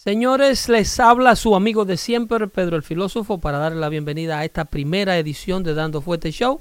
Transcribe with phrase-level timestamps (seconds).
[0.00, 4.44] Señores, les habla su amigo de siempre, Pedro el Filósofo, para darle la bienvenida a
[4.44, 6.60] esta primera edición de Dando Fuerte Show.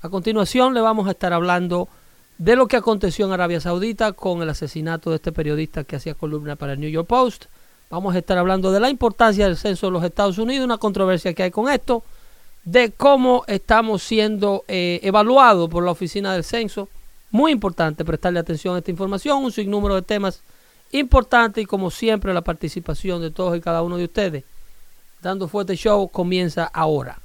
[0.00, 1.88] A continuación le vamos a estar hablando
[2.38, 6.14] de lo que aconteció en Arabia Saudita con el asesinato de este periodista que hacía
[6.14, 7.44] columna para el New York Post.
[7.90, 11.34] Vamos a estar hablando de la importancia del censo de los Estados Unidos, una controversia
[11.34, 12.02] que hay con esto,
[12.64, 16.88] de cómo estamos siendo eh, evaluados por la oficina del censo.
[17.30, 20.42] Muy importante prestarle atención a esta información, un sinnúmero de temas
[20.92, 24.44] importante y como siempre la participación de todos y cada uno de ustedes.
[25.22, 27.20] Dando Fuerte Show comienza ahora.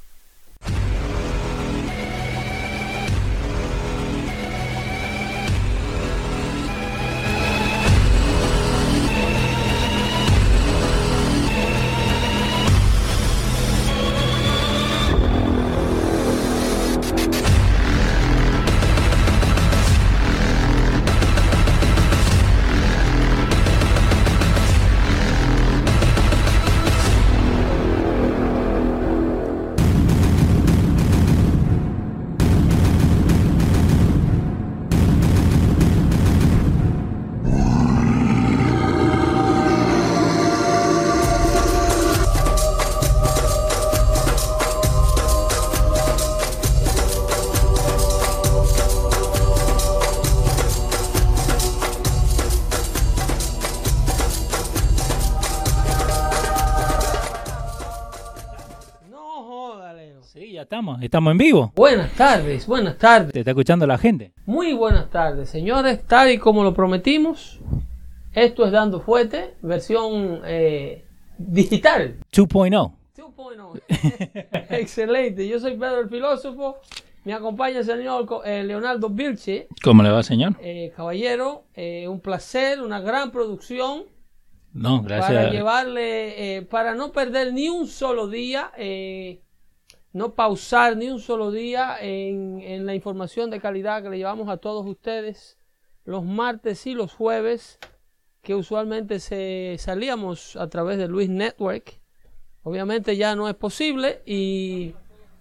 [60.76, 61.02] Estamos.
[61.02, 61.72] Estamos en vivo.
[61.74, 63.32] Buenas tardes, buenas tardes.
[63.32, 64.34] Te está escuchando la gente.
[64.44, 66.04] Muy buenas tardes, señores.
[66.06, 67.60] Tal y como lo prometimos,
[68.34, 71.06] esto es Dando Fuerte, versión eh,
[71.38, 72.18] digital.
[72.30, 72.92] 2.0.
[73.16, 74.66] 2.0.
[74.68, 75.48] Excelente.
[75.48, 76.76] Yo soy Pedro el Filósofo.
[77.24, 79.68] Me acompaña el señor eh, Leonardo Vilche.
[79.82, 80.56] ¿Cómo le va, señor?
[80.60, 84.04] Eh, caballero, eh, un placer, una gran producción
[84.74, 85.52] No, para gracias.
[85.52, 89.40] llevarle, eh, para no perder ni un solo día, eh,
[90.16, 94.48] no pausar ni un solo día en, en la información de calidad que le llevamos
[94.48, 95.58] a todos ustedes
[96.04, 97.78] los martes y los jueves,
[98.40, 102.00] que usualmente se salíamos a través de Luis Network.
[102.62, 104.94] Obviamente ya no es posible y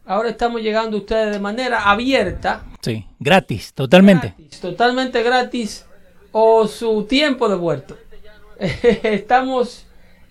[0.06, 4.34] ahora estamos llegando a ustedes de manera abierta Sí, gratis, totalmente.
[4.38, 5.86] gratis, totalmente gratis
[6.34, 7.98] o su tiempo de vuelto.
[8.60, 9.86] estamos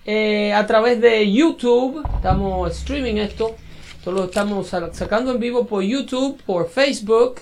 [0.05, 3.57] eh, a través de YouTube, estamos streaming esto,
[4.05, 7.37] solo estamos sa- sacando en vivo por YouTube, por Facebook,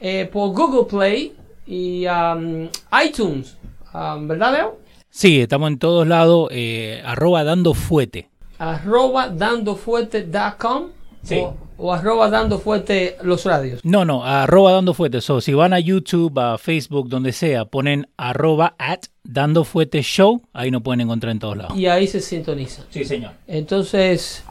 [0.00, 1.32] eh, por Google Play
[1.66, 2.68] y um,
[3.06, 3.56] iTunes,
[3.94, 4.78] Um, ¿verdad Leo?
[5.08, 6.48] Sí, estamos en todos lados.
[6.50, 8.28] eh, arroba dando fuete.
[8.58, 10.88] Arroba dandofuerte.com
[11.22, 11.38] Sí.
[11.38, 13.80] o, o arroba dandofuerte los radios.
[13.84, 15.20] No, no, arroba dando fuete.
[15.20, 20.42] So, si van a YouTube, a Facebook, donde sea, ponen arroba at dando fuete show.
[20.52, 21.76] Ahí nos pueden encontrar en todos lados.
[21.78, 22.82] Y ahí se sintoniza.
[22.90, 23.32] Sí, señor.
[23.48, 24.44] Entonces,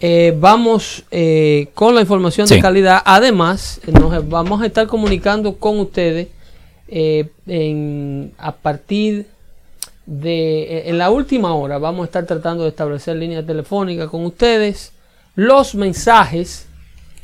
[0.00, 3.02] eh, vamos eh, con la información de calidad.
[3.04, 6.28] Además, nos vamos a estar comunicando con ustedes
[6.88, 9.26] eh, en- a partir
[10.04, 11.78] de eh, en la última hora.
[11.78, 14.92] Vamos a estar tratando de establecer líneas telefónicas con ustedes.
[15.34, 16.66] Los mensajes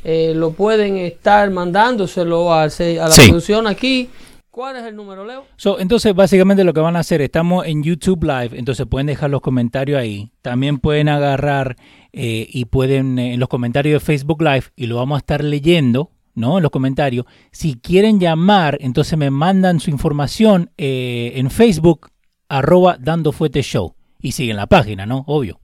[0.03, 3.21] eh, lo pueden estar mandándoselo a, a la Sí.
[3.29, 4.09] producción aquí.
[4.53, 5.45] ¿Cuál es el número, Leo?
[5.57, 9.31] So, entonces, básicamente lo que van a hacer, estamos en YouTube Live, entonces pueden dejar
[9.31, 10.29] los comentarios ahí.
[10.43, 11.75] También pueden agarrar
[12.11, 15.43] eh, y pueden eh, en los comentarios de Facebook Live y lo vamos a estar
[15.43, 16.57] leyendo, ¿no?
[16.57, 17.25] En los comentarios.
[17.51, 22.11] Si quieren llamar, entonces me mandan su información eh, en Facebook,
[22.47, 23.95] arroba dando fuete show.
[24.21, 25.23] Y siguen la página, ¿no?
[25.25, 25.59] Obvio.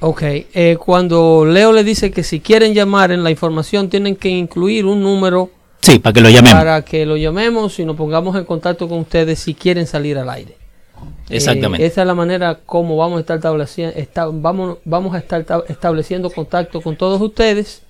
[0.00, 4.28] Ok, eh, cuando Leo le dice que si quieren llamar en la información tienen que
[4.28, 5.50] incluir un número
[5.80, 6.58] Sí, para que lo llamemos.
[6.58, 10.28] para que lo llamemos y nos pongamos en contacto con ustedes si quieren salir al
[10.30, 10.56] aire.
[11.28, 11.84] Exactamente.
[11.84, 15.44] Eh, esa es la manera como vamos a estar estableciendo, esta- vamos, vamos a estar
[15.44, 17.82] tab- estableciendo contacto con todos ustedes,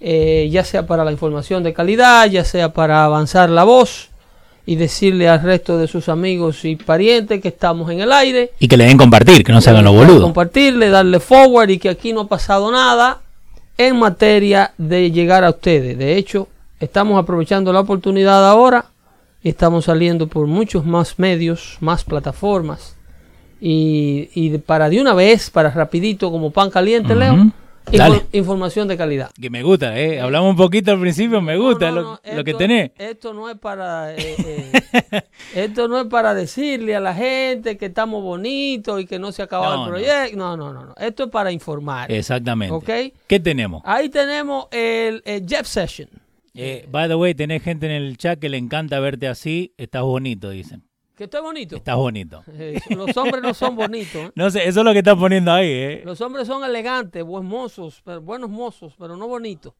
[0.00, 4.08] eh, ya sea para la información de calidad, ya sea para avanzar la voz
[4.64, 8.50] y decirle al resto de sus amigos y parientes que estamos en el aire.
[8.58, 10.22] Y que le den compartir, que no se hagan los boludos.
[10.22, 13.20] Compartirle, darle forward y que aquí no ha pasado nada
[13.78, 15.96] en materia de llegar a ustedes.
[15.98, 16.48] De hecho,
[16.80, 18.86] estamos aprovechando la oportunidad ahora
[19.42, 22.96] y estamos saliendo por muchos más medios, más plataformas.
[23.60, 27.50] Y, y para de una vez, para rapidito, como pan caliente, Ujú.
[27.92, 29.30] Leo, información de calidad.
[29.40, 30.20] Que me gusta, ¿eh?
[30.20, 32.90] Hablamos un poquito al principio, me gusta No, no, lo, lo que esto- tenés.
[32.98, 34.34] Esto no es para eh,
[35.12, 35.22] eh,
[35.54, 39.42] esto no es para decirle a la gente que estamos bonitos y que no se
[39.42, 40.36] ha acabado No, el proyecto.
[40.36, 40.94] No, no, no, no.
[40.98, 42.10] Esto es para informar.
[42.10, 42.74] Exactamente.
[42.74, 43.14] ¿Ok?
[43.28, 43.82] ¿Qué tenemos?
[43.84, 46.08] Ahí tenemos el, el Jeff Session.
[46.56, 49.74] Eh, by the way, tenés gente en el chat que le encanta verte así.
[49.76, 50.82] Estás bonito, dicen.
[51.14, 51.76] Que estoy bonito.
[51.76, 52.42] Estás bonito.
[52.52, 54.16] Eh, los hombres no son bonitos.
[54.28, 54.32] ¿eh?
[54.36, 56.02] No sé, eso es lo que están poniendo ahí, ¿eh?
[56.04, 59.72] Los hombres son elegantes, buenos mozos, pero, buenos mozos, pero no bonitos.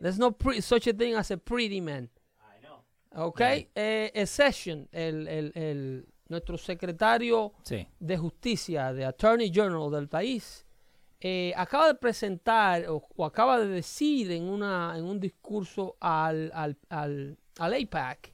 [0.00, 2.08] There's no pre- such a thing as a pretty man.
[3.14, 3.40] Ok,
[3.74, 7.86] eh, el Session, el, el- el- nuestro secretario Sí.
[7.98, 10.66] de justicia, de Attorney General del país,
[11.20, 16.50] eh, acaba de presentar o, o acaba de decir en, una, en un discurso al,
[16.54, 18.32] al, al, al AIPAC,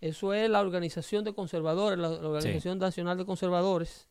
[0.00, 4.08] eso es la Organización de Conservadores, la, la Organización Nacional de Conservadores,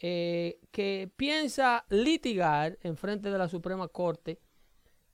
[0.00, 4.40] eh, que piensa litigar en frente de la Suprema Corte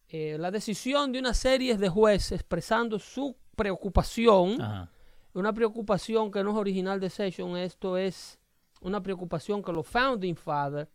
[0.09, 4.91] eh, la decisión de una serie de jueces expresando su preocupación Ajá.
[5.35, 8.39] una preocupación que no es original de Session, esto es
[8.81, 10.91] una preocupación que los Founding Fathers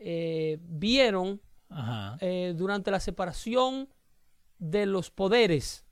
[0.00, 2.16] eh, vieron Ajá.
[2.20, 3.88] eh, durante la separación
[4.58, 5.84] de los poderes,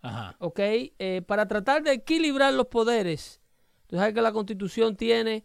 [0.00, 0.36] Ajá.
[0.38, 0.58] ¿ok?
[0.60, 3.40] Eh, para tratar de equilibrar los poderes.
[3.86, 5.44] Tú sabes que la Constitución tiene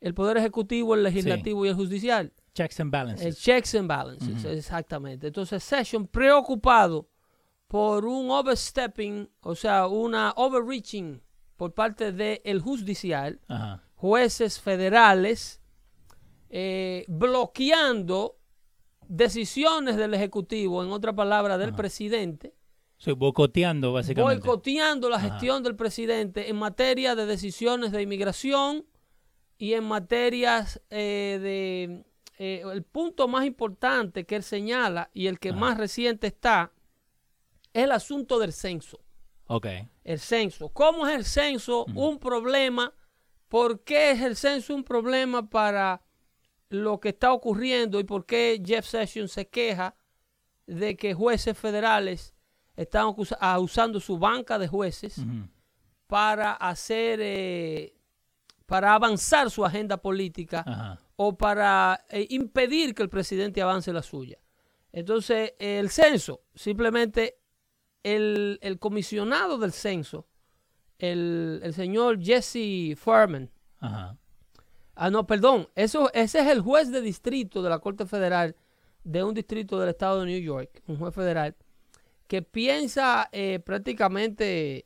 [0.00, 2.32] el poder ejecutivo, el legislativo y el judicial.
[2.54, 3.38] Checks and balances.
[3.38, 5.28] checks and balances, exactamente.
[5.28, 7.08] Entonces, Session preocupado
[7.68, 11.22] por un overstepping, o sea, una overreaching
[11.56, 13.82] por parte del judicial, Ajá.
[13.94, 15.59] jueces federales,
[16.50, 18.36] eh, bloqueando
[19.08, 22.54] decisiones del Ejecutivo, en otra palabra, del presidente,
[22.96, 24.40] Soy boicoteando, básicamente.
[24.46, 25.30] boicoteando la Ajá.
[25.30, 28.84] gestión del presidente en materia de decisiones de inmigración
[29.56, 32.04] y en materias eh, de...
[32.38, 35.58] eh, el punto más importante que él señala y el que Ajá.
[35.58, 36.72] más reciente está
[37.72, 39.00] es el asunto del censo.
[39.46, 39.66] Ok.
[40.04, 40.68] El censo.
[40.68, 42.92] ¿Cómo es el censo un problema?
[43.48, 46.02] ¿Por qué es el censo un problema para
[46.70, 49.96] lo que está ocurriendo y por qué Jeff Sessions se queja
[50.66, 52.32] de que jueces federales
[52.76, 55.20] están ah, usando su banca de jueces
[56.06, 57.94] para hacer, eh,
[58.66, 64.38] para avanzar su agenda política o para eh, impedir que el presidente avance la suya.
[64.92, 67.40] Entonces, el censo, simplemente
[68.02, 70.28] el, el comisionado del censo,
[70.98, 74.16] el, el señor Jesse Furman, Ajá.
[75.02, 78.54] Ah, no, perdón, eso, ese es el juez de distrito de la Corte Federal
[79.02, 81.56] de un distrito del estado de New York, un juez federal,
[82.26, 84.84] que piensa eh, prácticamente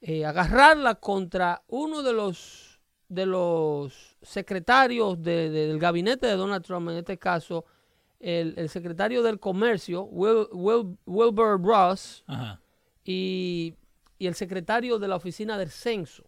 [0.00, 2.64] eh, agarrarla contra uno de los
[3.08, 7.64] de los secretarios de- de- del gabinete de Donald Trump, en este caso
[8.18, 12.60] el, el secretario del comercio, Wil- Wil- Wilbur Ross, Ajá.
[13.04, 13.74] y,
[14.18, 16.24] y el secretario de la oficina del censo,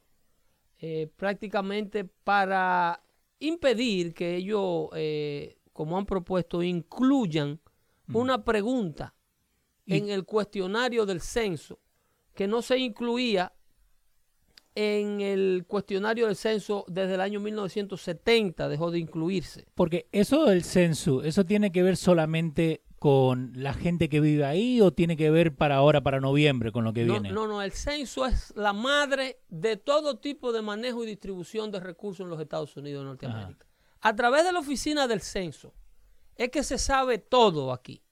[0.79, 3.00] eh, prácticamente para
[3.40, 7.61] impedir que ellos, eh, como han propuesto, incluyan
[8.12, 9.14] una pregunta
[9.87, 11.79] en el cuestionario del censo
[12.35, 13.52] que no se incluía
[14.75, 19.67] en el cuestionario del censo desde el año 1970, dejó de incluirse.
[19.75, 24.80] Porque eso del censo, ¿eso tiene que ver solamente con la gente que vive ahí
[24.80, 27.30] o tiene que ver para ahora, para noviembre, con lo que No, viene?
[27.30, 31.80] no, no, el censo es la madre de todo tipo de manejo y distribución de
[31.80, 33.66] recursos en los Estados Unidos de Norteamérica.
[34.00, 35.74] A través de la oficina del censo
[36.36, 38.02] es que se sabe todo aquí.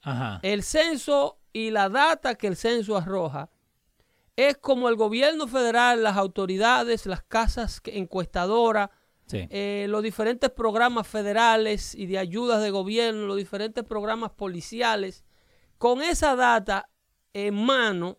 [0.00, 0.40] Ajá.
[0.42, 3.50] El censo y la data que el censo arroja
[4.34, 8.90] es como el gobierno federal, las autoridades, las casas encuestadoras,
[9.26, 9.46] Sí.
[9.50, 15.24] eh, los diferentes programas federales y de ayudas de gobierno, los diferentes programas policiales,
[15.78, 16.90] con esa data
[17.32, 18.18] en mano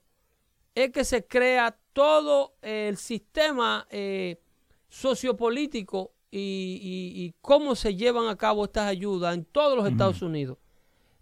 [0.75, 4.39] es que se crea todo el sistema eh,
[5.07, 10.22] sociopolítico y, y- y cómo se llevan a cabo estas ayudas en todos los Estados
[10.24, 10.57] Unidos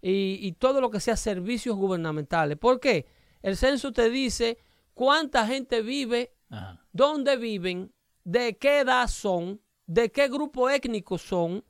[0.00, 2.56] y, y todo lo que sea servicios gubernamentales.
[2.56, 3.06] ¿Por qué?
[3.42, 4.56] El censo te dice
[4.94, 6.80] cuánta gente vive Ajá.
[6.92, 7.92] dónde viven,
[8.24, 9.60] de qué edad son,
[9.92, 11.64] de qué grupo étnico son,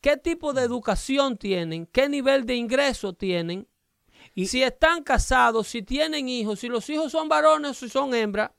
[0.00, 3.66] qué tipo de educación tienen, qué nivel de ingreso tienen,
[4.34, 8.14] Y- si están casados, si tienen hijos, si los hijos son varones o si son
[8.14, 8.50] hembras,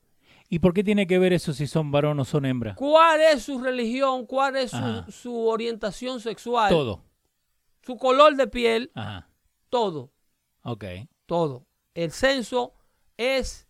[0.47, 2.75] ¿Y por qué tiene que ver eso si son varón o son hembra?
[2.75, 4.71] cuál es su religión, cuál es
[5.09, 7.01] su orientación sexual, Todo.
[7.81, 9.27] su color de piel, Ajá.
[9.69, 10.11] todo,
[10.63, 10.85] Ok.
[11.25, 11.65] todo.
[11.95, 12.73] El censo
[13.17, 13.67] es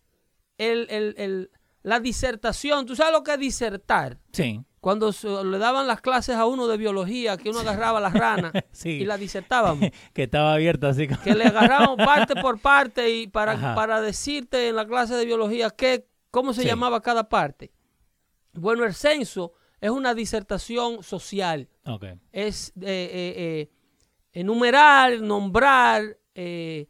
[0.58, 1.50] el, el- el-
[1.82, 2.84] la disertación.
[2.84, 4.18] ¿Tú sabes lo que es disertar?
[4.32, 4.60] Sí.
[4.86, 8.52] Cuando se- le daban las clases a uno de biología, que uno agarraba las ranas
[8.70, 8.90] Sí.
[8.90, 11.20] y la disertábamos, que estaba abierto así como...
[11.22, 13.74] que le agarrábamos parte por parte y para, Ajá.
[13.74, 16.68] para decirte en la clase de biología qué, cómo se Sí.
[16.68, 17.72] llamaba cada parte.
[18.52, 21.68] Bueno, el censo es una disertación social.
[22.30, 23.70] Es eh, eh, eh,
[24.34, 26.86] enumerar, nombrar, eh,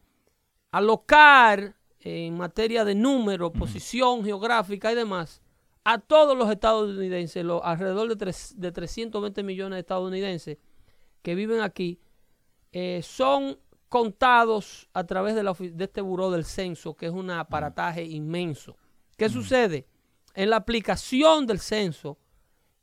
[0.71, 5.41] alocar en materia de número, posición geográfica y demás
[5.89, 10.59] a todos los estadounidenses, los alrededor de, tres- de 320 millones de estadounidenses
[11.23, 12.01] que viven aquí,
[12.73, 17.31] eh, son contados a través de, la de este buró del censo, que es un
[17.31, 18.77] aparataje inmenso.
[19.17, 19.87] ¿Qué sucede?
[20.35, 22.19] En la aplicación del censo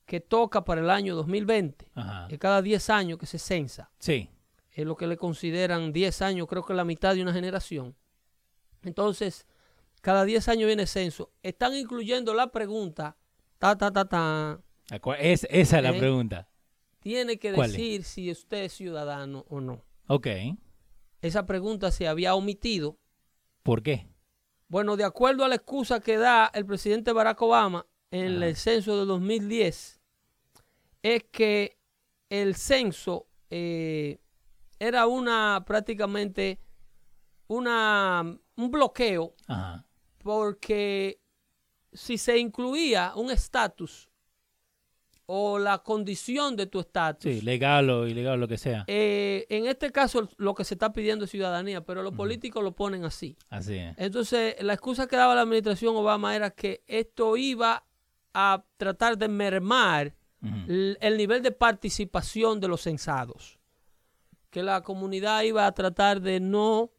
[0.05, 2.27] que toca para el año 2020, Ajá.
[2.29, 4.29] que cada 10 años que se censa, Sí.
[4.71, 7.95] es lo que le consideran 10 años, creo que la mitad de una generación.
[8.81, 9.45] Entonces,
[10.03, 11.31] cada 10 años viene censo.
[11.43, 13.15] Están incluyendo la pregunta,
[13.57, 14.59] ta, ta, ta, ta,
[14.91, 15.99] ¿A cuál- Es, esa es la Eh.
[15.99, 16.49] pregunta.
[16.99, 19.81] tiene que decir si usted es ciudadano o no.
[20.07, 20.27] Ok.
[21.21, 22.97] Esa pregunta se había omitido.
[23.63, 24.07] ¿Por qué?
[24.67, 28.99] Bueno, de acuerdo a la excusa que da el presidente Barack Obama en el censo
[28.99, 30.01] de 2010,
[31.01, 31.77] es que
[32.29, 34.19] el censo eh,
[34.79, 36.59] era una prácticamente
[37.47, 39.85] una, un bloqueo Ajá.
[40.23, 41.19] Porque
[41.91, 44.09] si se incluía un estatus
[45.25, 48.83] o la condición de tu estatus, Sí, legal o ilegal, lo que sea.
[48.87, 52.73] eh, en este caso lo que se está pidiendo es ciudadanía, pero los políticos lo
[52.75, 53.37] ponen así.
[53.49, 53.95] Así es.
[53.97, 57.85] Entonces, la excusa que daba la administración Obama era que esto iba
[58.33, 60.15] a tratar de mermar
[60.67, 63.59] el nivel de participación de los censados.
[64.49, 66.91] Que la comunidad iba a tratar de no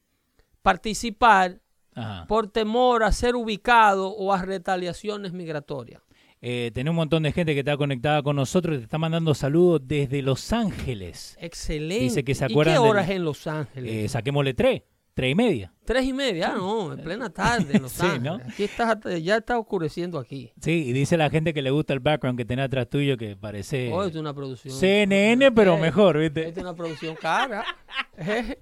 [0.62, 1.60] participar
[1.94, 2.26] Ajá.
[2.26, 6.00] por temor a ser ubicado o a retaliaciones migratorias.
[6.46, 9.34] Eh, tenemos un montón de gente que está conectada con nosotros y te está mandando
[9.34, 11.36] saludos desde Los Ángeles.
[11.40, 12.04] Excelente.
[12.04, 13.92] Dice que se ¿Y qué acuerdan hora del- es en Los Ángeles?
[13.92, 14.82] Eh, saquémosle tres,
[15.14, 15.72] tres y media.
[15.84, 18.06] Tres y media, Ah, no, en plena tarde en Sí.
[18.20, 18.34] ¿no?
[18.36, 20.50] Aquí está, ya está oscureciendo aquí.
[20.60, 23.36] Sí, y dice la gente que le gusta el background que tenés atrás tuyo que
[23.36, 24.74] parece Oh, es una producción.
[24.74, 26.60] CNN, pero Eh, mejor, Es ¿viste?
[26.60, 27.64] una producción cara.
[28.16, 28.58] Eh,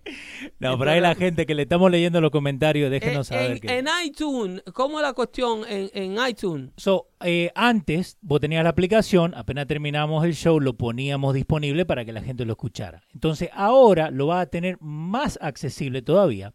[0.61, 3.51] No, por ahí la gente que le estamos leyendo los comentarios, déjenos en, saber.
[3.53, 3.79] en- que...
[3.79, 6.71] en iTunes, ¿cómo es la cuestión en, en iTunes?
[6.79, 12.05] So, eh, antes vos tenías la aplicación, apenas terminamos el show, lo poníamos disponible para
[12.07, 13.03] que la gente lo escuchara.
[13.13, 16.55] Entonces ahora lo vas a tener más accesible todavía.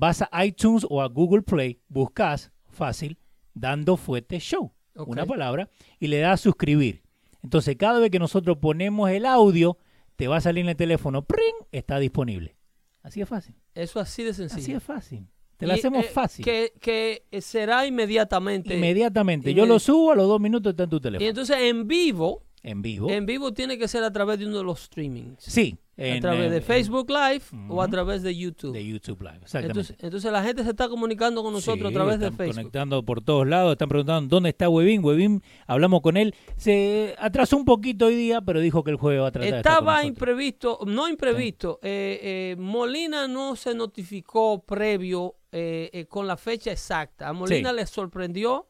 [0.00, 3.18] Vas a iTunes o a Google Play, buscas fácil,
[3.54, 7.02] dando fuerte show, una palabra, y le das a suscribir.
[7.42, 9.76] Entonces cada vez que nosotros ponemos el audio,
[10.16, 11.54] te va a salir en el teléfono, ¡pring!
[11.72, 12.56] está disponible.
[13.02, 13.54] Así es fácil.
[13.74, 14.60] Eso así de sencillo.
[14.62, 15.26] Así es fácil.
[15.56, 16.44] Te lo Y, hacemos eh, fácil.
[16.44, 18.76] Que, que será inmediatamente.
[18.76, 19.50] Inmediatamente.
[19.50, 21.28] inmedi- Yo lo subo, a los dos minutos está en tu Y teléfono.
[21.28, 23.10] entonces en vivo, en vivo.
[23.10, 25.42] en vivo tiene que ser a través de uno de los streamings.
[25.42, 25.76] Sí.
[25.98, 28.72] A través de Facebook Live o a través de YouTube.
[28.72, 29.38] de YouTube Live.
[29.42, 29.68] Exactamente.
[29.80, 32.54] entonces, entonces la gente se está comunicando con nosotros Sí, a través de Facebook.
[32.56, 35.04] conectando por todos lados, están preguntando dónde está Webin.
[35.04, 36.34] Webin, hablamos con él.
[36.56, 40.04] Se atrasó un poquito hoy día, pero dijo que el jueves va a tratar Estaba
[40.04, 41.78] imprevisto, no imprevisto.
[41.82, 47.28] eh, eh, Molina no se notificó previo eh, eh, con la fecha exacta.
[47.28, 47.76] A Molina Sí.
[47.76, 48.68] le sorprendió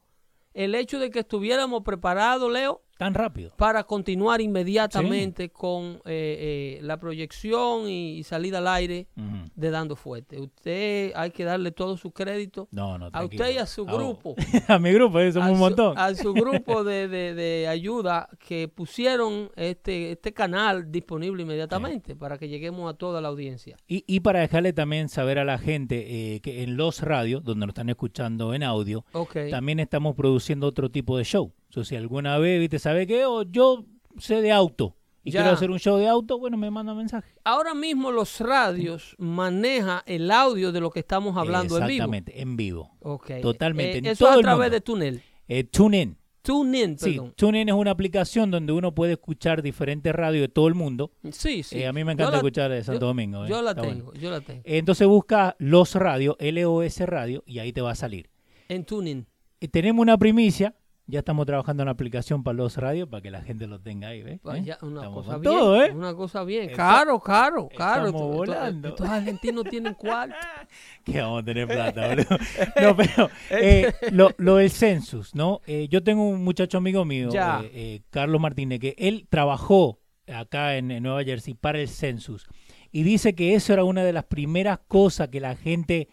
[0.55, 3.53] el hecho de que estuviéramos preparados, Leo, Tan rápido.
[3.57, 9.07] para continuar inmediatamente con eh, eh, la proyección y, salida al aire
[9.55, 10.39] de Dando Fuerte.
[10.41, 14.35] Usted hay que darle todo su crédito No, no, a usted y a su grupo.
[14.69, 15.99] a mi grupo, eh, somos a un su- montón.
[15.99, 22.37] a su grupo de, de- de ayuda que pusieron este, este canal disponible inmediatamente para
[22.37, 23.77] que lleguemos a toda la audiencia.
[23.87, 27.67] Y, y para dejarle también saber a la gente eh, que en los radios, donde
[27.67, 29.05] nos están escuchando en audio,
[29.51, 31.53] también estamos produciendo otro tipo de show.
[31.71, 33.25] O sea, si alguna vez, viste, ¿sabe qué?
[33.27, 33.85] O yo
[34.19, 35.41] sé de auto y Ya.
[35.43, 37.31] quiero hacer un show de auto, bueno, me manda mensaje.
[37.45, 41.93] Ahora mismo los radios maneja el audio de lo que estamos hablando en vivo.
[42.05, 42.97] Exactamente, en vivo.
[43.01, 43.33] Ok.
[43.43, 45.23] Totalmente, Eh, en eso todo es a través de Túnel.
[45.47, 46.17] Eh, TuneIn.
[46.41, 47.21] TuneIn, Sí.
[47.37, 51.13] TuneIn es una aplicación donde uno puede escuchar diferentes radios de todo el mundo.
[51.31, 51.79] Sí, sí.
[51.81, 53.45] Eh, a mí me encanta la- escuchar de Santo yo- Domingo.
[53.45, 54.21] eh, Yo la está tengo, bueno.
[54.21, 54.63] yo la tengo.
[54.65, 58.31] Entonces busca Los Radio, LOS Radio, y ahí te va a salir.
[58.71, 59.27] En TuneIn.
[59.61, 60.75] Eh, tenemos una primicia.
[61.11, 64.09] Ya estamos trabajando en una aplicación para Los Radio para que la gente lo tenga
[64.09, 64.41] ahí, ¿ves?
[64.43, 64.65] Pues ¿Eh?
[64.65, 65.43] ya, una Estamos cosa bien.
[65.55, 65.91] todo, ¿eh?
[65.91, 66.71] Una cosa bien.
[66.75, 68.07] Caro, caro, caro.
[68.09, 68.89] estamos Esto- volando.
[68.89, 70.37] Estos argentinos tienen cuarto.
[71.05, 72.27] que vamos a tener plata, boludo.
[72.83, 75.63] No, pero eh, lo, lo del census, ¿no?
[75.67, 80.01] Eh, yo tengo un muchacho amigo mío, eh, eh, Carlos Martínez, que él trabajó
[80.31, 82.47] acá en, en Nueva Jersey para el census
[82.93, 86.09] y dice que eso era una de las primeras cosas que la gente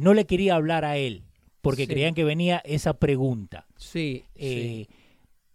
[0.00, 1.24] no le quería hablar a él
[1.68, 1.88] porque Sí.
[1.92, 3.66] creían que venía esa pregunta.
[3.76, 4.40] Sí, sí.
[4.40, 4.86] Eh,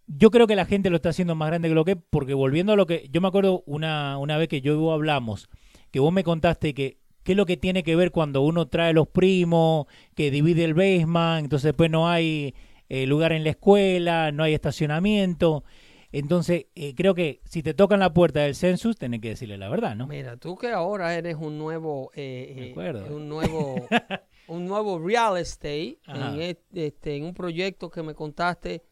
[0.06, 2.72] Yo creo que la gente lo está haciendo más grande que lo que porque volviendo
[2.72, 3.08] a lo que.
[3.10, 5.48] Yo me acuerdo una, una vez que yo y vos hablamos,
[5.90, 6.98] que vos me contaste que.
[7.22, 10.74] ¿Qué es lo que tiene que ver cuando uno trae los primos, que divide el
[10.74, 12.54] basement, entonces después no hay
[12.90, 15.64] eh, lugar en la escuela, no hay estacionamiento?
[16.12, 19.70] Entonces, eh, creo que si te tocan la puerta del census, tenés que decirle la
[19.70, 20.06] verdad, ¿no?
[20.06, 23.16] Mira, tú que ahora eres un nuevo, eh, eh, acuerdo.
[23.16, 23.88] un nuevo,
[24.48, 28.82] un nuevo real estate en, et- este, en un proyecto que me contaste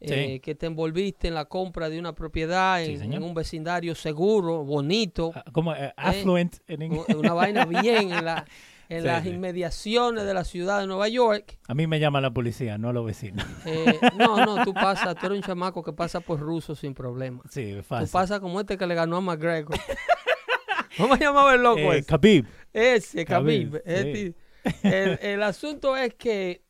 [0.00, 5.32] eh, que te envolviste en la compra de una propiedad en, un vecindario seguro, bonito,
[5.34, 7.04] Ah, Como eh, affluent en inglés.
[7.16, 8.44] una vaina bien en, la-
[8.90, 11.58] en Sí, las inmediaciones de la ciudad de Nueva York.
[11.68, 13.46] A mí me llama la policía, no a los vecinos.
[13.64, 17.42] Eh, no, no, tú pasas, tú eres un chamaco que pasa por ruso sin problema.
[17.48, 18.10] Sí, es Tú fácil.
[18.12, 19.78] pasas como este que le ganó a McGregor.
[20.98, 22.06] ¿Cómo llamaba el loco Eh, ese?
[22.06, 22.46] Khabib.
[22.72, 23.76] Ese, Khabib.
[23.84, 24.34] Este-
[24.82, 26.62] el, el asunto es que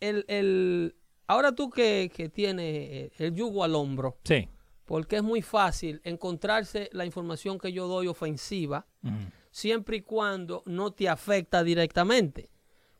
[0.00, 4.48] el, el, ahora tú que, que tienes el yugo al hombro, Sí.
[4.84, 8.86] porque es muy fácil encontrarse la información que yo doy ofensiva,
[9.50, 12.50] siempre y cuando no te afecta directamente.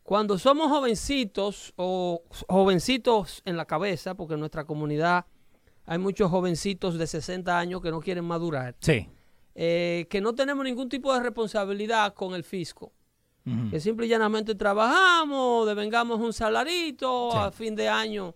[0.03, 5.25] Cuando somos jovencitos o jovencitos en la cabeza, porque en nuestra comunidad
[5.85, 9.07] hay muchos jovencitos de 60 años que no quieren madurar, Sí.
[9.55, 12.91] eh, que no tenemos ningún tipo de responsabilidad con el fisco,
[13.71, 17.37] Que simple y llanamente trabajamos, devengamos un salarito, Sí.
[17.37, 18.35] a fin de año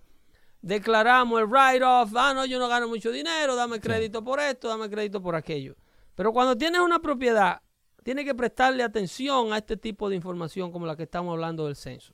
[0.61, 4.89] declaramos el write-off, ah, no, yo no gano mucho dinero, dame crédito por esto, dame
[4.89, 5.75] crédito por aquello.
[6.15, 7.61] Pero cuando tienes una propiedad,
[8.03, 11.75] tienes que prestarle atención a este tipo de información como la que estamos hablando del
[11.75, 12.13] censo,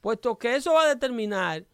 [0.00, 1.64] puesto que eso va a determinar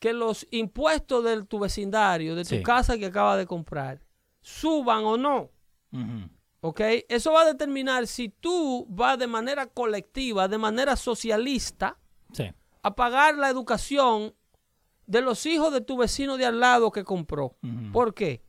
[0.00, 2.62] que los impuestos de tu vecindario, de tu Sí.
[2.62, 4.00] casa que acabas de comprar,
[4.42, 5.50] suban o no.
[5.92, 6.28] Ujú.
[6.66, 6.80] ¿Ok?
[7.08, 11.96] Eso va a determinar si tú vas de manera colectiva, de manera socialista,
[12.32, 12.50] Sí.
[12.82, 14.34] a pagar la educación
[15.06, 17.56] de los hijos de tu vecino de al lado que compró.
[17.92, 18.42] ¿Por qué?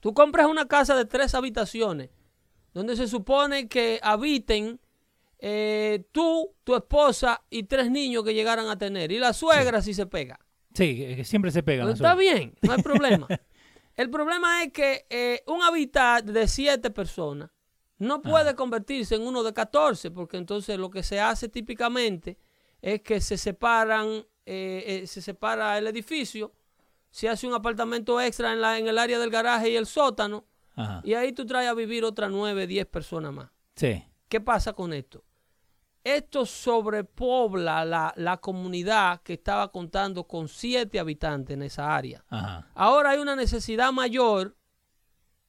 [0.00, 2.08] Tú compras una casa de tres habitaciones,
[2.72, 4.80] donde se supone que habiten
[5.38, 9.12] eh, tú, tu esposa y tres niños que llegaran a tener.
[9.12, 10.40] Y la suegra si se pega.
[10.72, 11.86] Sí, que siempre se pegan.
[11.86, 13.26] Pues está bien, no hay problema.
[13.96, 17.50] El problema es que eh, un hábitat de siete personas
[17.98, 22.38] no puede convertirse en uno de 14, porque entonces lo que se hace típicamente
[22.82, 24.06] es que se separan,
[24.44, 26.52] eh, eh, se separa el edificio,
[27.10, 30.44] se hace un apartamento extra en, la, en el área del garaje y el sótano,
[30.74, 31.00] Ajá.
[31.02, 33.50] y ahí tú traes a vivir otras 9, 10 personas más.
[33.76, 34.04] Sí.
[34.28, 35.24] ¿Qué pasa con esto?
[36.06, 42.24] Esto sobrepobla la, la comunidad que estaba contando con siete habitantes en esa área.
[42.28, 42.68] Ajá.
[42.74, 44.56] Ahora hay una necesidad mayor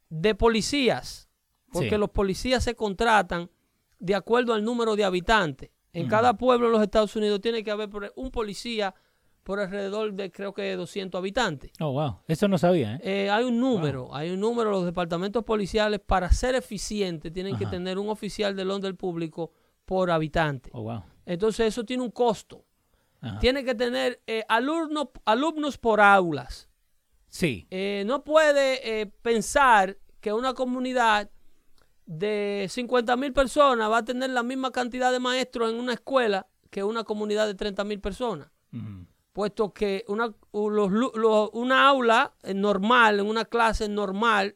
[0.10, 1.30] de policías,
[1.72, 1.98] porque Sí.
[1.98, 3.50] los policías se contratan
[4.00, 5.70] de acuerdo al número de habitantes.
[5.93, 8.93] En cada pueblo de los Estados Unidos tiene que haber por- un policía
[9.43, 11.72] por alrededor de creo que 200 habitantes.
[11.80, 12.17] Oh, wow.
[12.28, 13.26] Eso no sabía, ¿eh?
[13.26, 17.65] Eh, hay un número, hay un número, los departamentos policiales para ser eficientes tienen que
[17.65, 19.52] tener un oficial del orden público
[19.88, 20.69] por habitante.
[20.73, 21.04] Oh, wow.
[21.26, 22.65] Entonces eso tiene un costo.
[23.21, 23.39] Ajá.
[23.39, 26.69] Tiene que tener eh, alumnos, alumnos por aulas.
[27.30, 27.65] Sí.
[27.71, 31.32] Eh, no puede eh, pensar que una comunidad
[32.06, 36.47] de 50 mil personas va a tener la misma cantidad de maestros en una escuela
[36.69, 38.50] que una comunidad de 30 mil personas.
[39.34, 44.56] Puesto que una, los lu- lo- una aula normal, en una clase normal,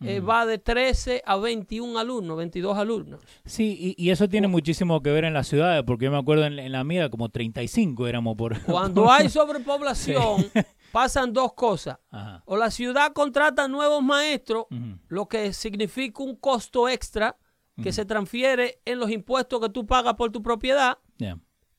[0.00, 3.20] eh, va de 13 a 21 alumnos, 22 alumnos.
[3.44, 6.44] Sí, y, y eso tiene muchísimo que ver en las ciudades, porque yo me acuerdo
[6.44, 8.60] en, en la mía como 35 éramos por...
[8.66, 10.46] Cuando hay sobrepoblación,
[10.92, 11.98] pasan dos cosas.
[12.10, 12.42] Ajá.
[12.46, 14.66] O la ciudad contrata nuevos maestros,
[15.08, 17.36] lo que significa un costo extra
[17.82, 20.98] que se transfiere en los impuestos que tú pagas por tu propiedad.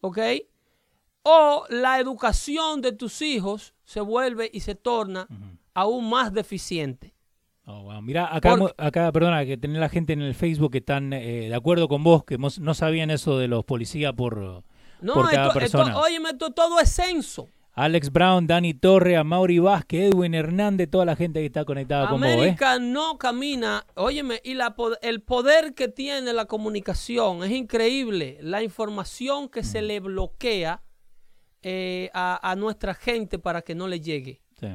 [0.02, 0.20] ¿ok?
[1.24, 5.28] O la educación de tus hijos se vuelve y se torna
[5.74, 7.15] aún más deficiente.
[7.68, 8.02] Oh, wow.
[8.02, 11.50] Mira, acá, Porque- acá, perdona, que tenés la gente en el Facebook que están eh,
[11.50, 14.64] de acuerdo con vos, que no sabían eso de los policías por,
[15.02, 16.00] No, por cada esto, esto- persona.
[16.00, 17.50] óyeme, esto todo es censo.
[17.78, 22.22] Alex Brown, Dani Torre, Mauri Vázquez, Edwin Hernández, toda la gente que está conectada con
[22.22, 22.34] vos, ¿eh?
[22.34, 28.38] América no camina, óyeme, y la, el poder que tiene la comunicación es increíble.
[28.42, 29.66] La información que Mm.
[29.66, 30.84] se le bloquea
[31.64, 34.42] eh, a, a nuestra gente para que no le llegue.
[34.60, 34.68] Sí.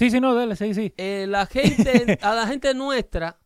[0.00, 0.92] Sí, sí, no, dale, sí, sí.
[0.96, 3.38] Eh, la gente, a la gente nuestra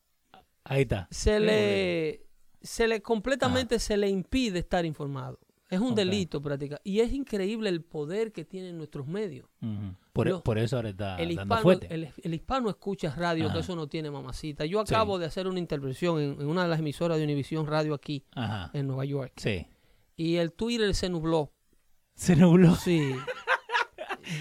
[0.65, 1.07] Ahí está.
[1.11, 2.27] se le,
[2.63, 5.39] se le completamente se le impide estar informado.
[5.71, 5.97] Es un Ah.
[5.97, 6.81] Delito práctica.
[6.85, 9.49] Y es increíble el poder que tienen nuestros medios.
[10.13, 11.89] Por, Lo- por eso ahora está el, dando hispano, fuerte.
[11.93, 13.55] el, el hispano escucha radio, Ajá.
[13.55, 14.65] que eso no tiene mamacita.
[14.67, 14.95] Yo Sí.
[14.95, 18.25] acabo de hacer una intervención en, en una de las emisoras de Univisión Radio aquí
[18.37, 18.71] Ajá.
[18.73, 19.33] en Nueva York.
[19.37, 19.67] Sí.
[20.17, 21.53] Y el Twitter se nubló.
[22.15, 22.77] Se nubló.
[22.77, 23.13] Sí.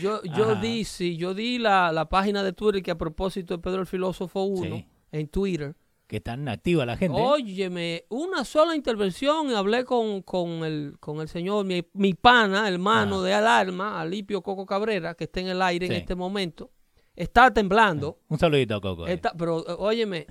[0.02, 0.62] Yo, yo Ajá.
[0.62, 3.88] di, sí, yo di la, la página de Twitter que a propósito de Pedro el
[3.88, 4.86] Filósofo 1 Sí.
[5.12, 5.76] en Twitter.
[6.08, 7.17] Que tan activa la gente.
[7.17, 7.22] ¿eh?
[7.24, 12.67] Óyeme, una sola intervención y hablé con, con, el, con el señor, mi, mi pana,
[12.67, 13.24] hermano Ah.
[13.24, 15.93] de Alarma, Alipio Coco Cabrera, que está en el aire Sí.
[15.93, 16.72] en este momento.
[17.15, 18.19] Está temblando.
[18.28, 19.08] Un saludito, Coco.
[19.08, 20.28] Está- pero, eh, óyeme,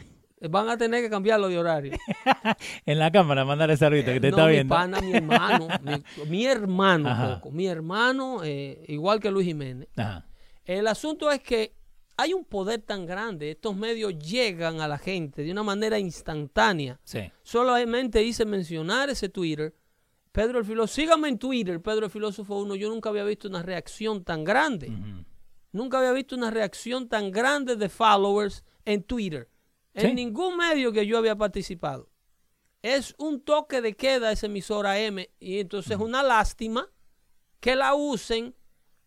[0.50, 1.92] van a tener que cambiarlo de horario.
[2.86, 4.74] En la cámara, mandarle saludito que te Eh, no, está mi viendo.
[4.74, 7.34] pana, mi hermano, mi, mi hermano, Ajá.
[7.34, 9.88] Coco, mi hermano, eh, igual que Luis Jiménez.
[9.96, 10.26] Ajá.
[10.64, 11.74] El asunto es que
[12.16, 17.00] hay un poder tan grande, estos medios llegan a la gente de una manera instantánea.
[17.04, 17.20] Sí.
[17.42, 19.74] Solamente hice mencionar ese Twitter.
[20.30, 22.74] Pedro el Filósofo, síganme en Twitter, Pedro el Filósofo 1.
[22.76, 24.90] Yo nunca había visto una reacción tan grande.
[25.72, 29.48] Nunca había visto una reacción tan grande de followers en Twitter.
[29.94, 32.08] En ningún medio que yo había participado.
[32.82, 35.28] Es un toque de queda esa emisora M.
[35.38, 36.88] Y entonces es una lástima
[37.60, 38.54] que la usen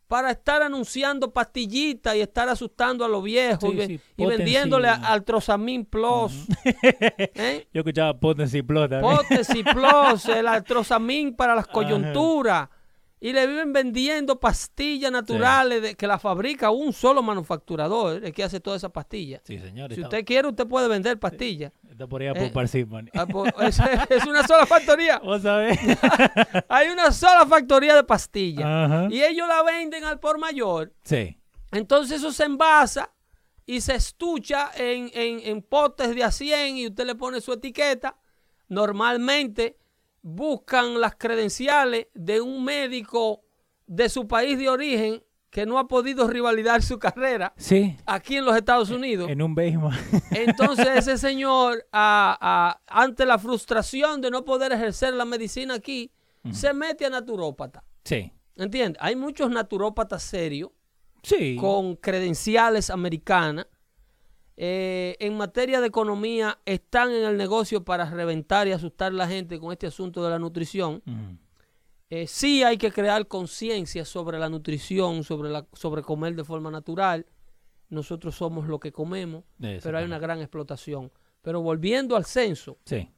[0.07, 4.93] para estar anunciando pastillitas y estar asustando a los viejos Sí, y, sí, vendiéndole a-
[4.93, 6.45] al Trozamin Plus.
[6.63, 7.67] ¿eh?
[7.73, 9.15] Yo escuchaba Potency Plus también.
[9.17, 12.69] Potency Plus, el Altrozamin para las coyunturas.
[13.25, 18.43] Y le viven vendiendo pastillas naturales de, que la fabrica un solo manufacturador, el que
[18.43, 19.41] hace todas esas pastillas.
[19.45, 19.89] Sí, señor.
[19.89, 21.71] Si está, usted quiere, usted puede vender pastillas.
[21.89, 23.09] está por eh, por Parsippany.
[23.15, 23.79] Ah, pues, es,
[24.11, 25.17] es una sola factoría.
[25.23, 25.79] ¿Vos sabés?
[26.69, 28.63] Hay una sola factoría de pastillas.
[28.65, 29.07] Ajá.
[29.09, 30.93] Y ellos la venden al por mayor.
[31.03, 31.35] Sí.
[31.71, 33.11] Entonces eso se envasa
[33.65, 37.53] y se estucha en, en- en potes de a 100 y usted le pone su
[37.53, 38.17] etiqueta.
[38.67, 39.77] Normalmente
[40.27, 43.43] buscan las credenciales de un médico
[43.85, 47.95] de su país de origen que no ha podido rivalidar su carrera Sí.
[48.07, 49.29] aquí en los Estados Unidos.
[49.29, 49.93] En un béisbol.
[50.31, 56.11] Entonces ese señor, a- a- ante la frustración de no poder ejercer la medicina aquí,
[56.51, 57.83] se mete a naturópata.
[58.03, 58.31] sí.
[58.57, 58.97] ¿Entiendes?
[59.03, 60.71] Hay muchos naturópatas serios
[61.23, 61.57] Sí.
[61.57, 63.67] con credenciales americanas.
[64.57, 69.27] Eh, en materia de economía están en el negocio para reventar y asustar a la
[69.27, 71.01] gente con este asunto de la nutrición.
[72.09, 76.69] Eh, sí hay que crear conciencia sobre la nutrición, sobre, la, sobre comer de forma
[76.71, 77.25] natural.
[77.89, 79.43] Nosotros somos lo que comemos,
[79.83, 81.11] pero hay una gran explotación.
[81.41, 83.09] Pero volviendo al censo, Sí.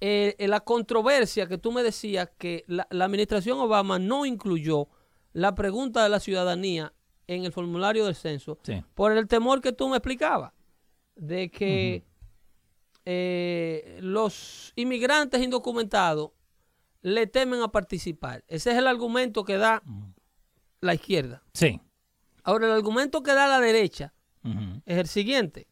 [0.00, 4.88] eh, la controversia que tú me decías que la, la administración Obama no incluyó
[5.32, 6.92] la pregunta de la ciudadanía
[7.34, 8.82] en el formulario del censo Sí.
[8.94, 10.52] por el temor que tú me explicabas
[11.14, 12.04] de que
[13.04, 16.30] eh, los inmigrantes indocumentados
[17.02, 18.44] le temen a participar.
[18.48, 19.82] Ese es el argumento que da
[20.80, 21.42] la izquierda.
[21.54, 21.80] Sí.
[22.42, 24.12] Ahora, el argumento que da la derecha
[24.86, 25.66] es el siguiente.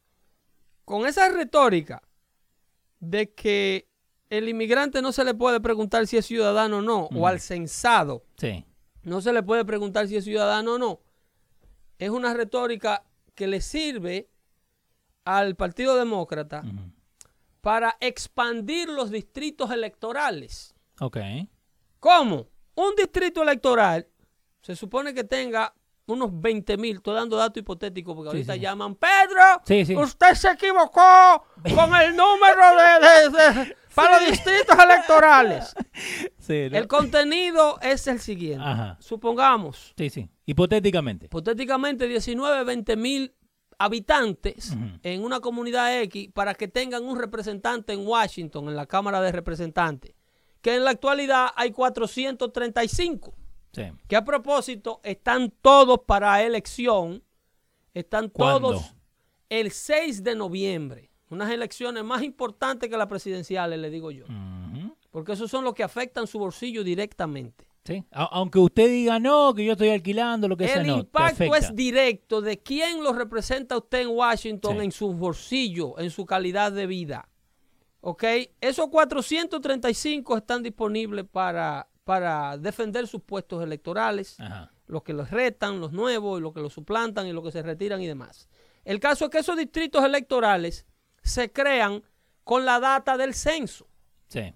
[0.85, 2.03] Con esa retórica
[3.01, 3.88] de que
[4.31, 8.25] el inmigrante no se le puede preguntar si es ciudadano o no, o al censado
[8.38, 8.64] Sí.
[9.03, 11.01] no se le puede preguntar si es ciudadano o no,
[11.99, 13.03] es una retórica
[13.35, 14.29] que le sirve
[15.25, 16.63] al Partido Demócrata
[17.61, 20.75] para expandir los distritos electorales.
[21.01, 21.19] Ok.
[22.01, 22.47] ¿Cómo?
[22.75, 24.07] Un distrito electoral
[24.63, 25.75] se supone que tenga
[26.07, 28.61] unos 20 mil, estoy dando datos hipotéticos porque Sí, ahorita sí.
[28.61, 29.95] llaman, Pedro, Sí, sí.
[29.95, 35.75] usted se equivocó con el número de, de- de- para los distritos electorales.
[36.39, 36.79] Sí, ¿no?
[36.79, 38.65] El contenido es el siguiente.
[38.67, 38.97] Ajá.
[39.01, 40.31] Supongamos, sí, sí.
[40.51, 41.27] Hipotéticamente.
[41.27, 43.35] hipotéticamente 19, 20 mil
[43.79, 49.21] habitantes en una comunidad X para que tengan un representante en Washington, en la Cámara
[49.21, 50.15] de Representantes,
[50.63, 53.35] que en la actualidad hay 435,
[53.73, 53.83] Sí.
[54.09, 57.23] que a propósito están todos para elección,
[57.93, 58.71] están ¿Cuándo?
[58.71, 58.95] todos
[59.51, 64.25] el 6 de noviembre, unas elecciones más importantes que las presidenciales, le digo yo,
[65.11, 67.69] porque esos son los que afectan su bolsillo directamente.
[67.85, 68.05] Sí.
[68.11, 70.95] Aunque usted diga no, que yo estoy alquilando, lo que sea, El no.
[70.97, 74.85] te impacto es directo de quién lo representa usted en Washington Sí.
[74.85, 77.29] en su bolsillo, en su calidad de vida.
[78.01, 78.25] ¿Ok?
[78.61, 84.71] Esos 435 están disponibles para, para defender sus puestos electorales, Ajá.
[84.87, 87.62] los que los retan, los nuevos, y los que los suplantan y los que se
[87.62, 88.49] retiran y demás.
[88.85, 90.87] El caso es que esos distritos electorales
[91.23, 92.03] se crean
[92.45, 93.88] con la data del censo.
[94.29, 94.55] Sí.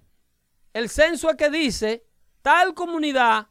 [0.73, 2.05] El censo es que dice,
[2.43, 3.49] tal comunidad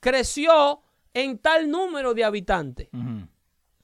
[0.00, 0.80] creció
[1.14, 2.88] en tal número de habitantes.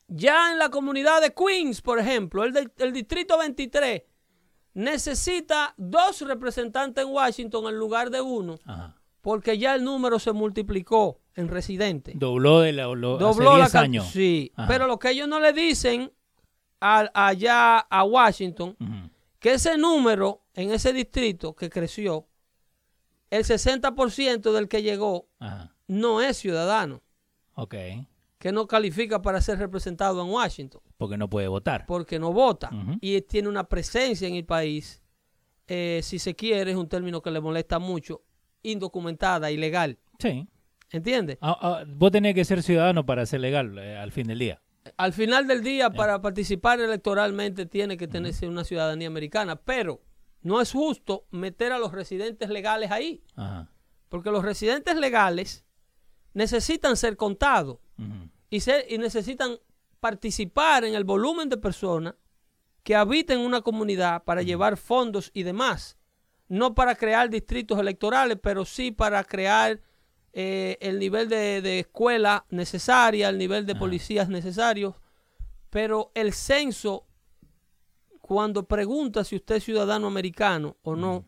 [0.09, 4.03] Ya en la comunidad de Queens, por ejemplo, el, de- el distrito 23
[4.75, 8.97] necesita dos representantes en Washington en lugar de uno, Ajá.
[9.21, 12.19] porque ya el número se multiplicó en residentes.
[12.19, 14.07] Dobló de la, lo, Dobló hace la 10 can- años.
[14.11, 14.69] Sí, Ajá.
[14.69, 16.13] pero lo que ellos no le dicen
[16.81, 18.77] a- allá a Washington,
[19.39, 22.27] que ese número en ese distrito que creció,
[23.37, 25.75] el 60% del que llegó Ajá.
[25.87, 27.03] no es ciudadano,
[27.55, 27.75] Ok.
[28.39, 30.81] que no califica para ser representado en Washington.
[30.97, 31.87] Porque no puede votar.
[31.87, 32.71] porque no vota
[33.01, 35.03] y tiene una presencia en el país,
[35.67, 38.23] eh, si se quiere, es un término que le molesta mucho,
[38.63, 39.99] indocumentada, ilegal.
[40.19, 40.47] Sí.
[40.91, 41.39] ¿Entiendes?
[41.41, 44.61] Ah, ah, vos tenés que ser ciudadano para ser legal eh, al fin del día.
[44.99, 50.03] Al final del día, para participar electoralmente, tiene que tenerse una ciudadanía americana, pero
[50.45, 53.69] no es justo meter a los residentes legales ahí, Ajá.
[54.09, 55.65] porque los residentes legales
[56.35, 57.79] necesitan ser contados.
[58.51, 59.59] Y, ser- y necesitan
[60.01, 62.15] participar en el volumen de personas
[62.83, 65.97] que habiten una comunidad para llevar fondos y demás.
[66.49, 69.81] No para crear distritos electorales, pero sí para crear
[70.35, 74.95] eh, el nivel de, de escuela necesaria, el nivel de policías necesarios.
[75.71, 77.07] Pero el censo,
[78.27, 81.27] cuando pregunta si usted es ciudadano americano o no,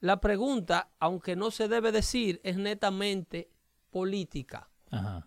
[0.00, 3.50] la pregunta, aunque no se debe decir, es netamente
[3.88, 4.68] política.
[4.90, 5.26] Ajá.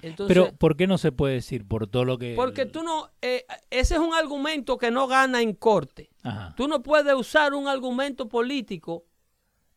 [0.00, 1.68] Entonces, Pero, ¿por qué no se puede decir?
[1.68, 2.34] Por todo lo que...
[2.34, 6.08] porque tú no, eh, ese es un argumento que no gana en corte.
[6.22, 6.54] Ajá.
[6.56, 9.04] Tú no puedes usar un argumento político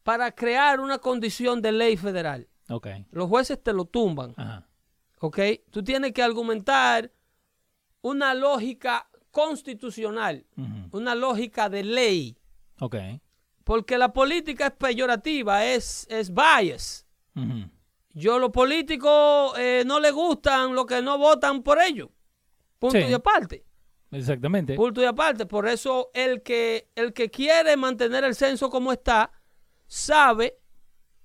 [0.04, 2.48] para crear una condición de ley federal.
[2.70, 2.88] Ok.
[3.12, 4.66] Los jueces te lo tumban, Ajá.
[5.20, 5.38] ¿ok?
[5.70, 7.12] Tú tienes que argumentar
[8.02, 10.46] una lógica constitucional,
[10.92, 12.38] una lógica de ley,
[12.80, 12.96] Ok.
[13.64, 17.06] porque la política es peyorativa, es, es bias.
[17.36, 17.70] Ujú.
[18.14, 22.10] Yo los políticos eh, no les gustan los que no votan por ellos.
[22.80, 23.06] Punto Sí.
[23.08, 23.66] y aparte.
[24.12, 24.76] Exactamente.
[24.76, 25.46] Punto y aparte.
[25.46, 29.32] Por eso el que, el que quiere mantener el censo como está,
[29.86, 30.58] sabe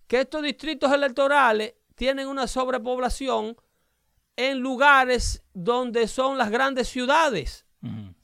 [0.06, 3.56] que estos distritos electorales tienen una sobrepoblación
[4.36, 7.63] en lugares donde son las grandes ciudades,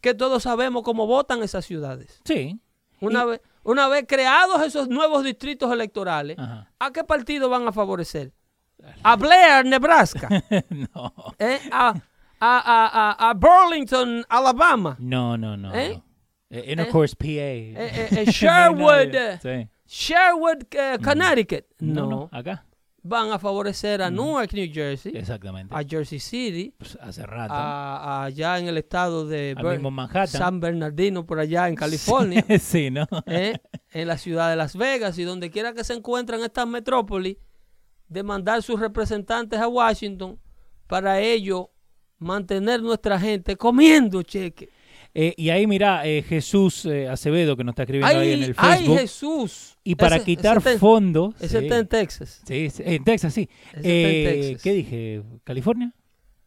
[0.00, 2.20] Que todos sabemos cómo votan esas ciudades.
[2.24, 2.60] Sí.
[3.00, 6.36] Una, vez, una vez creados esos nuevos distritos electorales.
[6.38, 8.32] ¿a qué partido van a favorecer?
[9.02, 10.28] A Blair, Nebraska.
[10.70, 11.12] no.
[11.38, 11.60] ¿Eh?
[11.70, 11.94] A,
[12.40, 14.96] a, a, a, Burlington, Alabama.
[14.98, 15.74] No, no, no.
[15.74, 15.96] ¿Eh?
[15.96, 16.04] no.
[16.50, 17.26] Eh, PA.
[17.26, 19.68] Eh, eh, eh, Sherwood, Sí.
[19.86, 21.66] Sherwood, eh, Connecticut.
[21.78, 22.64] No, No, no, acá.
[23.02, 25.74] Van a favorecer a Newark, New Jersey, Exactamente.
[25.74, 27.54] a Jersey City, Pues hace rato.
[27.54, 30.26] a, a allá en el estado de Ber- mismo Manhattan.
[30.28, 33.06] San Bernardino, por allá en California, sí, ¿no?
[33.26, 33.54] ¿eh?
[33.92, 37.36] en la ciudad de Las Vegas y donde quiera que se encuentran estas metrópolis,
[38.08, 40.38] de mandar sus representantes a Washington
[40.88, 41.70] para ello
[42.18, 44.68] mantener nuestra gente comiendo cheque.
[45.14, 48.44] Eh, y ahí mira, eh, Jesús eh, Acevedo que nos está escribiendo ahí en ¡Ay,
[48.50, 48.98] el ay, Facebook.
[48.98, 49.76] Jesús!
[49.82, 51.34] y para Ese- quitar ese en- fondos.
[51.40, 52.42] Ese sí, está en Texas.
[52.46, 53.48] sí, sí, en Texas, sí.
[53.72, 54.62] Ese está en Eh, Texas.
[54.62, 55.22] ¿Qué dije?
[55.44, 55.94] ¿California?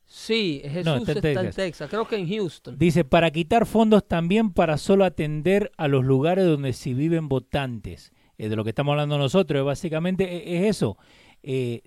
[0.05, 1.55] Sí, Jesús No, está está, en en Texas.
[1.55, 1.89] Texas.
[1.89, 2.77] Creo que en Houston.
[2.77, 8.11] Dice, para quitar fondos también para solo atender a los lugares donde sí viven votantes.
[8.37, 10.97] Eh, de lo que estamos hablando nosotros, eh, básicamente e- es eso.
[11.41, 11.81] Eh,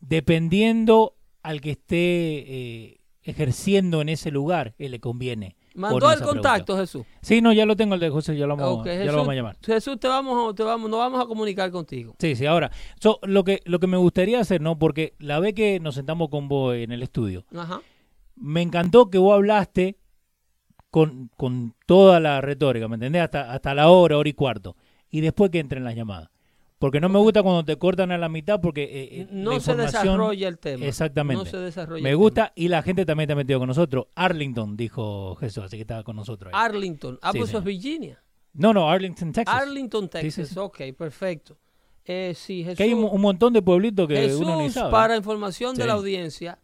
[0.00, 5.56] dependiendo al que esté eh, ejerciendo en ese lugar, eh, le conviene.
[5.74, 7.04] Mandó el contacto, Jesús.
[7.20, 9.16] Sí, no, ya lo tengo el de José, ya lo vamos, Ok, ya Jesús, lo
[9.18, 9.56] vamos a llamar.
[9.62, 12.14] Jesús, te vamos, te vamos, nos vamos a comunicar contigo.
[12.18, 14.78] Sí, sí, ahora, so, lo, que, lo que me gustaría hacer, ¿no?
[14.78, 17.80] Porque la vez que nos sentamos con vos en el estudio, Ajá.
[18.36, 19.96] me encantó que vos hablaste
[20.90, 23.22] con, con toda la retórica, ¿me entendés?
[23.22, 24.76] Hasta, hasta la hora, hora y cuarto.
[25.10, 26.30] Y después que entren las llamadas.
[26.82, 29.76] Porque no me gusta cuando te cortan a la mitad porque eh, eh, No se
[29.76, 30.84] desarrolla el tema.
[30.84, 31.44] Exactamente.
[31.44, 34.06] No se desarrolla Me gusta y la gente también está metido con nosotros.
[34.16, 36.60] Arlington, dijo Jesús, así que estaba con nosotros ahí.
[36.60, 37.20] Arlington.
[37.22, 37.64] Ah, Sí, pues eso es.
[37.64, 38.20] Virginia.
[38.54, 39.54] no, no, Arlington, Texas.
[39.54, 40.48] Arlington, Texas.
[40.48, 40.58] sí.
[40.58, 41.56] Ok, perfecto.
[42.04, 42.78] Eh, sí, Jesús.
[42.78, 44.90] que hay un, un montón de pueblitos que Jesús, uno ni sabe.
[44.90, 46.58] para información de la audiencia,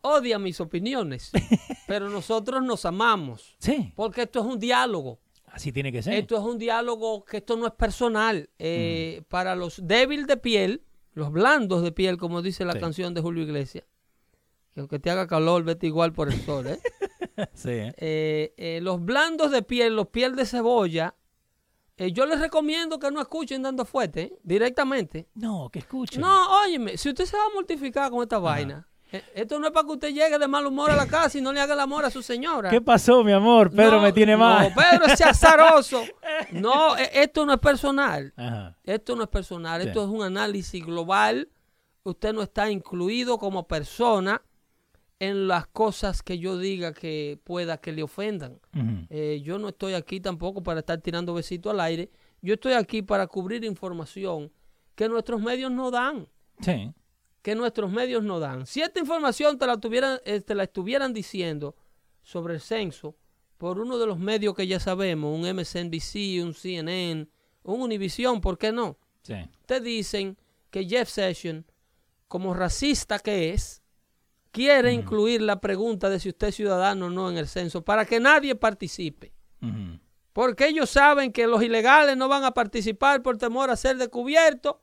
[0.00, 1.30] odia mis opiniones.
[1.86, 3.54] pero nosotros nos amamos.
[3.60, 5.20] Sí, Porque esto es un diálogo.
[5.52, 6.14] Así tiene que ser.
[6.14, 8.48] Esto es un diálogo que esto no es personal.
[8.52, 8.54] Mm.
[8.58, 10.82] Eh, Para los débiles de piel,
[11.12, 12.80] los blandos de piel, como dice la Sí.
[12.80, 13.84] canción de Julio Iglesias,
[14.74, 16.66] que aunque te haga calor, vete igual por el sol.
[16.68, 16.78] ¿eh?
[17.54, 18.54] sí, ¿eh?
[18.56, 21.14] Eh, los blandos de piel, los piel de cebolla,
[22.14, 25.28] yo les recomiendo que no escuchen dando fuerte, directamente.
[25.34, 26.22] No, que escuchen.
[26.22, 28.88] No, óyeme, si usted se va a mortificar con esta vaina,
[29.34, 31.52] esto no es para que usted llegue de mal humor a la casa y no
[31.52, 32.70] le haga el amor a su señora.
[32.70, 33.70] ¿Qué pasó, mi amor?
[33.70, 34.68] Pedro No, me tiene mal.
[34.68, 36.02] No, Pedro es azaroso.
[36.52, 38.32] No, e- esto no es personal.
[38.36, 38.76] Ajá.
[38.84, 39.82] Esto no es personal.
[39.82, 39.88] Sí.
[39.88, 41.48] Esto es un análisis global.
[42.02, 44.42] Usted no está incluido como persona
[45.18, 48.58] en las cosas que yo diga que pueda que le ofendan.
[49.10, 52.10] Eh, yo no estoy aquí tampoco para estar tirando besitos al aire.
[52.40, 54.50] Yo estoy aquí para cubrir información
[54.94, 56.26] que nuestros medios no dan.
[56.62, 56.90] Sí.
[57.42, 58.66] Que nuestros medios no dan.
[58.66, 61.74] Si esta información te la, tuvieran, eh, te la estuvieran diciendo
[62.22, 63.16] sobre el censo
[63.56, 67.28] por uno de los medios que ya sabemos, un MSNBC, un CNN,
[67.62, 68.98] un Univision, ¿por qué no?
[69.22, 69.34] Sí.
[69.66, 70.38] Te dicen
[70.70, 71.64] que Jeff Sessions,
[72.28, 73.82] como racista que es,
[74.50, 78.04] quiere incluir la pregunta de si usted es ciudadano o no en el censo para
[78.04, 79.32] que nadie participe.
[80.32, 84.76] Porque ellos saben que los ilegales no van a participar por temor a ser descubiertos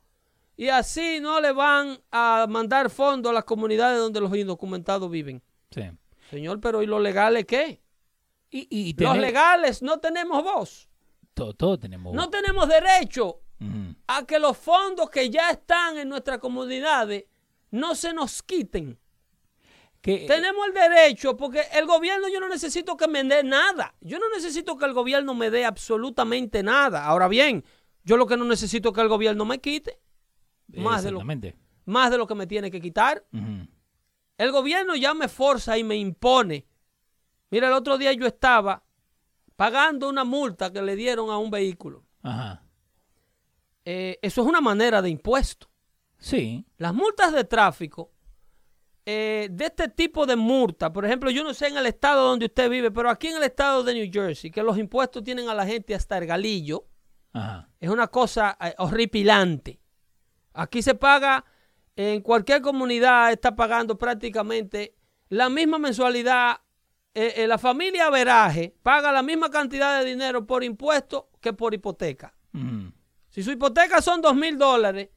[0.57, 5.41] y así no le van a mandar fondos a las comunidades donde los indocumentados viven.
[5.71, 5.83] Sí.
[6.29, 7.81] Señor, pero ¿y los legales qué?
[8.49, 10.89] Y, y Los legales no tenemos voz,
[11.33, 12.13] to- todos tenemos.
[12.13, 13.39] no tenemos derecho
[14.07, 17.25] a que los fondos que ya están en nuestras comunidades
[17.71, 18.97] no se nos quiten.
[20.01, 23.93] Que, Tenemos el derecho, porque el gobierno yo no necesito que me dé nada.
[23.99, 27.03] Yo no necesito que el gobierno me dé absolutamente nada.
[27.05, 27.65] Ahora bien,
[28.05, 29.99] yo lo que no necesito es que el gobierno me quite
[30.67, 31.21] más de lo,
[31.85, 33.25] más de lo que me tiene que quitar.
[34.37, 36.67] El gobierno ya me forza y me impone.
[37.49, 38.83] Mira, el otro día yo estaba
[39.55, 42.03] pagando una multa que le dieron a un vehículo.
[42.21, 42.63] Ajá.
[43.85, 45.69] Eh, eso es una manera de impuesto.
[46.17, 46.65] Sí.
[46.77, 48.11] Las multas de tráfico,
[49.05, 52.47] eh, de este tipo de multa, por ejemplo, yo no sé en el estado donde
[52.47, 55.53] usted vive, pero aquí en el estado de New Jersey, que los impuestos tienen a
[55.53, 56.85] la gente hasta el galillo,
[57.31, 57.69] Ajá.
[57.79, 59.79] es una cosa eh, horripilante.
[60.57, 61.45] Aquí se paga,
[61.95, 64.95] en cualquier comunidad está pagando prácticamente
[65.29, 66.61] la misma mensualidad.
[67.13, 71.73] Eh, eh, la familia Veraje paga la misma cantidad de dinero por impuesto que por
[71.73, 72.35] hipoteca.
[72.53, 72.91] Ujú.
[73.29, 75.09] Si su hipoteca son dos mil dólares,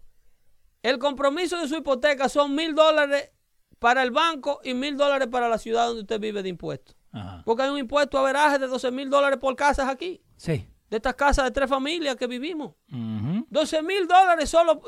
[0.82, 3.30] el compromiso de su hipoteca son mil dólares
[3.78, 6.96] para el banco y mil dólares para la ciudad donde usted vive de impuestos.
[7.12, 7.42] Ajá.
[7.44, 10.66] Porque hay un impuesto a veraje de 12 mil dólares por casas aquí, Sí.
[10.90, 12.74] de estas casas de tres familias que vivimos.
[12.92, 13.46] Ujú.
[13.50, 14.80] 12 mil dólares solo.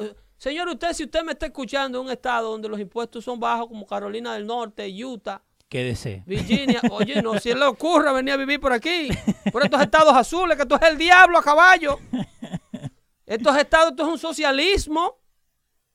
[0.43, 3.69] Señor, usted, si usted me está escuchando en un estado donde los impuestos son bajos,
[3.69, 6.25] como Carolina del Norte, Utah, Quédese.
[6.27, 9.09] Virginia, oye, no, si le ocurre venir a vivir por aquí,
[9.53, 11.97] por estos estados azules, que esto es el diablo a caballo.
[13.25, 15.21] Estos estados, esto es un socialismo.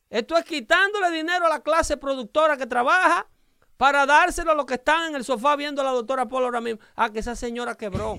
[0.10, 3.28] Esto es quitándole dinero a la clase productora que trabaja
[3.76, 6.62] para dárselo a los que están en el sofá viendo a la doctora Polo ahora
[6.62, 6.80] mismo.
[6.96, 8.18] Ah, que esa señora quebró.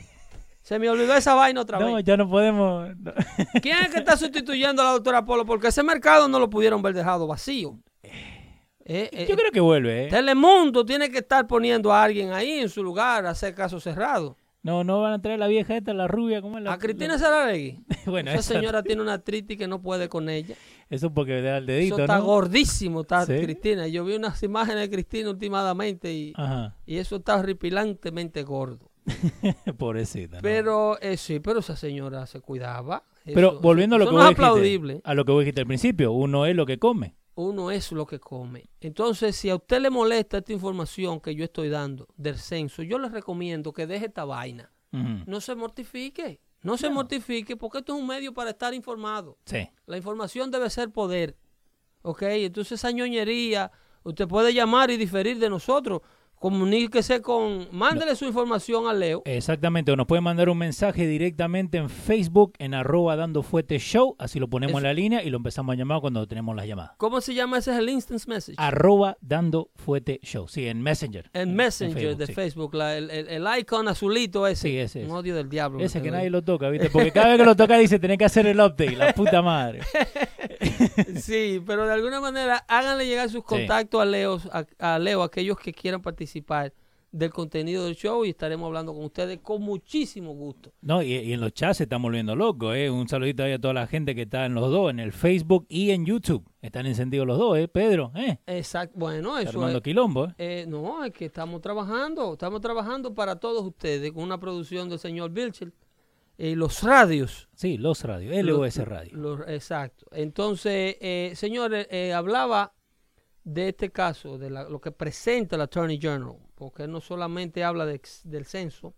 [0.69, 2.05] Se me olvidó esa vaina otra No, vez.
[2.05, 2.95] ya no podemos.
[2.99, 3.13] no.
[3.63, 5.47] ¿Quién es que está sustituyendo a la doctora Polo?
[5.47, 7.79] Porque ese mercado no lo pudieron ver dejado vacío.
[8.03, 10.09] Eh, eh, Yo creo que vuelve, ¿eh?
[10.09, 14.37] Telemundo tiene que estar poniendo a alguien ahí en su lugar a hacer caso cerrado.
[14.63, 16.73] No, no van a traer la vieja esta, la rubia, ¿cómo es la?
[16.75, 17.79] A Cristina la- Saralegui.
[18.07, 20.55] Bueno, Esa esa- señora tiene una artritis que no puede con ella.
[20.91, 22.25] Eso porque le da el Eso dedito, está ¿no?
[22.25, 23.39] gordísimo, está ¿Sí?
[23.41, 23.87] Cristina.
[23.89, 26.75] Yo vi unas imágenes de Cristina últimamente y, Ajá.
[26.87, 28.88] y eso está horripilantemente gordo.
[29.79, 30.37] Pobrecita.
[30.37, 30.43] ¿no?
[30.43, 33.05] Pero eh, sí, pero esa señora se cuidaba.
[33.25, 36.47] Pero volviendo a lo que vos dijiste, a lo que vos dijiste al principio, uno
[36.47, 37.17] es lo que come.
[37.35, 38.69] Uno es lo que come.
[38.81, 42.99] Entonces, si a usted le molesta esta información que yo estoy dando del censo, yo
[42.99, 44.73] le recomiendo que deje esta vaina.
[44.91, 46.41] No se mortifique.
[46.63, 49.39] No se mortifique porque esto es un medio para estar informado.
[49.45, 49.69] Sí.
[49.87, 51.37] La información debe ser poder.
[52.03, 52.23] ¿Ok?
[52.23, 53.71] Entonces esa ñoñería,
[54.03, 56.01] usted puede llamar y diferir de nosotros.
[56.41, 57.69] Comuníquese con...
[57.73, 59.23] Mándele su información a Leo.
[59.25, 64.15] Exactamente, o nos pueden mandar un mensaje directamente en Facebook en arroba dando fuete show,
[64.19, 64.79] así lo ponemos Eso.
[64.79, 66.93] en la línea y lo empezamos a llamar cuando tenemos las llamadas.
[66.97, 67.59] ¿Cómo se llama?
[67.59, 68.57] Ese es el Instance Message.
[68.59, 71.31] Arroba dando fuete show, sí, en Messenger.
[71.33, 72.33] en- en Messenger de sí.
[72.35, 72.75] Facebook.
[72.75, 74.69] la- el, el- el icon azulito ese.
[74.69, 75.81] Sí, ese Un odio del diablo.
[75.81, 76.91] Ese que tengo nadie lo toca, ¿viste?
[76.91, 79.81] Porque cada vez que lo toca dice, tenés que hacer el update, la puta madre.
[81.17, 84.65] Sí, pero de alguna manera háganle llegar sus contactos a Leo, a,
[84.95, 86.73] a Leo, aquellos que quieran participar
[87.11, 90.75] del contenido del show y estaremos hablando con ustedes con muchísimo gusto.
[90.83, 92.91] No, y, y en los chats se están volviendo locos, ¿eh?
[92.91, 95.65] Un saludito ahí a toda la gente que está en los dos, en el Facebook
[95.71, 96.45] y en YouTube.
[96.61, 97.67] Están encendidos los dos, ¿eh?
[97.67, 98.39] Pedro, ¿eh?
[98.47, 98.95] Exacto.
[98.99, 99.85] Bueno, Está eso armando es.
[99.85, 100.35] quilombo, ¿eh?
[100.37, 104.99] Eh, no, es que estamos trabajando, estamos trabajando para todos ustedes con una producción del
[104.99, 105.73] señor Vilchel
[106.39, 107.49] y los radios.
[107.55, 109.17] Sí, los radios, LOS Los- Radio.
[109.17, 110.07] los- exacto.
[110.13, 112.73] Entonces, eh, señores, eh, hablaba
[113.45, 117.85] de este caso, de la- lo que presenta el Attorney General, porque no solamente habla
[117.87, 118.95] de del censo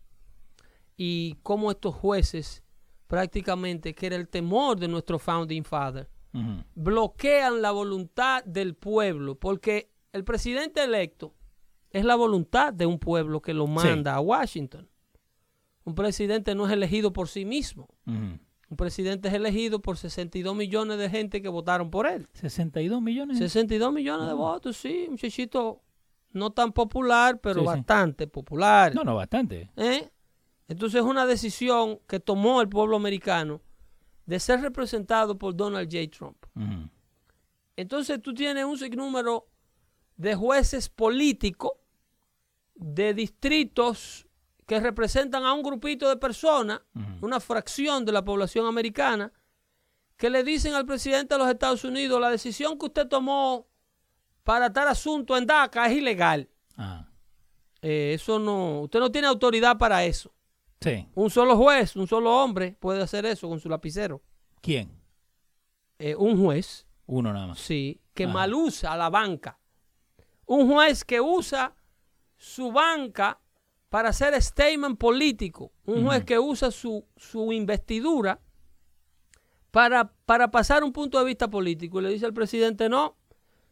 [0.96, 2.62] y cómo estos jueces
[3.06, 6.08] prácticamente, que era el temor de nuestro Founding Father,
[6.74, 11.34] bloquean la voluntad del pueblo, porque el presidente electo
[11.90, 14.88] es la voluntad de un pueblo que lo manda a Washington.
[15.84, 17.88] Un presidente no es elegido por sí mismo.
[18.06, 22.28] Un presidente es elegido por 62 millones de gente que votaron por él.
[22.34, 23.38] 62 millones.
[23.38, 25.82] 62 millones de votos, sí, muchachito
[26.32, 27.66] no tan popular, pero Sí, sí.
[27.66, 28.94] bastante popular.
[28.94, 29.70] No, no, bastante.
[29.76, 30.08] ¿Eh?
[30.68, 33.60] Entonces es una decisión que tomó el pueblo americano
[34.26, 36.08] de ser representado por Donald J.
[36.16, 36.36] Trump.
[37.74, 39.48] Entonces tú tienes un sinnúmero
[40.16, 41.72] de jueces políticos
[42.76, 44.26] de distritos
[44.70, 46.80] que representan a un grupito de personas,
[47.20, 49.32] una fracción de la población americana,
[50.16, 53.66] que le dicen al presidente de los Estados Unidos, la decisión que usted tomó
[54.44, 56.48] para tal asunto en DACA es ilegal.
[56.76, 57.10] Ajá.
[57.82, 60.32] Eh, eso no, usted no tiene autoridad para eso.
[60.80, 61.08] Sí.
[61.16, 64.22] Un solo juez, un solo hombre puede hacer eso con su lapicero.
[64.60, 64.88] ¿Quién?
[65.98, 67.58] Eh, un juez Uno nada más.
[67.58, 68.32] Sí, que Ajá.
[68.34, 69.58] mal usa la banca.
[70.46, 71.74] Un juez que usa
[72.36, 73.39] su banca
[73.90, 75.72] para hacer statement político.
[75.84, 78.40] Un juez que usa su, su investidura
[79.70, 82.00] para, para pasar un punto de vista político.
[82.00, 83.18] Y le dice al presidente, no,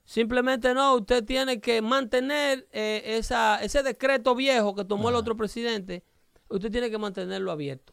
[0.08, 5.36] Simplemente no, usted tiene que mantener eh, esa, ese decreto viejo que tomó el otro
[5.36, 6.02] presidente,
[6.48, 7.92] usted tiene que mantenerlo abierto.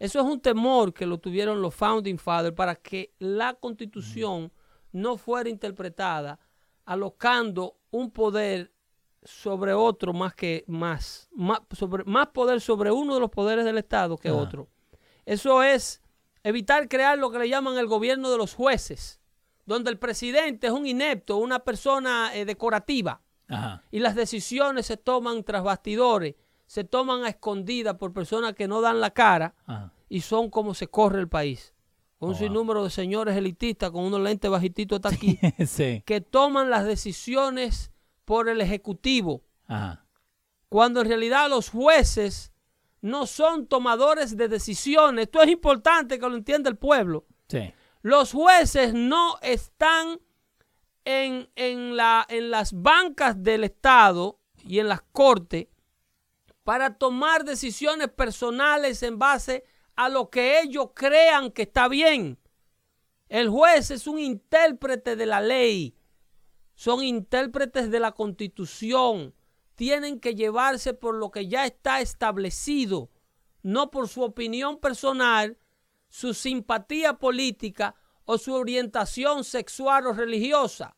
[0.00, 4.52] Eso es un temor que lo tuvieron los Founding Fathers para que la constitución
[4.90, 6.40] no fuera interpretada
[6.84, 8.71] alocando un poder
[9.24, 13.78] sobre otro más que más, más, sobre, más poder sobre uno de los poderes del
[13.78, 14.68] Estado que otro.
[15.24, 16.02] Eso es
[16.42, 19.20] evitar crear lo que le llaman el gobierno de los jueces,
[19.64, 23.20] donde el presidente es un inepto, una persona eh, decorativa,
[23.90, 28.80] y las decisiones se toman tras bastidores, se toman a escondidas por personas que no
[28.80, 29.54] dan la cara
[30.08, 31.74] y son como se corre el país.
[32.18, 35.38] Un oh, sinnúmero de señores elitistas con unos lentes bajititos hasta aquí,
[36.06, 37.91] que toman las decisiones
[38.24, 39.44] por el Ejecutivo.
[40.68, 42.52] Cuando en realidad los jueces
[43.00, 45.24] no son tomadores de decisiones.
[45.24, 47.26] Esto es importante que lo entienda el pueblo.
[48.00, 50.20] Los jueces no están
[51.04, 55.66] en, en, la, en las bancas del Estado y en las cortes
[56.62, 59.64] para tomar decisiones personales en base
[59.96, 62.38] a lo que ellos crean que está bien.
[63.28, 65.96] El juez es un intérprete de la ley,
[66.74, 69.34] son intérpretes de la constitución,
[69.74, 73.10] tienen que llevarse por lo que ya está establecido,
[73.62, 75.58] no por su opinión personal,
[76.08, 77.94] su simpatía política
[78.24, 80.96] o su orientación sexual o religiosa.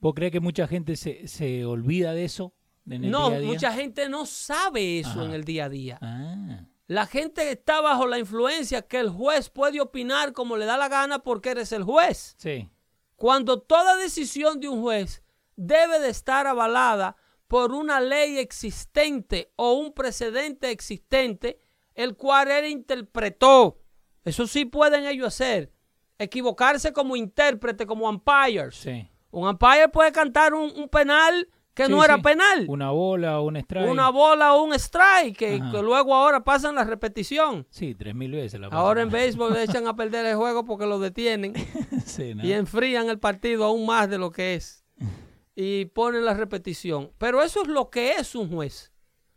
[0.00, 2.54] ¿Vos crees que mucha gente se, olvida de eso?
[2.84, 5.98] no, mucha gente no sabe eso en el día a día.
[6.00, 6.64] Ah.
[6.86, 10.88] La gente está bajo la influencia que el juez puede opinar como le da la
[10.88, 12.34] gana porque eres el juez.
[12.38, 12.70] Sí.
[13.18, 15.24] Cuando toda decisión de un juez
[15.56, 17.16] debe de estar avalada
[17.48, 21.60] por una ley existente o un precedente existente,
[21.96, 23.80] el cual él interpretó.
[24.24, 25.72] Eso sí pueden ellos hacer.
[26.16, 28.76] Equivocarse como intérprete, como umpires.
[28.76, 29.10] Sí.
[29.32, 31.48] Un umpire puede cantar un, penal
[31.78, 32.66] que no era penal.
[32.66, 33.88] Una bola o un strike.
[33.88, 37.66] Una bola o un strike, que, luego ahora pasan la repetición.
[37.70, 40.86] Sí, tres mil veces la Ahora en béisbol le echan a perder el juego porque
[40.86, 41.54] lo detienen
[42.42, 44.84] y enfrían el partido aún más de lo que es.
[45.54, 47.12] y ponen la repetición.
[47.16, 48.92] Pero eso es lo que es un juez.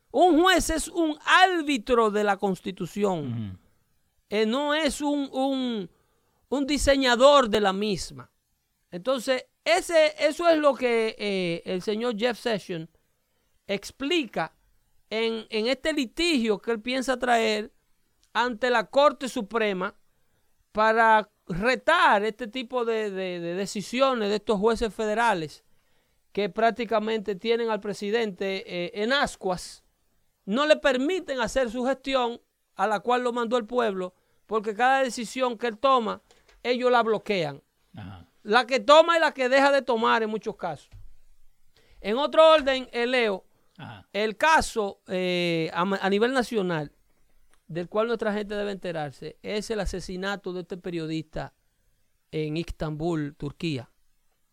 [0.09, 3.59] Un juez es un árbitro de la constitución.
[4.29, 5.29] Eh, no es un,
[6.49, 8.31] un, diseñador de la misma.
[8.89, 12.89] Entonces, ese, eso es lo que eh, el señor Jeff Sessions
[13.67, 14.53] explica
[15.09, 17.71] en, este litigio que él piensa traer
[18.33, 19.95] ante la Corte Suprema
[20.71, 25.63] para retar este tipo de decisiones de estos jueces federales
[26.31, 29.83] que prácticamente tienen al presidente eh, en ascuas,
[30.45, 32.41] no le permiten hacer su gestión
[32.75, 34.13] a la cual lo mandó el pueblo,
[34.45, 36.21] porque cada decisión que él toma,
[36.63, 37.61] ellos la bloquean.
[38.43, 40.89] La que toma y la que deja de tomar en muchos casos.
[41.99, 43.45] En otro orden, eh, Leo,
[44.13, 46.91] el caso eh, a, nivel nacional,
[47.67, 51.53] del cual nuestra gente debe enterarse, es el asesinato de este periodista
[52.31, 53.89] en Istambul, Turquía.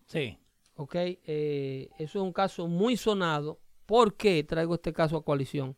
[0.06, 0.38] Sí.
[0.78, 0.94] ¿ok?
[0.94, 3.60] Eh, eso es un caso muy sonado.
[3.84, 5.76] ¿Por qué traigo este caso a coalición?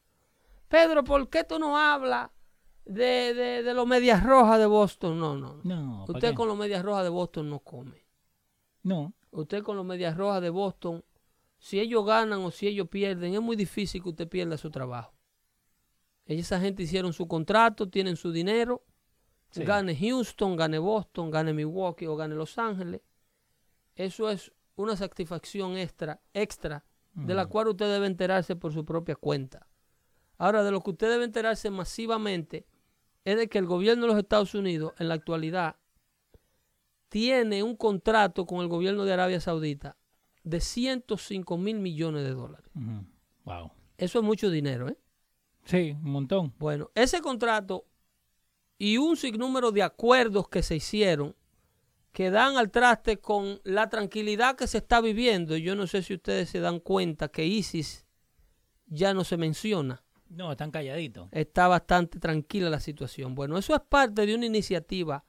[0.68, 2.30] Pedro, ¿por qué tú no hablas
[2.94, 5.18] de, de, los medias rojas de Boston?
[5.18, 5.60] No, no.
[5.62, 8.04] no Usted con los medias rojas de Boston no come.
[8.82, 9.14] No.
[9.30, 11.04] Usted con los medias rojas de Boston,
[11.58, 15.14] si ellos ganan o si ellos pierden, es muy difícil que usted pierda su trabajo.
[16.26, 18.84] Esa gente hicieron su contrato, tienen su dinero.
[19.54, 23.02] Gane Houston, gane Boston, gane Milwaukee o gane Los Ángeles.
[23.94, 29.16] Eso es una satisfacción extra, extra de la cual usted debe enterarse por su propia
[29.16, 29.66] cuenta.
[30.38, 32.66] Ahora, de lo que usted debe enterarse masivamente
[33.24, 35.76] es de que el gobierno de los Estados Unidos en la actualidad
[37.08, 39.96] tiene un contrato con el gobierno de Arabia Saudita
[40.42, 42.70] de 105 mil millones de dólares.
[43.44, 43.72] Wow.
[43.98, 44.96] Eso es mucho dinero, ¿eh?
[45.64, 46.54] Sí, un montón.
[46.58, 47.84] Bueno, ese contrato
[48.78, 51.36] y un sinnúmero de acuerdos que se hicieron
[52.12, 55.56] que dan al traste con la tranquilidad que se está viviendo.
[55.56, 58.06] Yo no sé si ustedes se dan cuenta que ISIS
[58.86, 60.02] ya no se menciona.
[60.30, 61.28] No, están calladitos.
[61.32, 63.34] Está bastante tranquila la situación.
[63.34, 65.24] Bueno, eso es parte de una iniciativa.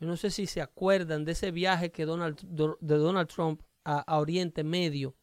[0.00, 3.98] Yo no sé si se acuerdan de ese viaje que Donald, de Donald Trump a,
[3.98, 5.16] a Oriente Medio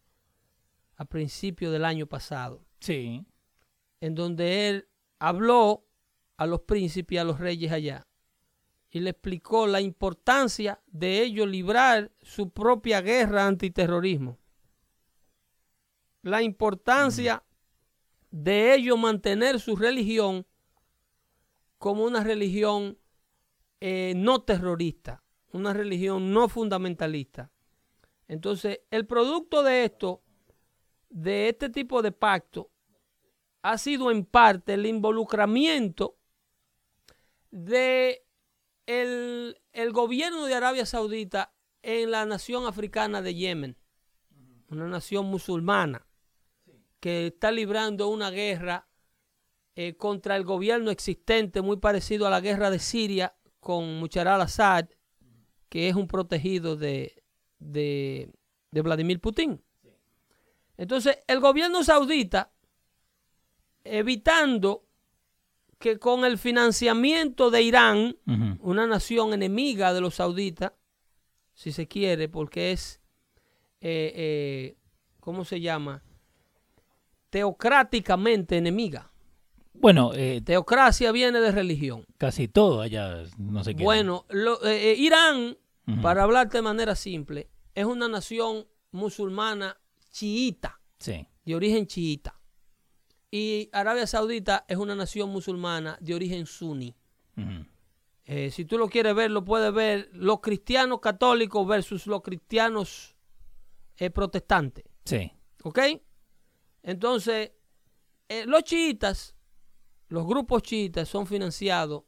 [0.98, 2.66] a principios del año pasado.
[2.80, 3.26] Sí.
[4.02, 5.88] En donde él habló
[6.38, 8.06] a los príncipes y a los reyes allá
[8.96, 14.40] y le explicó la importancia de ellos librar su propia guerra antiterrorismo.
[16.22, 17.44] La importancia
[18.36, 20.46] de ellos mantener su religión
[21.78, 22.98] como una religión
[23.80, 25.24] eh, no terrorista,
[25.54, 27.50] una religión no fundamentalista.
[28.28, 30.22] Entonces, el producto de esto,
[31.10, 32.70] de este tipo de pacto,
[33.62, 36.18] ha sido en parte el involucramiento
[37.52, 38.26] de
[38.86, 39.56] el,
[39.94, 43.78] gobierno de Arabia Saudita en la nación africana de Yemen,
[44.68, 46.06] una nación musulmana
[47.06, 48.88] que está librando una guerra
[49.76, 54.88] eh, contra el gobierno existente muy parecido a la guerra de Siria con Muchar al-Assad,
[55.70, 57.24] que es un protegido de,
[57.60, 58.34] de,
[58.72, 59.62] de Vladimir Putin.
[60.78, 62.52] Entonces, el gobierno saudita,
[63.84, 64.88] evitando
[65.78, 68.18] que con el financiamiento de Irán,
[68.62, 70.74] una nación enemiga de los sauditas,
[71.54, 73.00] si se quiere, porque es,
[73.80, 74.78] eh, eh,
[75.20, 76.02] ¿cómo se llama?
[77.36, 79.12] Teocráticamente enemiga.
[79.74, 82.06] Bueno, eh, Teocracia viene de religión.
[82.18, 83.84] casi todo allá no sé qué.
[83.84, 85.58] Bueno, lo- eh, eh, Irán,
[86.02, 89.76] para hablarte de manera simple, es una nación musulmana
[90.12, 91.28] chiita, Sí.
[91.44, 92.40] de origen chiita.
[93.30, 96.96] Y Arabia Saudita es una nación musulmana de origen suní.
[98.24, 103.14] Eh, si tú lo quieres ver, lo puedes ver los cristianos católicos versus los cristianos
[104.14, 104.86] protestantes.
[105.04, 105.34] Sí.
[105.64, 105.80] ¿Ok?
[106.86, 107.52] Entonces,
[108.30, 109.36] eh, los chiitas,
[110.08, 112.04] los grupos chiitas son financiados,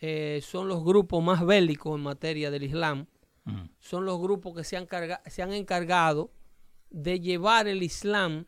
[0.00, 3.06] eh, son los grupos más bélicos en materia del Islam,
[3.46, 3.68] Ujú.
[3.78, 4.88] son los grupos que se han,
[5.26, 6.32] se han encargado
[6.90, 8.46] de llevar el Islam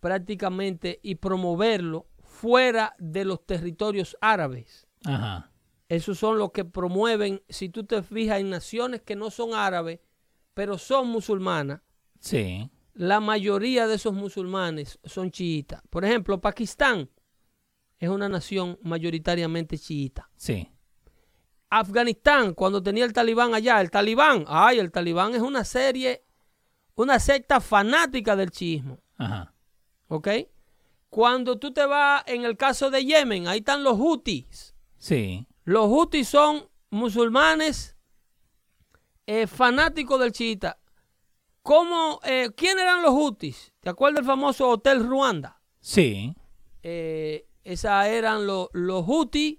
[0.00, 4.88] prácticamente y promoverlo fuera de los territorios árabes.
[5.04, 5.52] Ajá.
[5.88, 10.00] Esos son los que promueven, si tú te fijas en naciones que no son árabes,
[10.54, 11.82] pero son musulmanas,
[12.18, 12.68] Sí.
[12.94, 15.82] La mayoría de esos musulmanes son chiitas.
[15.88, 17.08] Por ejemplo, Pakistán
[17.98, 20.28] es una nación mayoritariamente chiita.
[20.36, 20.68] Sí.
[21.70, 26.24] Afganistán, cuando tenía el talibán allá, el talibán, ay, el talibán es una serie,
[26.94, 29.54] una secta fanática del chiismo, Ajá.
[30.08, 30.28] ¿ok?
[31.08, 34.74] Cuando tú te vas en el caso de Yemen, ahí están los hutis.
[34.98, 35.46] Sí.
[35.64, 37.96] Los hutis son musulmanes
[39.26, 40.78] eh, fanáticos del chiita.
[41.62, 43.72] ¿Cómo, eh, ¿Quién eran los hutis?
[43.80, 45.60] ¿Te acuerdas del famoso Hotel Ruanda?
[45.80, 46.34] Sí.
[46.82, 49.58] Eh, esas eran los, los hutis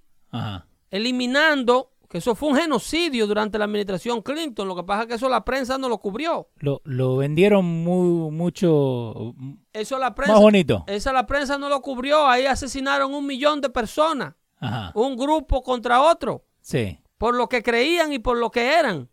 [0.92, 4.68] eliminando, que eso fue un genocidio durante la administración Clinton.
[4.68, 6.50] Lo que pasa es que eso la prensa no lo cubrió.
[6.58, 9.34] Lo, lo vendieron muy, mucho
[9.72, 10.84] Eso la prensa, más bonito.
[10.88, 12.28] esa la prensa no lo cubrió.
[12.28, 14.92] Ahí asesinaron un millón de personas, Ajá.
[14.96, 17.00] un grupo contra otro, Sí.
[17.18, 19.10] por lo que creían y por lo que eran.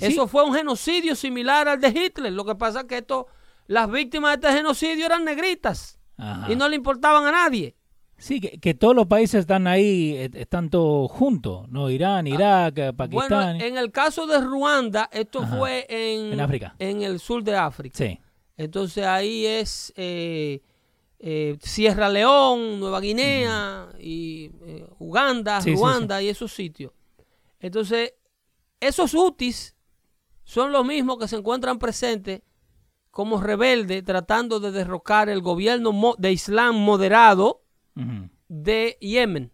[0.00, 0.06] Sí.
[0.06, 2.32] Eso fue un genocidio similar al de Hitler.
[2.32, 3.26] Lo que pasa es que esto,
[3.66, 6.50] las víctimas de este genocidio eran negritas Ajá.
[6.52, 7.76] y no le importaban a nadie.
[8.16, 11.88] Sí, que, que todos los países están ahí, están todos juntos, ¿no?
[11.88, 13.28] Irán, Irak, eh, Pakistán.
[13.56, 15.56] Bueno, en el caso de Ruanda, esto Ajá.
[15.56, 16.74] fue en, En África.
[16.78, 17.96] en el sur de África.
[17.96, 18.20] Sí.
[18.58, 20.60] Entonces ahí es eh,
[21.18, 26.92] eh, Sierra León, Nueva Guinea, y eh, Uganda, Sí, sí, Ruanda y esos sitios.
[27.58, 28.12] Entonces,
[28.80, 29.74] esos UTIs
[30.50, 32.42] son los mismos que se encuentran presentes
[33.12, 37.62] como rebeldes tratando de derrocar el gobierno de Islam moderado
[38.48, 39.52] de Yemen.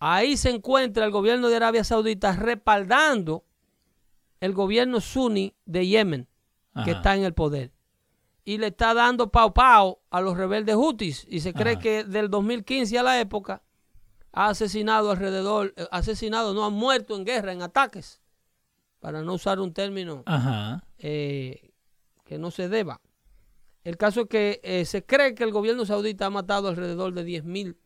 [0.00, 3.44] Ahí se encuentra el gobierno de Arabia Saudita respaldando
[4.40, 6.28] el gobierno suní de Yemen
[6.84, 7.72] que está en el poder.
[8.44, 11.24] Y le está dando pau pau a los rebeldes hutis.
[11.30, 11.82] Y se cree Ajá.
[11.82, 13.62] que del 2015 a la época
[14.32, 18.20] ha asesinado alrededor, eh, asesinado, no, han muerto en guerra, en ataques,
[19.00, 20.84] para no usar un término Ajá.
[20.98, 21.72] eh,
[22.24, 23.00] que no se deba.
[23.84, 27.24] El caso es que eh, se cree que el gobierno saudita ha matado alrededor de
[27.24, 27.76] 10.000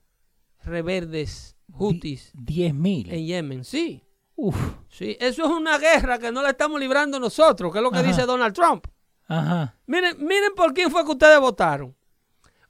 [0.65, 3.11] rebeldes hutis Diez mil.
[3.13, 3.65] en Yemen.
[3.65, 4.03] Sí,
[4.37, 4.57] Uf.
[4.89, 5.17] sí.
[5.21, 8.07] Eso es una guerra que no la estamos librando nosotros, que es lo que Ajá.
[8.09, 8.87] dice Donald Trump.
[9.29, 9.77] Ajá.
[9.87, 11.95] Miren, miren por quién fue que ustedes votaron.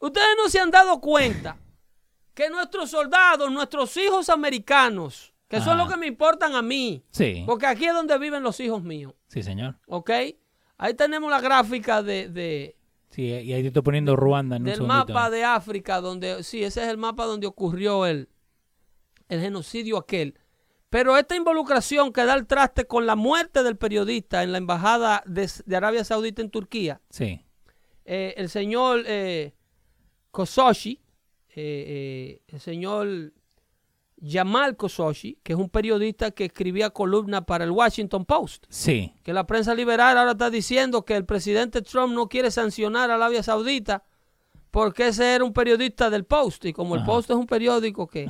[0.01, 1.57] Ustedes no se han dado cuenta
[2.35, 5.83] que nuestros soldados, nuestros hijos americanos, que son Ajá.
[5.83, 7.43] los que me importan a mí, Sí.
[7.45, 9.79] porque aquí es donde viven los hijos míos, Sí, señor.
[9.89, 10.11] ¿ok?
[10.79, 12.77] Ahí tenemos la gráfica de, de-
[13.11, 16.83] Sí, y ahí te estoy poniendo Ruanda en del mapa de África, donde, sí, ese
[16.85, 18.29] es el mapa donde ocurrió el,
[19.29, 20.39] el genocidio aquel.
[20.89, 25.23] Pero esta involucración que da el traste con la muerte del periodista en la embajada
[25.27, 27.45] de, de Arabia Saudita en Turquía, Sí.
[28.05, 29.53] eh, el señor eh,
[30.33, 31.01] Khashoggi,
[31.49, 33.33] eh, eh, el señor
[34.23, 39.15] Jamal Khashoggi, que es un periodista que escribía columnas para el Washington Post, Sí.
[39.23, 43.15] que la prensa liberal ahora está diciendo que el presidente Trump no quiere sancionar a
[43.15, 44.05] Arabia Saudita
[44.71, 47.05] porque ese era un periodista del Post y como el.
[47.05, 48.29] Post es un periódico que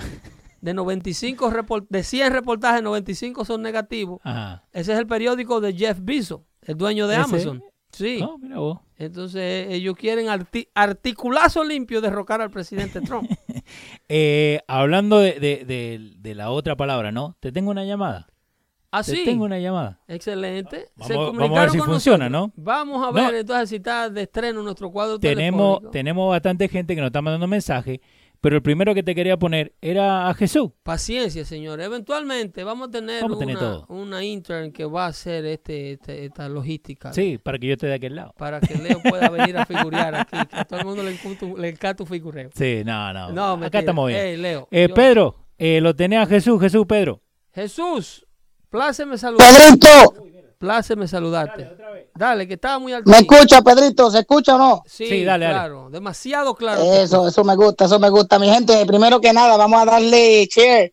[0.61, 4.63] de 95 report- de 100 reportajes 95 son negativos, Ajá.
[4.73, 7.63] ese es el periódico de Jeff Bezos, el dueño de Ese- Amazon.
[7.93, 8.19] Sí.
[8.21, 8.79] No, mira vos.
[8.97, 13.31] Entonces ellos quieren arti- articulazo limpio derrocar al presidente Trump.
[14.09, 17.37] Eh, hablando de, de- de- de la otra palabra, ¿no?
[17.41, 18.27] Te tengo una llamada.
[18.29, 19.25] Te Así.
[19.25, 20.01] tengo una llamada.
[20.09, 20.89] Excelente.
[21.01, 22.57] Se Vamos- comunicaron vamos a ver si funciona, nosotros.
[22.59, 22.63] ¿no?
[22.65, 23.13] Vamos a No.
[23.13, 25.91] ver entonces si está de estreno nuestro cuadro Tenemos, telefónico.
[25.93, 28.01] tenemos bastante gente que nos está mandando mensajes,
[28.41, 30.71] pero el primero que te quería poner era a Jesús.
[30.83, 31.81] Paciencia, señor.
[31.81, 33.87] Eventualmente vamos a tener, Vamos a tener una, todo.
[33.89, 37.13] una intern que va a hacer este, este- esta logística.
[37.13, 38.33] Sí, para que yo esté de aquel lado.
[38.39, 40.37] Para que Leo pueda venir a figurear aquí.
[40.51, 42.51] Que a todo el mundo le encanta, le encanta figureo.
[42.55, 43.31] Sí, no, no.
[43.33, 43.81] No, Acá mentira.
[43.81, 44.21] estamos bien.
[44.21, 44.69] Ey, Leo.
[44.71, 47.21] Eh, yo- Pedro, eh, lo tenés a Jesús, Jesús, Pedro.
[47.55, 48.27] Jesús,
[48.69, 49.55] pláceme saludarte.
[49.55, 50.25] Pedrito,
[50.61, 51.71] Pláceme saludarte.
[52.15, 53.11] Dale, que estaba muy alto.
[53.11, 54.11] ¿me escucha, Pedrito?
[54.11, 54.83] ¿Se escucha o no?
[54.85, 55.57] Sí, Sí, dale, dale.
[55.57, 55.89] claro.
[55.89, 56.83] Demasiado claro.
[56.83, 58.39] Eso, eso me gusta, eso me gusta.
[58.39, 60.93] Mi gente, primero que nada, vamos a darle share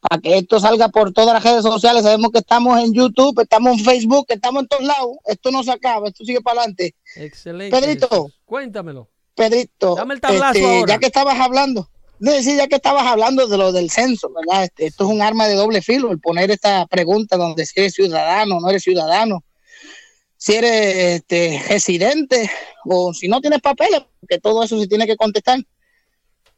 [0.00, 2.02] para que esto salga por todas las redes sociales.
[2.02, 5.16] Sabemos que estamos en YouTube, estamos en Facebook, estamos en todos lados.
[5.24, 6.94] Esto no se acaba, esto sigue para adelante.
[7.16, 7.74] Excelente.
[7.74, 8.28] Pedrito.
[8.44, 9.08] Cuéntamelo.
[9.34, 10.92] Pedrito, Dame el tablazo este, ahora.
[10.94, 11.88] ya que estabas hablando,
[12.42, 14.64] sí, ya que estabas hablando de lo del censo, ¿verdad?
[14.64, 17.94] Este, esto es un arma de doble filo, el poner esta pregunta donde si eres
[17.94, 19.44] ciudadano o no eres ciudadano,
[20.36, 22.50] si eres este, residente
[22.84, 25.60] o si no tienes papeles, porque todo eso se tiene que contestar.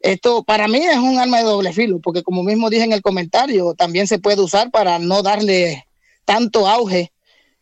[0.01, 3.01] Esto para mí es un arma de doble filo, porque como mismo dije en el
[3.01, 5.85] comentario, también se puede usar para no darle
[6.23, 7.11] tanto auge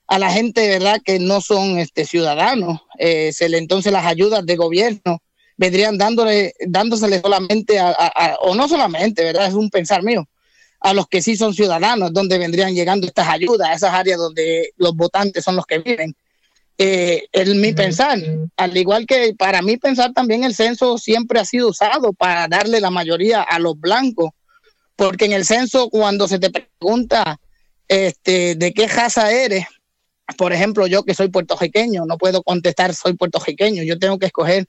[0.08, 1.02] a la gente, ¿verdad?
[1.04, 2.80] Que no son este, ciudadanos.
[3.00, 5.22] Eh, se le, entonces las ayudas de gobierno
[5.58, 9.48] vendrían dándole, dándosele solamente a, a- a- o no solamente, ¿verdad?
[9.48, 10.28] Es un pensar mío,
[10.80, 14.70] a los que sí son ciudadanos, donde vendrían llegando estas ayudas, a esas áreas donde
[14.78, 16.16] los votantes son los que viven.
[16.80, 18.20] Eh, mi pensar,
[18.56, 22.80] al igual que para mí pensar también el censo siempre ha sido usado para darle
[22.80, 24.30] la mayoría a los blancos,
[24.96, 27.40] porque en el censo cuando se te pregunta
[27.88, 29.66] este, de qué raza eres,
[30.38, 34.68] por ejemplo, yo que soy puertorriqueño, no puedo contestar soy puertorriqueño, yo tengo que escoger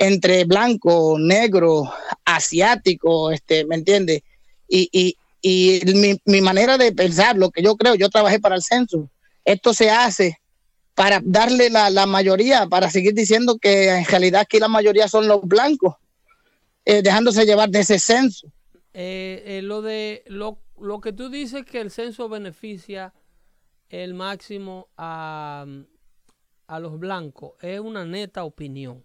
[0.00, 1.92] entre blanco, negro,
[2.24, 4.22] asiático, este, ¿me entiendes?
[4.68, 8.54] Y, y, y mi, mi manera de pensar, lo que yo creo, yo trabajé para
[8.54, 9.10] el censo,
[9.44, 10.38] esto se hace
[10.94, 15.28] para darle la, la mayoría, para seguir diciendo que en realidad aquí la mayoría son
[15.28, 15.94] los blancos,
[16.84, 18.48] eh, dejándose llevar de ese censo.
[18.92, 23.14] Eh, eh, lo de lo, lo que tú dices que el censo beneficia
[23.88, 25.66] el máximo a,
[26.66, 29.04] a los blancos es una neta opinión.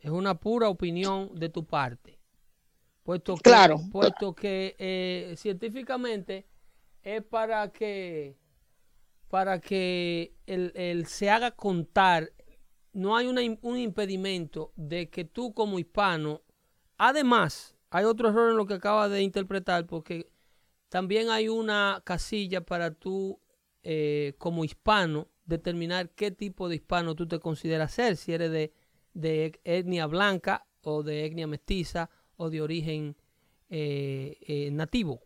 [0.00, 2.18] Es una pura opinión de tu parte.
[3.02, 3.80] Puesto que, Claro.
[3.90, 6.46] puesto que eh, científicamente
[7.02, 8.36] es para que
[9.28, 12.32] para que el, el se haga contar,
[12.92, 16.42] no hay una un impedimento de que tú como hispano,
[16.98, 20.32] además, hay otro error en lo que acabas de interpretar, porque
[20.88, 23.40] también hay una casilla para tú
[23.84, 28.72] eh, como hispano determinar qué tipo de hispano tú te consideras ser, si eres de,
[29.14, 33.16] de etnia blanca o de etnia mestiza o de origen
[33.68, 35.20] eh, eh, nativo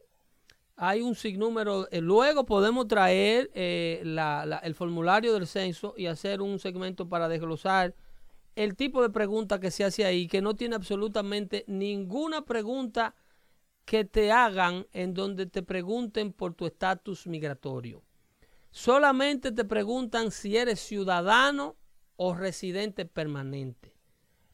[0.76, 1.87] hay un sinnúmero.
[1.91, 7.28] eh, luego podemos traer eh, la- el formulario del censo y hacer un segmento para
[7.28, 7.95] desglosar
[8.57, 13.14] el tipo de pregunta que se hace ahí, que no tiene absolutamente ninguna pregunta
[13.85, 18.03] que te hagan en donde te pregunten por tu estatus migratorio.
[18.70, 21.76] Solamente te preguntan si eres ciudadano
[22.16, 23.92] o residente permanente.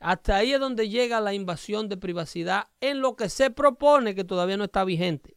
[0.00, 4.24] Hasta ahí es donde llega la invasión de privacidad en lo que se propone que
[4.24, 5.36] todavía no está vigente.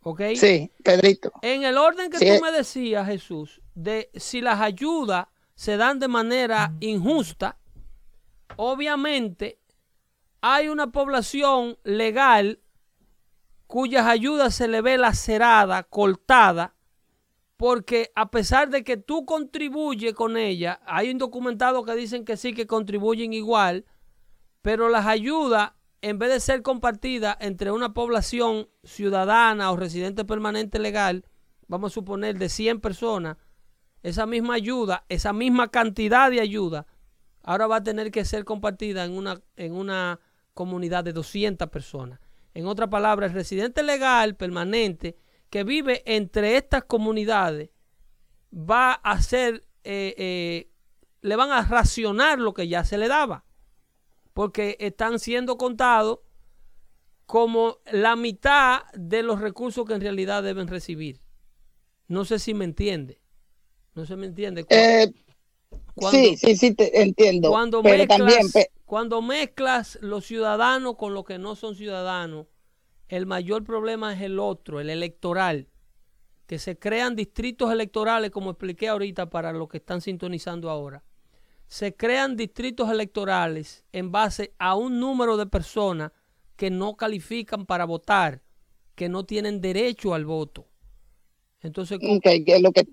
[0.00, 0.20] ¿Ok?
[0.36, 1.32] Sí, Pedrito.
[1.42, 2.26] En el orden que Sí.
[2.26, 7.58] tú me decías, Jesús, de si las ayudas se dan de manera injusta,
[8.56, 9.58] obviamente
[10.40, 12.60] hay una población legal
[13.66, 16.74] cuyas ayudas se le ve lacerada, cortada,
[17.64, 22.52] porque a pesar de que tú contribuyes con ella, hay indocumentados que dicen que sí,
[22.52, 23.86] que contribuyen igual,
[24.60, 30.78] pero las ayudas, en vez de ser compartidas entre una población ciudadana o residente permanente
[30.78, 31.24] legal,
[31.66, 33.38] vamos a suponer de 100 personas,
[34.02, 36.86] esa misma ayuda, esa misma cantidad de ayuda,
[37.42, 40.20] ahora va a tener que ser compartida en una, en una
[40.52, 42.20] comunidad de 200 personas.
[42.52, 45.16] En otras palabras, el residente legal permanente
[45.54, 47.70] que vive entre estas comunidades
[48.52, 50.68] va a ser, eh, eh,
[51.20, 53.44] le van a racionar lo que ya se le daba,
[54.32, 56.18] porque están siendo contados
[57.24, 61.20] como la mitad de los recursos que en realidad deben recibir.
[62.08, 63.20] No sé si me entiende.
[63.94, 64.66] No se me entiende.
[64.70, 65.12] Eh,
[65.94, 67.50] cuando- sí, sí, sí, te entiendo.
[67.50, 72.48] cuando pero mezclas, también, cuando mezclas los ciudadanos con los que no son ciudadanos,
[73.08, 75.68] el mayor problema es el otro, el electoral.
[76.46, 81.02] que se crean distritos electorales, como expliqué ahorita para los que están sintonizando ahora.
[81.68, 86.12] Se crean distritos electorales en base a un número de personas
[86.56, 88.42] que no califican para votar,
[88.94, 90.66] que no tienen derecho al voto.
[91.62, 92.86] Entonces, okay, que lo que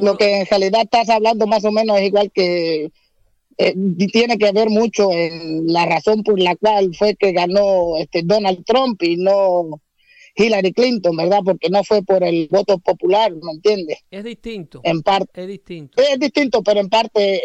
[0.00, 2.90] lo que en realidad estás hablando más o menos es igual que
[3.58, 3.74] eh,
[4.12, 8.64] tiene que ver mucho en la razón por la cual fue que ganó este Donald
[8.64, 9.80] Trump y no
[10.36, 11.40] Hillary Clinton, ¿verdad?
[11.44, 13.98] Porque no fue por el voto popular, ¿me entiendes?
[14.12, 14.80] Es distinto.
[14.84, 15.42] En parte.
[15.42, 16.00] Es distinto.
[16.00, 17.42] Es distinto, pero en parte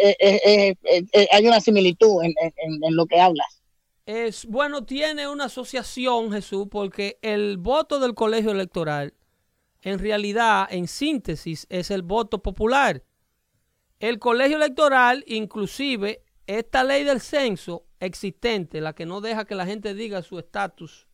[1.32, 3.64] hay una similitud en, en, lo que hablas.
[4.06, 9.16] Es, bueno, tiene una asociación, Jesús, porque el voto del colegio electoral,
[9.82, 13.02] en realidad, en síntesis, es el voto popular.
[14.04, 19.66] El colegio electoral, inclusive, esta ley del censo existente, la que no deja que la
[19.66, 21.08] gente diga su estatus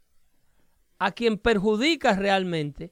[0.98, 2.92] a quien perjudica realmente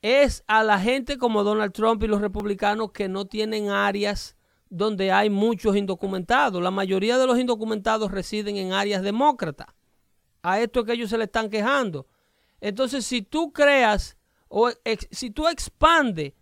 [0.00, 4.38] es a la gente como Donald Trump y los republicanos que no tienen áreas
[4.70, 6.62] donde hay muchos indocumentados.
[6.62, 9.66] La mayoría de los indocumentados residen en áreas demócratas.
[10.40, 12.06] A esto es que ellos se le están quejando.
[12.58, 14.16] Entonces, si tú creas
[14.48, 14.70] o
[15.10, 16.32] si tú expandes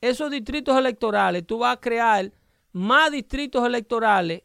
[0.00, 2.32] esos distritos electorales, tú vas a crear
[2.72, 4.42] más distritos electorales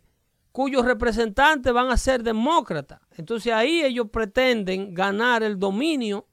[0.51, 3.01] cuyos representantes van a ser demócratas.
[3.17, 6.27] Entonces ahí ellos pretenden ganar el dominio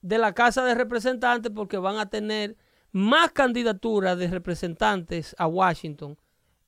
[0.00, 2.56] de la Casa de Representantes porque van a tener
[2.90, 6.18] más candidaturas de representantes a Washington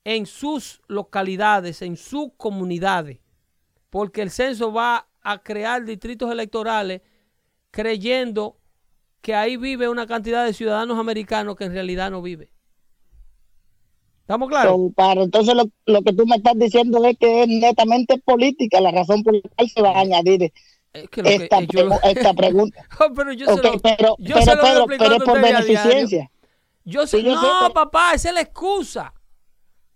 [0.03, 3.19] en sus localidades, en sus comunidades,
[3.89, 7.01] porque el censo va a crear distritos electorales
[7.71, 8.59] creyendo
[9.25, 12.51] que ahí vive una cantidad de ciudadanos americanos que en realidad no vive.
[14.21, 14.91] ¿Estamos claros?
[15.17, 15.55] entonces
[15.87, 19.41] lo, que tú me estás diciendo es que es netamente política la razón por la
[19.41, 20.53] cual se va a añadir
[20.93, 21.57] esta,
[22.03, 22.87] esta, pregunta.
[23.15, 26.29] pero yo se lo, pero, yo pero, Pedro, pero es por beneficencia.
[26.83, 29.11] Yo sé, no, papá, esa es la excusa.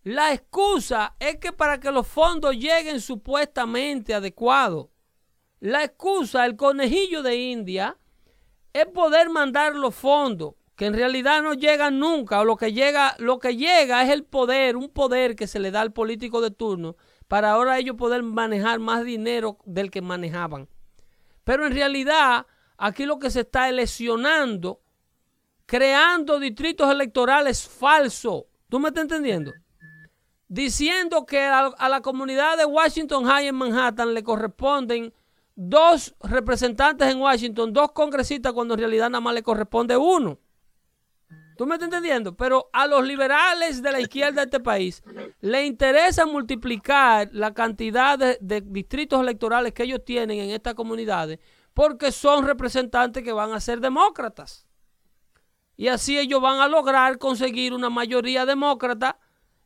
[0.01, 4.87] La excusa es que para que los fondos lleguen supuestamente adecuados,
[5.59, 7.95] la excusa, el conejillo de India,
[8.73, 13.13] es poder mandar los fondos que en realidad no llegan nunca, o lo que llega,
[13.19, 16.51] lo que llega es el poder, un poder que se le da al político de
[16.51, 16.95] turno,
[17.27, 20.69] para ahora ellos poder manejar más dinero del que manejaban.
[21.43, 22.47] Pero en realidad,
[22.77, 24.79] aquí lo que se está lesionando,
[25.65, 28.45] creando distritos electorales falsos.
[28.69, 29.51] ¿Tú me estás entendiendo?
[30.47, 35.13] Diciendo que a, a la comunidad de Washington High en Manhattan le corresponden
[35.61, 40.39] dos representantes en Washington, dos congresistas, cuando en realidad nada más le corresponde uno.
[41.57, 42.37] ¿Tú me estás entendiendo?
[42.37, 45.03] Pero a los liberales de la izquierda de este país
[45.41, 51.39] le interesa multiplicar la cantidad de, distritos electorales que ellos tienen en estas comunidades
[51.73, 54.65] porque son representantes que van a ser demócratas.
[55.75, 59.19] Y así ellos van a lograr conseguir una mayoría demócrata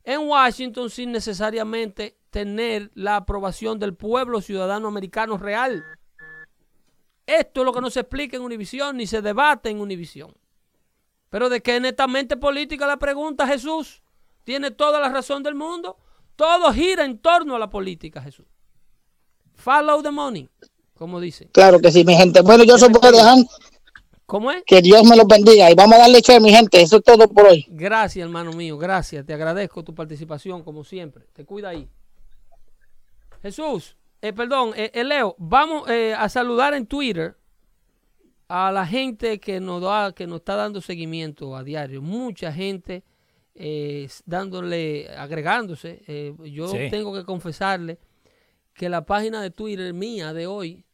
[0.03, 5.85] en Washington sin necesariamente tener la aprobación del pueblo ciudadano americano real.
[7.27, 10.35] Esto es lo que no se explica en Univisión ni se debate en Univisión.
[11.29, 14.01] Pero de qué netamente política la pregunta Jesús.
[14.43, 15.97] Tiene toda la razón del mundo.
[16.35, 18.47] Todo gira en torno a la política, Jesús.
[19.53, 20.49] Follow the money,
[20.95, 21.49] como dice.
[21.53, 22.41] Claro que sí, mi gente.
[22.41, 23.37] Bueno, yo soy dejar.
[24.25, 24.63] ¿Cómo es?
[24.65, 26.81] Que Dios me lo bendiga y vamos a darle che, mi gente.
[26.81, 27.67] Eso es todo por hoy.
[27.69, 28.79] Gracias, hermano mío.
[28.79, 29.23] Gracias.
[29.23, 31.25] Te agradezco tu participación, como siempre.
[31.33, 31.87] Te cuida ahí.
[33.43, 37.35] Jesús, eh, perdón, eh, eh Leo, vamos eh, a saludar en Twitter
[38.47, 43.03] a la gente que nos da, que nos está dando seguimiento a diario, mucha gente
[43.53, 46.03] eh, dándole, agregándose.
[46.45, 47.99] Yo tengo que confesarle
[48.73, 50.85] que la página de Twitter mía de hoy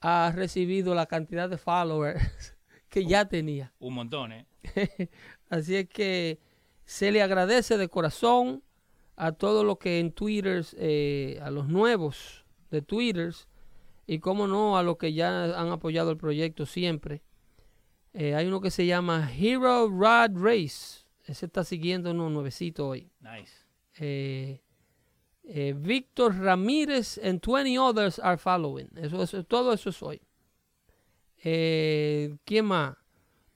[0.00, 2.56] ha recibido la cantidad de followers
[2.88, 3.72] que ya tenía.
[3.80, 4.46] Un montón, ¿eh?
[5.50, 6.38] Así es que
[6.84, 8.62] se le agradece de corazón
[9.16, 13.34] a todos los que en Twitter, eh, a los nuevos de Twitter,
[14.06, 17.22] y cómo no a los que ya han apoyado el proyecto siempre.
[18.14, 21.04] Eh, hay uno que se llama Hero Rod Race.
[21.24, 23.10] Ese está siguiendo un nuevecito hoy.
[23.20, 23.52] Nice.
[23.98, 24.60] Eh,
[25.44, 28.88] eh, Víctor Ramírez and 20 others are following.
[28.96, 30.20] Eso, eso, todo eso es hoy.
[31.42, 32.96] ¿Quién más?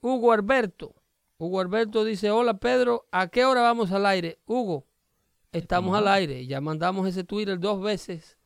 [0.01, 0.95] Hugo Alberto.
[1.39, 4.39] Hugo Alberto dice, hola Pedro, ¿a qué hora vamos al aire?
[4.47, 4.86] Hugo,
[5.59, 6.47] estamos al aire.
[6.47, 8.37] Ya mandamos ese Twitter dos veces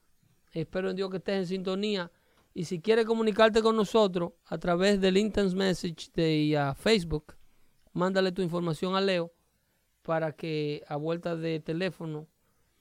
[0.52, 2.10] Espero en Dios que estés en sintonía.
[2.52, 7.36] Y si quieres comunicarte con nosotros a través del Intense Message de uh, Facebook,
[7.92, 9.32] mándale tu información a Leo
[10.02, 12.26] para que a vuelta de teléfono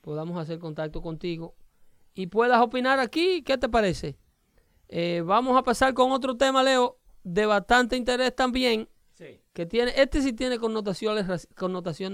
[0.01, 1.55] podamos hacer contacto contigo
[2.15, 3.43] y puedas opinar aquí.
[3.43, 4.17] ¿Qué te parece?
[4.87, 8.89] Eh, vamos a pasar con otro tema, Leo, de bastante interés también.
[9.13, 9.41] Sí.
[9.51, 11.27] que tiene, este sí tiene connotaciones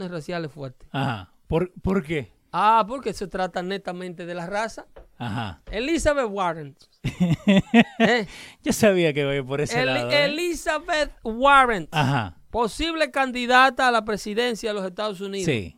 [0.10, 0.90] raciales fuertes.
[0.92, 1.35] Ajá.
[1.48, 2.32] ¿Por, ¿Por qué?
[2.52, 4.88] Ah, porque se trata netamente de la raza.
[5.18, 5.62] Ajá.
[5.72, 6.76] Elizabeth Warren.
[8.00, 8.28] ¿Eh?
[8.64, 10.10] Yo sabía que ir por ese lado.
[10.10, 10.26] ¿eh?
[10.26, 12.38] Elizabeth Warren, Ajá.
[12.50, 15.46] posible candidata a la presidencia de los Estados Unidos.
[15.46, 15.78] Sí.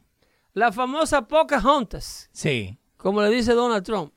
[0.54, 2.80] La famosa Pocahontas, Sí.
[2.98, 4.16] como le dice Donald Trump.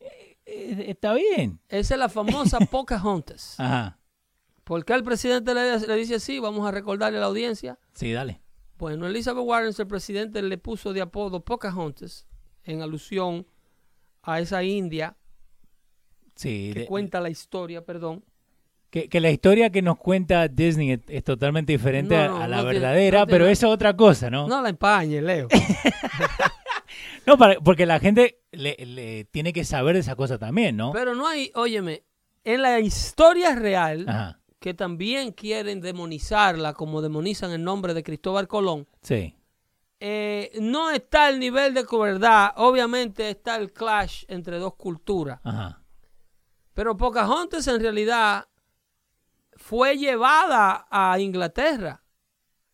[0.00, 1.60] Eh, Está bien.
[1.68, 3.58] Esa es la famosa Pocahontas.
[3.58, 3.98] Ajá.
[4.64, 6.38] ¿Por qué el presidente le, le dice así?
[6.40, 7.78] Vamos a recordarle a la audiencia.
[7.94, 8.40] Sí, dale.
[8.78, 12.26] Bueno, Elizabeth Warren, el presidente, le puso de apodo Pocahontas
[12.64, 13.46] en alusión
[14.22, 15.16] a esa india
[16.34, 16.70] Sí.
[16.74, 18.24] que de- cuenta la historia, perdón.
[18.90, 22.36] que, que la historia que nos cuenta Disney es, es totalmente diferente No, a- no,
[22.42, 24.46] a la no verdadera, tiene pero eso es otra cosa, ¿no?
[24.48, 25.48] No la empañe, Leo.
[27.26, 30.92] No, para- porque la gente le, le tiene que saber de esa cosa también, ¿no?
[30.92, 32.04] Pero no hay, óyeme,
[32.44, 34.40] en la historia real, Ajá.
[34.66, 39.36] Que también quieren demonizarla como demonizan el nombre de Cristóbal Colón, Sí.
[40.00, 42.52] eh, no está el nivel de verdad.
[42.56, 45.38] Obviamente está el clash entre dos culturas.
[45.44, 45.84] Ajá.
[46.74, 48.48] Pero Pocahontas en realidad
[49.52, 52.02] fue llevada a Inglaterra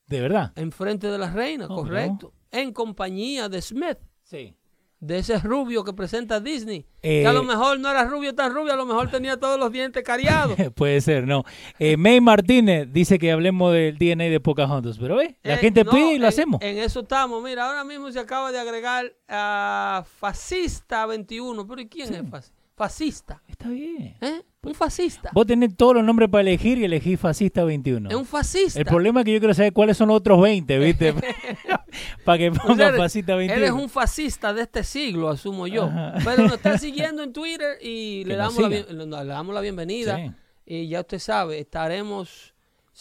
[0.07, 0.55] ¿De verdad?
[0.57, 2.32] en frente de la reina, Oh, correcto.
[2.51, 4.57] En compañía de Smith, Sí.
[5.03, 6.86] De ese rubio que presenta Disney.
[7.03, 9.59] Eh, que a lo mejor no era rubio tan rubio, a lo mejor tenía todos
[9.59, 10.57] los dientes cariados.
[10.76, 11.44] Puede ser, no.
[11.80, 15.82] Eh, May Martínez dice que hablemos del DNA de Pocahontas, pero ve, la Eh, gente
[15.82, 16.62] no, pide y lo en- hacemos.
[16.62, 17.42] En eso estamos.
[17.42, 21.66] Mira, ahora mismo se acaba de agregar a Fascista 21.
[21.66, 22.57] ¿Pero ¿y quién es fascista?
[22.76, 23.42] Fascista.
[23.48, 24.16] Está bien.
[24.20, 24.42] ¿Eh?
[24.64, 25.30] Un fascista.
[25.32, 28.10] Vos tenés todos los nombres para elegir y elegís fascista 21.
[28.10, 28.78] Es un fascista.
[28.78, 31.14] El problema es que yo quiero saber cuáles son los otros 20, ¿viste?
[32.24, 33.60] para que O sea, ponga fascista 21.
[33.60, 35.86] Eres un fascista de este siglo, asumo yo.
[35.86, 36.14] Ajá.
[36.24, 38.84] Pero nos está siguiendo en Twitter y le damos, la, siga.
[38.86, 40.16] bien- le damos la bienvenida.
[40.16, 40.30] Sí.
[40.64, 42.51] Y ya usted sabe, estaremos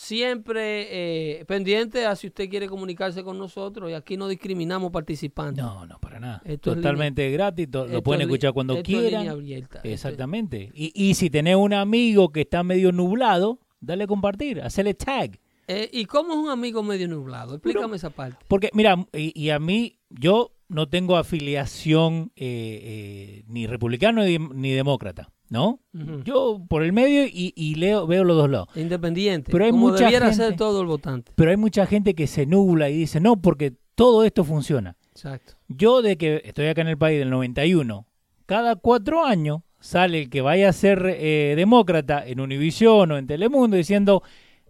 [0.01, 3.89] siempre eh, pendientes a si usted quiere comunicarse con nosotros.
[3.89, 5.63] Y aquí no discriminamos participantes.
[5.63, 6.41] No, no, para nada.
[6.43, 9.27] Esto es Totalmente gratis, to- Esto lo pueden escuchar cuando esto es línea quieran.
[9.29, 9.75] abierta.
[9.77, 10.71] Esto es- Exactamente.
[10.73, 15.39] Y, y si tenés un amigo que está medio nublado, dale a compartir, hacerle tag.
[15.67, 17.53] Eh, ¿Y cómo es un amigo medio nublado?
[17.55, 18.43] Explícame esa parte.
[18.47, 24.37] Porque, mira, y, y a mí, yo no tengo afiliación eh, eh, ni republicano ni,
[24.37, 25.79] ni demócrata, ¿no?
[26.23, 28.69] Yo por el medio y, y leo, veo los dos lados.
[28.75, 29.51] Independiente.
[29.51, 31.31] Pero hay como mucha debiera gente- ser todo el votante.
[31.35, 34.95] Pero hay mucha gente que se nubla y dice, no, porque todo esto funciona.
[35.11, 35.53] Exacto.
[35.67, 38.07] Yo de que estoy acá en el país del 91,
[38.45, 43.27] cada cuatro años sale el que vaya a ser eh, demócrata en Univisión o en
[43.27, 44.23] Telemundo diciendo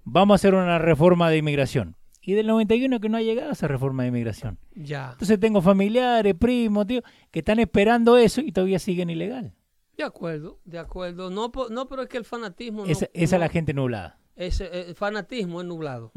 [0.04, 1.96] vamos a hacer una reforma de inmigración.
[2.24, 4.58] Y del 91 que no ha llegado esa reforma de inmigración.
[4.76, 5.10] Ya.
[5.14, 7.02] Entonces tengo familiares, primos, tío,
[7.32, 9.54] que están esperando eso y todavía siguen ilegal.
[10.02, 11.30] De acuerdo, de acuerdo.
[11.30, 12.86] No, no pero es que el fanatismo.
[12.86, 14.18] no- esa esa es no- la gente nublada.
[14.36, 16.12] ese, eh, el fanatismo es nublado.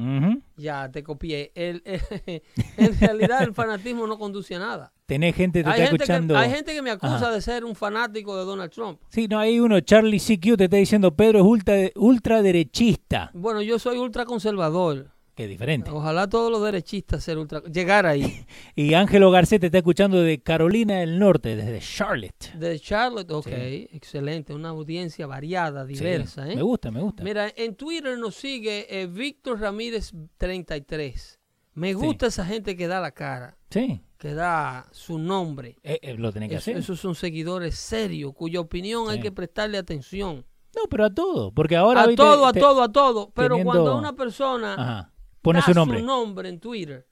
[0.57, 1.53] Ya, te copié.
[1.55, 1.83] El,
[2.79, 4.93] en realidad, el fanatismo no conduce a nada.
[5.07, 6.37] Tenés gente que te Hay está gente que, escuchando.
[6.39, 7.31] hay gente que me acusa Ajá.
[7.33, 9.01] de ser un fanático de Donald Trump.
[9.11, 11.75] Sí, no, hay uno, Charlie CQ, te está diciendo Pedro es ultra,
[12.45, 13.31] ultraderechista.
[13.35, 15.11] Bueno, yo soy ultraconservador.
[15.35, 15.91] Que diferente.
[15.91, 18.47] Ojalá todos los derechistas ser ultra, llegar ahí.
[18.77, 22.53] Y Ángelo Garcés te está escuchando de Carolina del Norte, desde Charlotte.
[22.55, 23.89] De Charlotte, ok, Sí.
[23.93, 24.55] excelente.
[24.55, 26.49] Una audiencia variada, Sí, diversa.
[26.51, 26.55] ¿eh?
[26.55, 27.25] Me gusta, me gusta.
[27.25, 31.41] Mira, en Twitter nos sigue eh, Víctor Ramírez 33.
[31.75, 35.77] Me gusta esa gente que da la cara, Sí, que da su nombre.
[35.83, 36.77] eh, eh, lo tenés que hacer.
[36.77, 40.47] esos son seguidores serios, cuya opinión hay que prestarle atención.
[40.77, 41.51] No, pero a todo.
[41.53, 42.03] Porque ahora.
[42.03, 43.31] a todo, a te- todo, a todo.
[43.35, 45.13] Pero teniendo- cuando una persona Ajá.
[45.45, 46.01] Pone da su nombre.
[46.01, 47.07] su nombre en Twitter,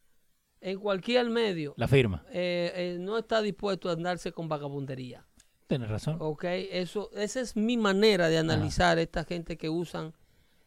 [0.61, 2.25] en cualquier medio, La firma.
[2.31, 5.25] eh, eh, no está dispuesto a andarse con vagabundería.
[5.69, 6.17] Tienes razón.
[6.19, 10.13] Ok, eso, esa es mi manera de analizar esta gente que usan,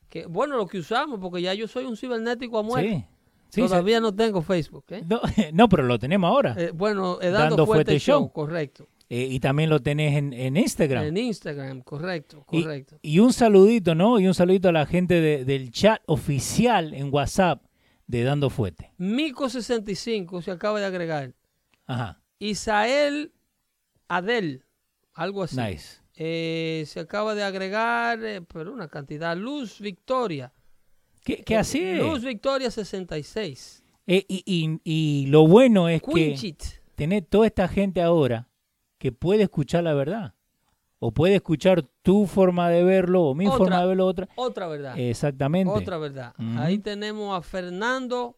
[0.09, 2.89] que bueno, lo que usamos, porque ya yo soy un cibernético a muerte.
[2.89, 3.05] Sí.
[3.49, 3.67] Sí, sí.
[3.67, 4.85] Todavía no tengo Facebook.
[4.89, 5.03] ¿eh?
[5.07, 5.21] No,
[5.53, 6.55] no, pero lo tenemos ahora.
[6.57, 8.31] Eh, bueno, dando, Dando fuerte, Fuerte show, Show.
[8.31, 8.87] correcto.
[9.09, 11.05] Eh, y también lo tenés en, en Instagram.
[11.05, 12.97] En Instagram, correcto, correcto.
[13.03, 14.19] Y, un saludito, ¿no?
[14.19, 17.61] Y un saludito a la gente de- del chat oficial en WhatsApp
[18.07, 18.91] de Dando Fuete.
[18.97, 21.33] Mico65 se acaba de agregar.
[21.85, 22.21] Ajá.
[22.39, 23.31] Isael
[24.07, 24.63] Adel,
[25.13, 25.55] algo así.
[25.57, 25.99] Nice.
[26.15, 29.35] Eh, se acaba de agregar, eh, pero una cantidad.
[29.37, 30.51] Luz Victoria.
[31.23, 31.97] ¿Qué, qué hace?
[31.97, 33.83] Luz Victoria 66.
[34.07, 36.63] Eh, y, y- y lo bueno es que Quinchit.
[36.95, 38.47] tenés toda esta gente ahora
[38.97, 40.33] que puede escuchar la verdad.
[40.99, 43.57] O puede escuchar tu forma de verlo o mi Otra.
[43.57, 44.29] forma de verlo otra.
[44.35, 44.97] Otra verdad.
[44.97, 45.71] Exactamente.
[45.71, 46.33] Otra verdad.
[46.57, 48.37] Ahí tenemos a Fernando,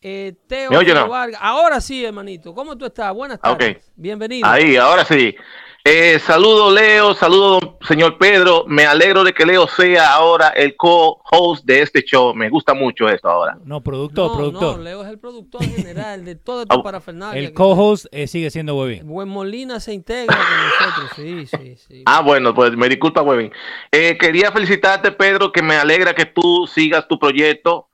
[0.00, 1.08] Eh, Teo ¿Me oye, no?
[1.08, 1.38] Vargas.
[1.42, 2.54] Ahora sí, hermanito.
[2.54, 3.12] ¿Cómo tú estás?
[3.14, 3.92] Buenas Ah, tardes.
[3.94, 4.48] Bienvenido.
[4.48, 5.36] Ahí, ahora sí.
[5.84, 8.64] Eh, saludo Leo, saludo don señor Pedro.
[8.68, 12.32] Me alegro de que Leo sea ahora el co-host de este show.
[12.34, 13.58] Me gusta mucho esto ahora.
[13.64, 14.76] No, productor, no, productor.
[14.76, 17.40] no, Leo es el productor general de toda esta Ah, parafernalia.
[17.42, 19.08] el co-host eh, sigue siendo Webin.
[19.08, 21.10] Buen Molina se integra con nosotros.
[21.16, 22.02] Sí, sí, sí.
[22.06, 23.50] Ah, bueno, pues me disculpa, Webin.
[23.90, 27.88] Eh, quería felicitarte, Pedro, que me alegra que tú sigas tu proyecto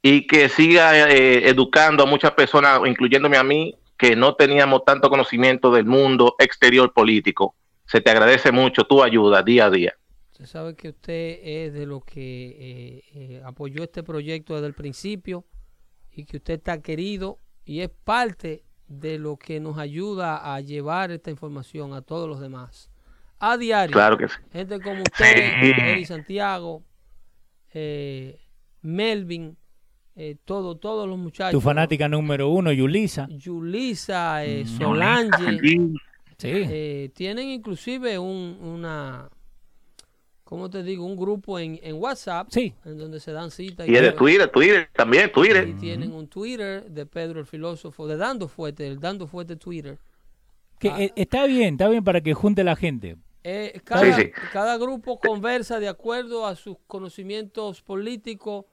[0.00, 5.08] y que sigas eh, educando a muchas personas, incluyéndome a mí, que no teníamos tanto
[5.10, 7.54] conocimiento del mundo exterior político.
[7.86, 9.94] Se te agradece mucho tu ayuda día a día.
[10.32, 12.22] Usted sabe que usted es de los que
[12.58, 15.44] eh, eh, apoyó este proyecto desde el principio
[16.10, 21.10] y que usted está querido y es parte de lo que nos ayuda a llevar
[21.10, 22.90] esta información a todos los demás.
[23.38, 23.92] A diario.
[23.92, 24.34] Claro que sí.
[24.52, 25.72] Gente como usted, Sí.
[25.78, 26.82] Eri Santiago,
[27.72, 28.40] eh,
[28.82, 29.56] Melvin,
[30.16, 31.52] eh, todo, todos los muchachos.
[31.52, 33.26] Tu fanática número uno, Yulisa.
[33.30, 35.58] Yulisa, eh, Solange.
[36.36, 36.48] Sí.
[36.48, 39.28] Eh, tienen inclusive un, una,
[40.42, 41.06] ¿cómo te digo?
[41.06, 42.74] Un grupo en, en WhatsApp Sí.
[42.84, 43.88] en donde se dan citas.
[43.88, 45.68] Y es de Twitter, Twitter también, Twitter.
[45.68, 49.98] Y tienen un Twitter de Pedro el filósofo, de Dando Fuerte, el Dando Fuerte Twitter.
[50.78, 51.02] Que, Ah.
[51.02, 53.16] eh, está bien, está bien para que junte la gente.
[53.44, 54.30] Eh, cada, sí.
[54.52, 58.64] cada grupo conversa de acuerdo a sus conocimientos políticos.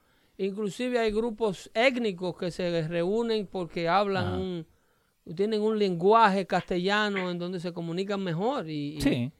[0.44, 4.36] Inclusive hay grupos étnicos que se reúnen porque hablan Ajá.
[4.36, 4.66] un,
[5.36, 9.32] tienen un lenguaje castellano en donde se comunican mejor y, y- Sí.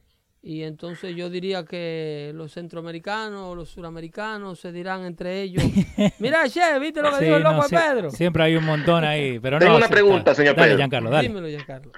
[0.44, 5.62] Y entonces yo diría que los centroamericanos, los suramericanos se dirán entre ellos,
[6.18, 8.10] mira, che, ¿viste lo que Sí, dijo el no, loco de Pedro?
[8.10, 9.38] Siempre hay un montón ahí.
[9.38, 10.78] Pero Tengo no, una pregunta, señor Dale, Pedro.
[10.78, 11.28] Giancarlo, dale.
[11.28, 11.92] Dímelo, Giancarlo.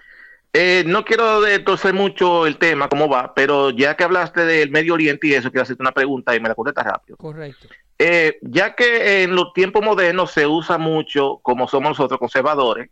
[0.56, 4.94] Eh, no quiero torcer mucho el tema, cómo va, pero ya que hablaste del Medio
[4.94, 7.16] Oriente y eso, quiero hacerte una pregunta y me la contestas rápido.
[7.16, 7.66] Correcto.
[7.98, 12.88] Eh, ya que en los tiempos modernos se usa mucho, como somos nosotros conservadores,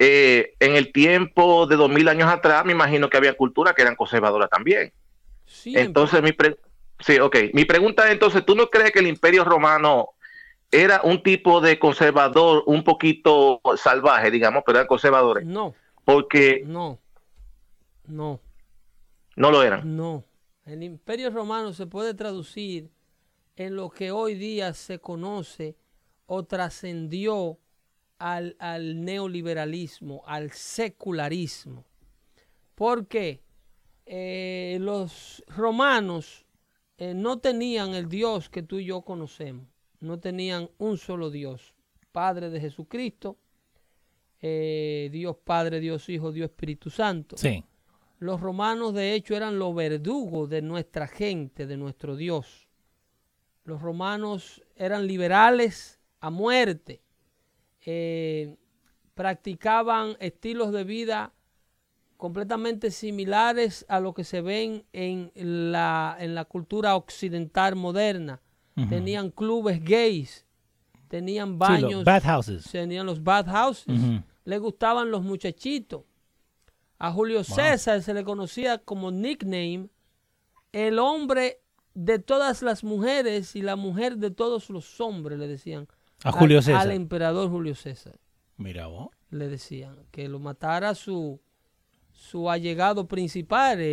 [0.00, 3.82] eh, en el tiempo de dos mil años atrás, me imagino que había culturas que
[3.82, 4.92] eran conservadoras también.
[5.44, 5.84] Siempre.
[5.84, 6.58] Entonces, mi, pre-
[6.98, 7.52] sí, okay.
[7.54, 10.08] mi pregunta es, entonces, ¿tú no crees que el Imperio Romano
[10.72, 15.46] era un tipo de conservador un poquito salvaje, digamos, pero eran conservadores?
[15.46, 15.72] no,
[16.06, 17.00] Porque no,
[18.06, 18.40] no,
[19.34, 19.96] no lo eran.
[19.96, 20.24] no.
[20.64, 22.90] El imperio romano se puede traducir
[23.56, 25.76] en lo que hoy día se conoce
[26.26, 27.58] o trascendió
[28.18, 31.84] al, al neoliberalismo, al secularismo.
[32.74, 33.42] ¿Por qué?
[34.06, 36.46] Eh, los romanos
[36.98, 39.66] eh, no tenían el Dios que tú y yo conocemos.
[39.98, 41.74] No tenían un solo Dios.
[42.12, 43.38] Padre de Jesucristo,
[44.40, 47.36] eh, Dios Padre, Dios Hijo, Dios Espíritu Santo.
[47.36, 47.64] Sí.
[48.18, 52.66] Los romanos de hecho eran los verdugos de nuestra gente, de nuestro Dios.
[53.64, 57.02] Los romanos eran liberales a muerte.
[57.84, 58.56] Eh,
[59.14, 61.32] practicaban estilos de vida
[62.16, 65.30] completamente similares a lo que se ven en
[65.72, 68.40] la, en la cultura occidental moderna.
[68.90, 70.45] Tenían clubes gays,
[71.08, 72.64] tenían Sí, baños, los bathhouses.
[72.70, 73.86] tenían los bathhouses,
[74.44, 76.02] le gustaban los muchachitos.
[76.98, 79.88] A Julio César se le conocía como nickname
[80.72, 81.60] el hombre
[81.94, 85.88] de todas las mujeres y la mujer de todos los hombres, le decían.
[86.24, 86.80] A Julio al- César.
[86.82, 88.18] Al emperador Julio César,
[88.56, 89.08] Mira vos.
[89.30, 89.96] le decían.
[90.10, 91.40] Que lo matara su,
[92.12, 93.84] su allegado principal, eh,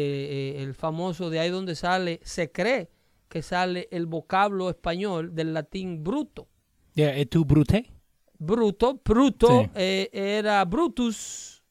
[0.60, 2.90] eh, el famoso de ahí donde sale, se cree
[3.28, 6.48] que sale el vocablo español del latín bruto.
[6.94, 7.90] Yeah, ¿Es tu brute?
[8.38, 9.70] Bruto, Bruto Sí.
[9.76, 11.64] eh, era Brutus,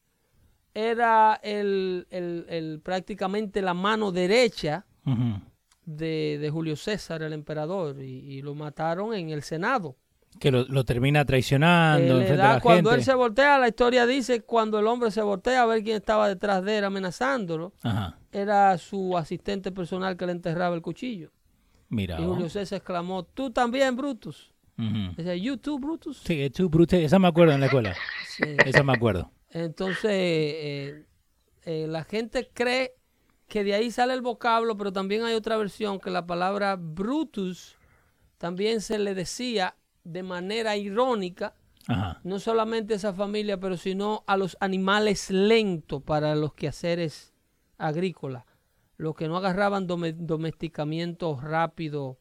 [0.74, 4.86] era el, el- el- prácticamente la mano derecha
[5.84, 8.04] de, de Julio César, el emperador, y,
[8.36, 9.96] y lo mataron en el Senado.
[10.40, 13.00] Que lo, lo termina traicionando Eh, da- la cuando gente.
[13.00, 16.26] él se voltea, la historia dice cuando el hombre se voltea a ver quién estaba
[16.28, 18.18] detrás de él amenazándolo, Ajá.
[18.32, 21.30] era su asistente personal que le enterraba el cuchillo.
[21.90, 22.18] Mira.
[22.18, 24.51] Y Julio César exclamó, tú también, Brutus.
[24.76, 26.18] You too, Brutus.
[26.18, 27.94] Sí, tú, Brute, esa me acuerdo en la escuela.
[28.26, 28.44] Sí.
[28.64, 29.30] Esa me acuerdo.
[29.50, 31.06] Entonces, eh,
[31.64, 32.94] eh, la gente cree
[33.48, 37.76] que de ahí sale el vocablo, pero también hay otra versión que la palabra Brutus
[38.38, 41.54] también se le decía de manera irónica,
[41.86, 42.20] Ajá.
[42.24, 47.34] no solamente a esa familia, pero sino a los animales lentos para los quehaceres
[47.76, 48.44] agrícolas,
[48.96, 52.18] los que no agarraban dome- domesticamiento rápido,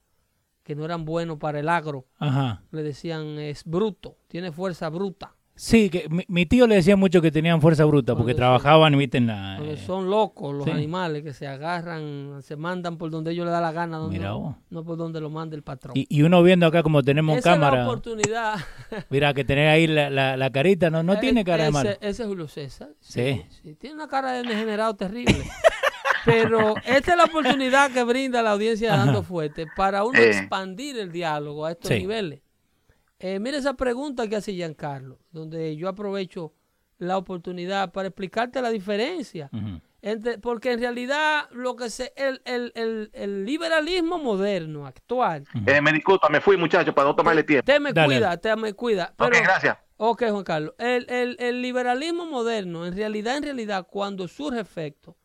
[0.64, 2.64] que no eran buenos para el agro, Ajá.
[2.72, 5.36] le decían es bruto, tiene fuerza bruta.
[5.53, 9.18] Sí, que mi, mi tío le decía mucho que tenían fuerza bruta porque trabajaban, viste,
[9.20, 9.59] en la...
[9.62, 10.72] Eh, son locos los sí.
[10.72, 14.30] animales que se agarran, se mandan por donde ellos les da la gana, donde Mira
[14.32, 15.93] no, por donde lo mande el patrón.
[15.95, 18.55] y, y uno viendo acá como tenemos Esa es la cámara, oportunidad.
[19.09, 21.89] mira que tener ahí la, la, la carita, no, no tiene cara de malo.
[21.99, 22.89] Ese es Julio César.
[22.99, 23.43] Sí.
[23.62, 25.43] sí, Tiene una cara de degenerado terrible.
[26.26, 30.30] Pero esta es la oportunidad que brinda la audiencia de Dando Fuerte para uno Eh.
[30.30, 31.99] expandir el diálogo a estos Sí.
[31.99, 32.41] niveles.
[33.19, 36.53] Eh, mire esa pregunta que hace Giancarlo, donde yo aprovecho
[36.97, 39.49] la oportunidad para explicarte la diferencia.
[40.03, 45.80] Entre- porque en realidad lo que se el, el, el, el liberalismo moderno actual Eh,
[45.80, 47.65] me disculpa, me fui, muchacho, para no tomarle tiempo.
[47.65, 48.07] te me Dale.
[48.15, 49.78] cuida te me cuida Ok, pero, gracias.
[49.97, 55.15] ok Juan Carlos el, el, el liberalismo moderno en realidad en realidad cuando surge efecto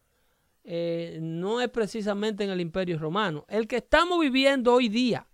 [0.68, 3.46] eh, no es precisamente en el imperio romano.
[3.48, 5.28] El que estamos viviendo hoy día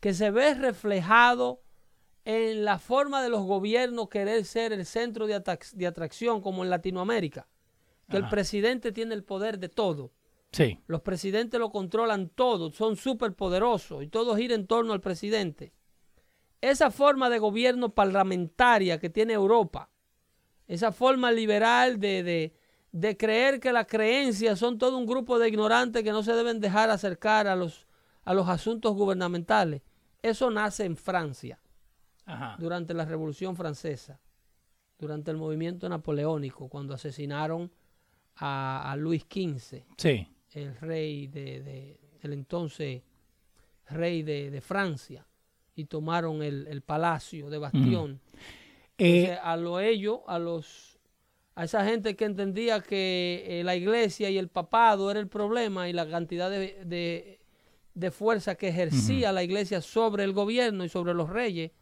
[0.00, 1.62] que se ve reflejado
[2.24, 6.64] en la forma de los gobiernos querer ser el centro de, atrac- de atracción como
[6.64, 7.46] en Latinoamérica
[8.08, 10.12] que el presidente tiene el poder de todo.
[10.50, 15.00] Sí, los presidentes lo controlan todo, son súper poderosos y todo gira en torno al
[15.00, 15.72] presidente.
[16.60, 19.90] Esa forma de gobierno parlamentaria que tiene Europa,
[20.66, 22.52] esa forma liberal de, de,
[22.92, 26.60] de creer que las creencias son todo un grupo de ignorantes que no se deben
[26.60, 27.86] dejar acercar a los,
[28.24, 29.82] a los asuntos gubernamentales,
[30.22, 31.58] eso nace en Francia
[32.26, 32.56] Ajá.
[32.58, 34.20] durante la Revolución Francesa,
[34.98, 37.70] durante el movimiento napoleónico, cuando asesinaron
[38.36, 43.02] a, a Luis XV sí, el rey de, de- el entonces
[43.88, 45.26] rey de, de Francia
[45.74, 48.20] y tomaron el, el palacio de Bastión.
[48.98, 50.89] Eh, Entonces, a lo ellos, a los
[51.60, 55.88] a esa gente que entendía que eh, la iglesia y el papado era el problema
[55.88, 57.40] y la cantidad de, de-
[57.92, 61.72] de fuerza que ejercía la iglesia sobre el gobierno y sobre los reyes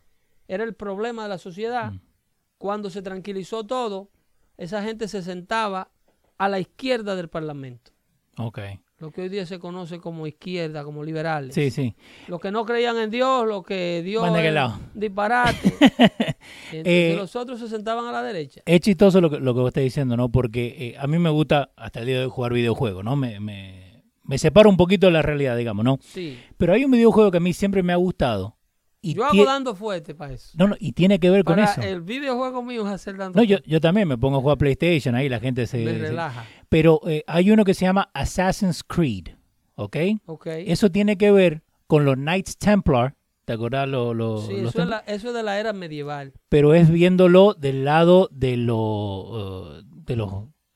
[0.49, 1.93] era el problema de la sociedad.
[2.57, 4.11] Cuando se tranquilizó todo,
[4.57, 5.91] esa gente se sentaba
[6.39, 7.93] a la izquierda del parlamento.
[8.99, 11.55] Lo que hoy día se conoce como izquierda, como liberales.
[11.55, 11.95] Sí, sí.
[12.27, 14.29] Los que no creían en Dios, los que Dios
[14.95, 15.73] disparate.
[16.73, 18.63] Eh, los otros se sentaban a la derecha.
[18.65, 20.31] Es chistoso lo que, lo que vos estás diciendo, ¿no?
[20.31, 23.17] Porque eh, a mí me gusta hasta el día de hoy jugar videojuegos, ¿no?
[23.17, 25.99] Me, me, me separo un poquito de la realidad, digamos, ¿no?
[26.01, 26.39] Sí.
[26.57, 28.58] Pero hay un videojuego que a mí siempre me ha gustado.
[29.01, 30.51] Y Yo hago dando fuerte para eso.
[30.59, 31.81] no, no, y tiene que ver con eso.
[31.83, 35.15] el videojuego mío es hacer dando No, yo, yo también me pongo a jugar PlayStation,
[35.15, 35.79] ahí la gente se...
[35.79, 36.45] Me se- relaja.
[36.69, 39.29] Pero eh, hay uno que se llama Assassin's Creed,
[39.77, 39.97] ¿ok?
[40.27, 40.47] Ok.
[40.49, 43.89] Eso tiene que ver con los Knights Templar, ¿te acordás?
[43.89, 46.33] Lo- lo- sí, los eso es, la- eso es de la era medieval.
[46.49, 50.33] Pero es viéndolo del lado de lo, eh, de los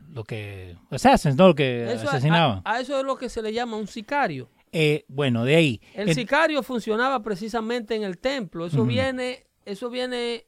[0.08, 1.48] lo que Assassins, ¿no?
[1.48, 2.60] Lo que Eso asesinaban.
[2.64, 4.48] A, a eso es lo que se le llama un sicario.
[4.72, 5.80] Eh, bueno, de ahí.
[5.94, 8.66] El sicario funcionaba precisamente en el templo.
[8.66, 10.46] Eso viene, eso viene,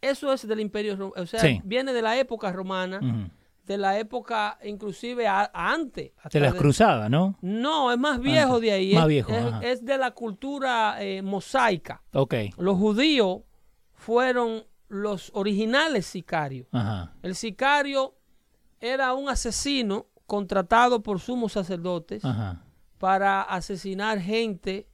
[0.00, 1.60] eso es del imperio, o sea, Sí.
[1.64, 3.30] viene de la época romana,
[3.66, 6.12] de la época inclusive a- antes.
[6.16, 7.36] hasta de las de- cruzadas, ¿no?
[7.42, 8.62] No, es más viejo Antes.
[8.62, 8.94] de ahí.
[8.94, 9.32] Más es, viejo,
[9.62, 12.02] es de la cultura eh, mosaica.
[12.14, 12.34] Ok.
[12.56, 13.40] Los judíos
[13.92, 16.66] fueron los originales sicarios.
[16.72, 17.12] Ajá.
[17.22, 18.14] El sicario
[18.80, 22.62] era un asesino contratado por sumos sacerdotes Ajá.
[22.98, 24.88] Para asesinar gente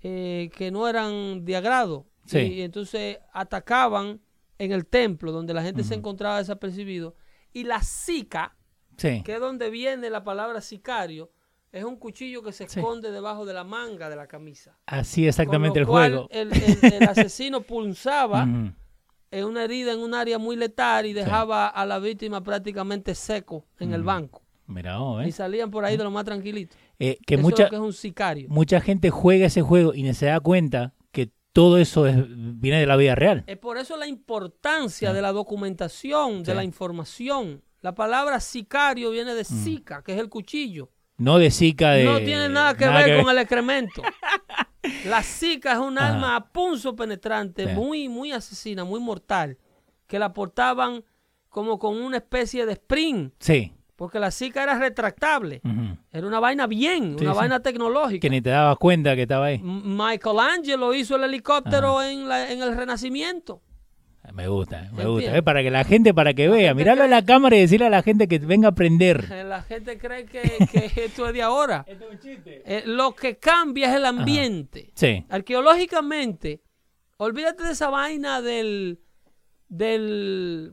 [0.00, 2.06] eh, que no eran de agrado.
[2.24, 2.38] Sí.
[2.38, 4.20] Y, entonces atacaban
[4.58, 7.14] en el templo donde la gente se encontraba desapercibido.
[7.52, 8.54] Y la sica,
[8.96, 9.22] Sí.
[9.24, 11.30] que es donde viene la palabra sicario,
[11.72, 12.78] es un cuchillo que se Sí.
[12.80, 14.76] esconde debajo de la manga de la camisa.
[14.86, 16.28] Así exactamente Con el cual, juego.
[16.30, 18.72] El, el- el asesino punzaba Ujú.
[19.30, 23.64] en una herida en un área muy letal y dejaba a la víctima prácticamente seco
[23.78, 24.42] en el banco.
[24.66, 25.32] Mira, oh, Y ¿eh?
[25.32, 26.76] salían por ahí de lo más tranquilito.
[26.98, 28.48] Eh, que Eso es mucha, lo que es un sicario.
[28.48, 32.80] mucha gente juega ese juego y no se da cuenta que todo eso es- viene
[32.80, 33.44] de la vida real.
[33.46, 36.56] Es por eso la importancia de la documentación, de Sí.
[36.56, 37.62] la información.
[37.80, 40.90] La palabra sicario viene de sica, que es el cuchillo.
[41.18, 42.04] No de Zika de...
[42.04, 44.02] no tiene nada que ver con el excremento.
[45.06, 46.14] La Zika es un Ajá.
[46.14, 47.72] arma a punzo penetrante, Sí.
[47.74, 49.58] muy, muy asesina, muy mortal,
[50.06, 51.04] que la portaban
[51.48, 53.72] como con una especie de spring, Sí.
[53.98, 55.60] Porque la Zika era retractable.
[56.12, 57.38] Era una vaina bien, Sí, una sí.
[57.40, 58.20] vaina tecnológica.
[58.20, 59.56] Que ni te dabas cuenta que estaba ahí.
[59.56, 63.60] M- Michelangelo hizo el helicóptero en, la- en el Renacimiento.
[64.32, 65.12] Me gusta, me Entiendo.
[65.14, 65.36] gusta.
[65.38, 65.42] ¿eh?
[65.42, 66.74] Para que la gente, para que vea.
[66.74, 69.24] Mirarlo a cree- la cámara y decirle a la gente que venga a aprender.
[69.32, 71.84] Eh, La gente cree que, que esto es de ahora.
[71.88, 74.92] Eh, lo que cambia es el ambiente.
[74.94, 75.24] Sí.
[75.28, 76.62] Arqueológicamente,
[77.16, 79.00] olvídate de esa vaina del,
[79.68, 80.72] del,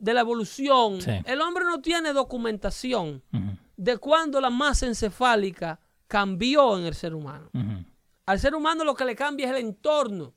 [0.00, 1.00] de la evolución.
[1.00, 1.10] Sí.
[1.24, 3.22] El hombre no tiene documentación
[3.76, 7.50] de cuándo la masa encefálica cambió en el ser humano.
[8.26, 10.34] Al ser humano lo que le cambia es el entorno.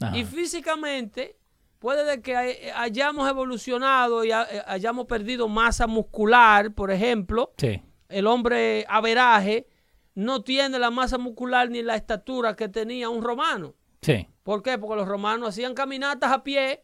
[0.00, 0.16] Ajá.
[0.16, 1.38] Y físicamente
[1.78, 7.52] puede de que hay- hayamos evolucionado y eh, hayamos perdido masa muscular, por ejemplo.
[7.56, 7.82] Sí.
[8.08, 9.68] El hombre averaje
[10.14, 13.74] no tiene la masa muscular ni la estatura que tenía un romano.
[14.02, 14.26] Sí.
[14.42, 14.78] ¿Por qué?
[14.78, 16.82] Porque los romanos hacían caminatas a pie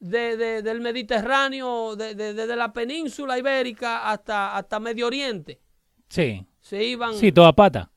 [0.00, 5.60] de- de- del Mediterráneo, de- de- desde la península ibérica hasta, hasta Medio Oriente.
[6.08, 6.44] Sí.
[6.58, 7.90] Se iban, Sí, toda pata.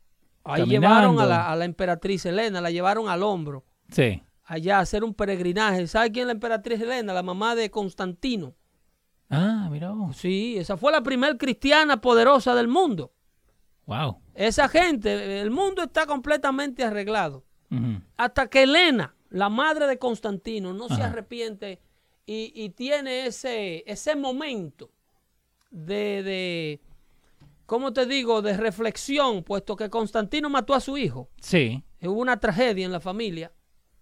[0.44, 0.88] ahí caminando.
[0.88, 4.22] llevaron a la, a la emperatriz Helena, la llevaron al hombro, Sí.
[4.44, 5.88] allá a hacer un peregrinaje.
[5.88, 7.14] ¿Sabe quién es la emperatriz Helena?
[7.14, 8.54] La mamá de Constantino.
[9.30, 10.16] Ah, mira vos.
[10.18, 13.14] Sí, esa fue la primer cristiana poderosa del mundo.
[13.86, 14.20] Wow.
[14.36, 17.44] Esa gente, el mundo está completamente arreglado.
[18.18, 21.82] Hasta que Elena, la madre de Constantino, no se arrepiente
[22.26, 24.90] y, y tiene ese, ese momento
[25.72, 26.82] de, de,
[27.66, 31.30] ¿cómo te digo?, de reflexión, puesto que Constantino mató a su hijo.
[31.42, 31.84] Sí.
[32.02, 33.52] Hubo una tragedia en la familia.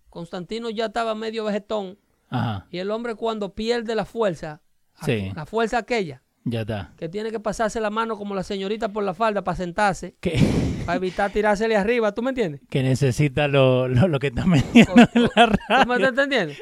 [0.10, 1.98] Constantino ya estaba medio vegetón
[2.30, 2.68] Ajá.
[2.70, 4.62] y el hombre cuando pierde la fuerza,
[5.06, 5.32] Sí.
[5.36, 6.92] la fuerza aquella, Ya está.
[6.98, 10.32] que tiene que pasarse la mano como la señorita por la falda para sentarse, Que,
[10.88, 12.62] para evitar tirársele arriba, ¿tú me entiendes?
[12.70, 15.94] que necesita lo, lo, lo que está metiendo en la ¿Tú me radio.
[16.08, 16.54] estás entendiendo?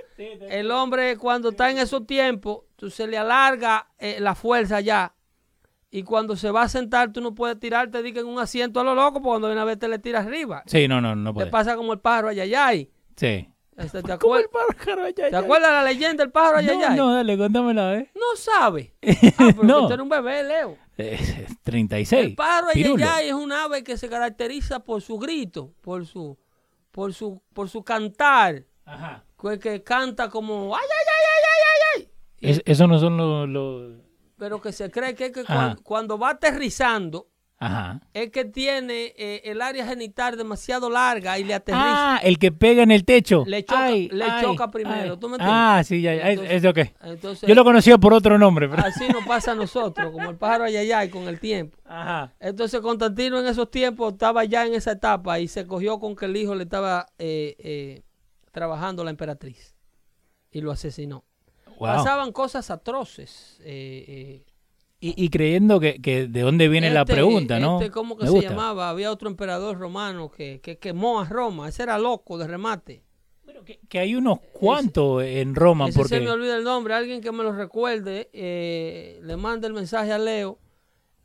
[0.49, 5.15] El hombre cuando está en esos tiempos, tú se le alarga eh, la fuerza ya.
[5.91, 8.80] Y cuando se va a sentar, tú no puedes tirarte di que en un asiento
[8.80, 10.61] a lo loco, porque cuando una vez te le tiras arriba.
[10.68, 11.47] Sí, no, no, no Te puede.
[11.47, 12.91] pasa como el pájaro ayayay.
[13.15, 13.49] Sí.
[13.80, 15.07] Este, ¿te, ¿Cómo el pájaro?
[15.10, 16.97] Ya, ¿Te acuerdas la leyenda del pájaro No, ayayay?
[16.97, 18.11] no, dale, contámela, ¿eh?
[18.15, 18.93] No sabe.
[19.38, 19.88] Ah, pero No.
[19.88, 20.77] eres un bebé, Leo.
[20.97, 22.26] Eh, 36.
[22.26, 26.38] El pájaro ayayay es un ave que se caracteriza por su grito, por su,
[26.91, 29.23] por su, por su cantar, Ajá.
[29.41, 32.11] que, que canta como ay, ay, ay, ay, ay, ay,
[32.41, 32.49] ay.
[32.51, 33.93] Es- Esos no son los...
[34.38, 35.43] pero que se cree que, es que
[35.84, 37.27] cuando, va aterrizando
[37.61, 37.99] Ajá.
[38.14, 42.15] es que tiene eh, el área genital demasiado larga y le aterriza.
[42.15, 43.44] Ah, el que pega en el techo.
[43.45, 45.19] Le choca- Ay, le ay, choca primero, ay.
[45.19, 45.57] ¿tú me entiendes?
[45.60, 46.30] Ah, sí, ya, ya.
[46.31, 46.77] Entonces- es, es ok.
[47.03, 48.81] Entonces, Yo lo conocía por otro nombre, pero...
[48.86, 51.77] así nos pasa a nosotros, como el pájaro ayayay con el tiempo.
[51.86, 52.34] Ajá.
[52.40, 56.26] Entonces Constantino en esos tiempos estaba ya en esa etapa y se cogió con que
[56.27, 58.03] el hijo le estaba eh, eh,
[58.52, 59.76] trabajando la emperatriz
[60.49, 61.26] y lo asesinó.
[61.77, 61.88] Wow.
[61.88, 63.60] Pasaban cosas atroces.
[65.01, 67.80] Y, y creyendo que, que de dónde viene la Este- pregunta, ¿no?
[67.80, 68.49] Este, ¿Cómo que Me se gusta.
[68.49, 68.89] llamaba?
[68.89, 71.69] Había otro emperador romano que, que quemó a Roma.
[71.69, 73.03] Ese era loco de remate.
[73.45, 76.15] Bueno, que, que hay unos cuantos en Roma, Ese porque...
[76.15, 76.93] se me olvida el nombre.
[76.93, 80.59] Alguien que me lo recuerde, eh, le manda el mensaje a Leo.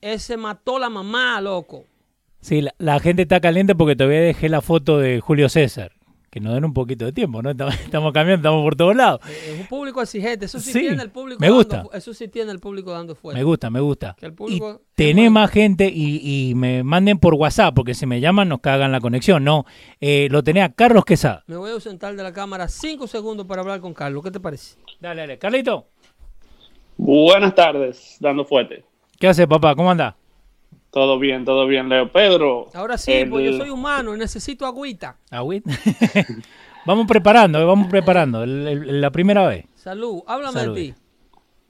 [0.00, 1.84] Ese mató la mamá, loco.
[2.40, 5.92] Sí, la, la gente está caliente porque todavía dejé la foto de Julio César.
[6.34, 7.50] Que nos den un poquito de tiempo, ¿no?
[7.50, 9.20] Estamos, cambiando, estamos por todos lados.
[9.28, 10.46] Eh, Es un público exigente.
[10.46, 11.84] Eso sí, Sí, tiene el público me dando gusta.
[11.96, 13.38] eso sí tiene el público dando fuerza.
[13.38, 14.16] Me gusta, me gusta.
[14.18, 15.30] Que el Y público es tenés bueno.
[15.30, 19.00] más gente y, y me manden por WhatsApp, porque si me llaman nos cagan la
[19.00, 19.44] conexión.
[19.44, 19.64] No,
[20.00, 21.44] eh, lo tenés a Carlos Quesada.
[21.46, 24.24] Me voy a ausentar de la cámara cinco segundos para hablar con Carlos.
[24.24, 24.74] ¿Qué te parece?
[25.00, 25.38] Dale, dale.
[25.38, 25.86] Carlito,
[26.96, 28.84] Buenas tardes, dando fuerte.
[29.20, 29.76] ¿qué haces, papá?
[29.76, 30.14] ¿Cómo andás?
[30.94, 32.10] Todo bien, todo bien, Leo.
[32.12, 32.68] Pedro.
[32.72, 35.16] Ahora sí, el- pues yo soy humano y necesito agüita.
[35.28, 35.70] Agüita.
[36.86, 38.44] vamos preparando, eh, vamos preparando.
[38.44, 39.66] El- el- la primera vez.
[39.74, 40.22] Salud.
[40.26, 40.74] Háblame Salud.
[40.76, 40.94] de ti.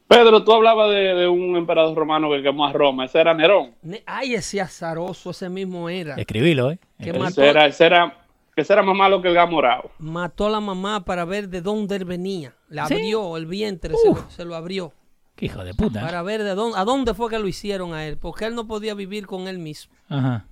[0.06, 3.06] Pedro, tú hablabas de, de un emperador romano que quemó a Roma.
[3.06, 3.74] Ese era Nerón.
[3.82, 6.16] Ne- Ay, ese azaroso, ese mismo era.
[6.16, 6.78] Escribilo, ¿eh?
[7.02, 8.18] Que mató, Ese era, ese, era,
[8.54, 9.90] ese era más malo que el gamorado.
[9.98, 12.52] mató a la mamá para ver de dónde él venía.
[12.68, 12.92] Le ¿Sí?
[12.94, 14.92] abrió el vientre, se lo, se lo abrió.
[15.36, 16.00] Qué hijo de puta.
[16.00, 16.02] ¿eh?
[16.04, 18.16] Para ver de dónde, a dónde fue que lo hicieron a él.
[18.18, 19.92] Porque él no podía vivir con él mismo.
[20.08, 20.46] Ajá.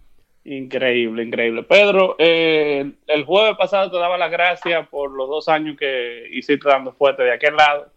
[0.44, 1.62] Increíble, increíble.
[1.62, 6.68] Pedro, eh, el jueves pasado te daba las gracias por los dos años que hiciste
[6.68, 7.92] dando fuerte de aquel lado.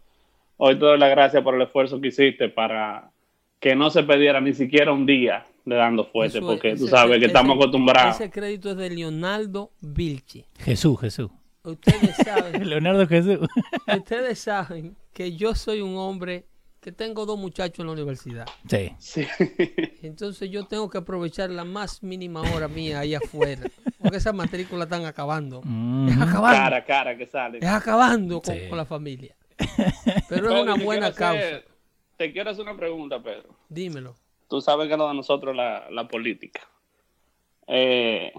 [0.58, 3.10] Hoy te doy las gracias por el esfuerzo que hiciste para
[3.58, 6.88] que no se perdiera ni siquiera un día de dando fuerte, Eso- porque tú ese-
[6.88, 8.14] sabes que ese- estamos acostumbrados.
[8.14, 10.44] Ese crédito es de Leonardo Vilchi.
[10.60, 11.30] Jesús, Jesús.
[11.64, 13.40] Ustedes saben, Leonardo Jesús.
[13.88, 16.44] ustedes saben que yo soy un hombre
[16.86, 18.46] que tengo dos muchachos en la universidad.
[18.68, 18.92] sí.
[19.00, 19.26] Sí.
[20.02, 23.62] Entonces yo tengo que aprovechar la más mínima hora mía ahí afuera.
[23.98, 25.62] Porque esas matrículas están acabando.
[25.64, 26.10] Mm.
[26.10, 26.58] Es acabando.
[26.58, 27.58] Cara cara que sale.
[27.58, 28.68] Es acabando con, Sí.
[28.68, 29.34] con la familia.
[30.28, 31.72] Pero es una buena hacer- causa.
[32.18, 33.48] Te quiero hacer una pregunta, Pedro.
[33.68, 34.14] Dímelo.
[34.48, 36.60] Tú sabes que lo de nosotros la, la política.
[37.66, 38.32] Eh,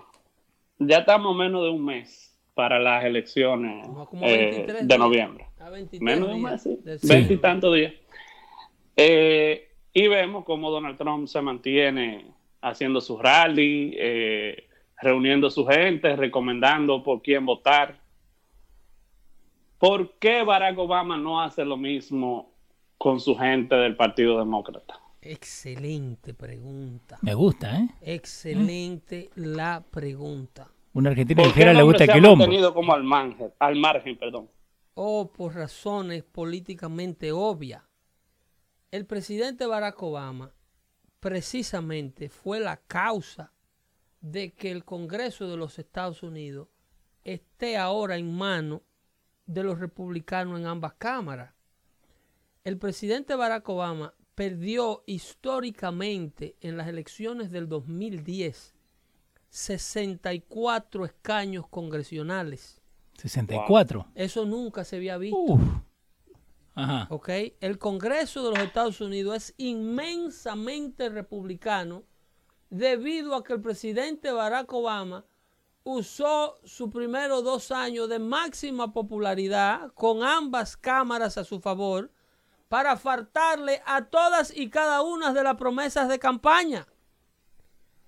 [0.80, 5.48] ya estamos menos de un mes para las elecciones Como- como eh, 23 de noviembre.
[5.60, 7.08] A 23 Menos de un días mes, sí.
[7.10, 7.94] Veinte y tantos días.
[8.98, 12.26] Eh, y vemos cómo Donald Trump se mantiene
[12.62, 14.68] haciendo sus rally, eh,
[15.02, 18.00] reuniendo su gente, recomendando por quién votar.
[19.78, 22.52] ¿Por qué Barack Obama no hace lo mismo
[22.98, 25.00] con su gente del Partido Demócrata?
[25.22, 27.20] Excelente pregunta.
[27.22, 27.88] Me gusta, ¿eh?
[28.02, 30.68] Excelente la pregunta.
[30.94, 32.38] Un argentino ¿Por qué dijera el le hombre gusta el ha quilombo.
[32.38, 34.50] mantenido como al margen, al margen, perdón.
[34.96, 37.87] O por razones políticamente obvias.
[38.92, 40.54] El presidente Barack Obama
[41.20, 43.52] precisamente fue la causa
[44.22, 46.70] de que el Congreso de los Estados Unidos
[47.26, 48.82] esté ahora en manos
[49.46, 51.54] de los republicanos en ambas cámaras.
[52.64, 58.74] El presidente Barack Obama perdió históricamente en las elecciones del 2010
[59.50, 62.82] 64 escaños congresionales.
[63.16, 64.08] 64.
[64.14, 65.38] Eso nunca se había visto.
[65.38, 65.62] Uf.
[66.78, 67.08] Ajá.
[67.10, 67.30] ¿ok?
[67.60, 72.04] El Congreso de los Estados Unidos es inmensamente republicano
[72.70, 75.26] debido a que el presidente Barack Obama
[75.84, 82.12] usó sus primeros dos años de máxima popularidad con ambas cámaras a su favor
[82.68, 86.86] para faltarle a todas y cada una de las promesas de campaña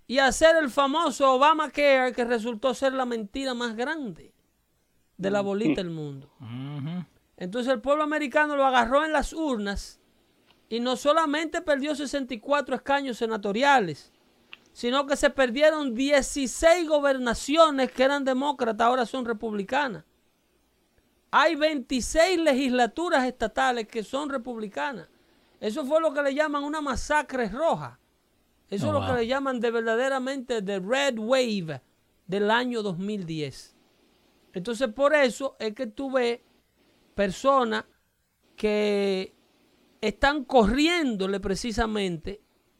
[0.05, 4.33] y hacer el famoso Obamacare que resultó ser la mentira más grande
[5.17, 6.31] de la bolita del mundo.
[7.39, 9.99] Entonces el pueblo americano lo agarró en las urnas
[10.67, 14.11] y no solamente perdió 64 escaños senatoriales,
[14.73, 20.03] sino que se perdieron 16 gobernaciones que eran demócratas, ahora son republicanas.
[21.31, 25.07] Hay 26 legislaturas estatales que son republicanas.
[25.61, 27.99] Eso fue lo que le llaman una masacre roja.
[28.69, 29.09] Eso Oh, es lo wow.
[29.09, 31.81] que le llaman de verdaderamente The Red Wave
[32.27, 33.75] del año 2010.
[34.53, 36.39] Entonces por eso es que tú ves
[37.23, 37.83] personas
[38.55, 39.35] que
[39.99, 42.39] están corriéndole precisamente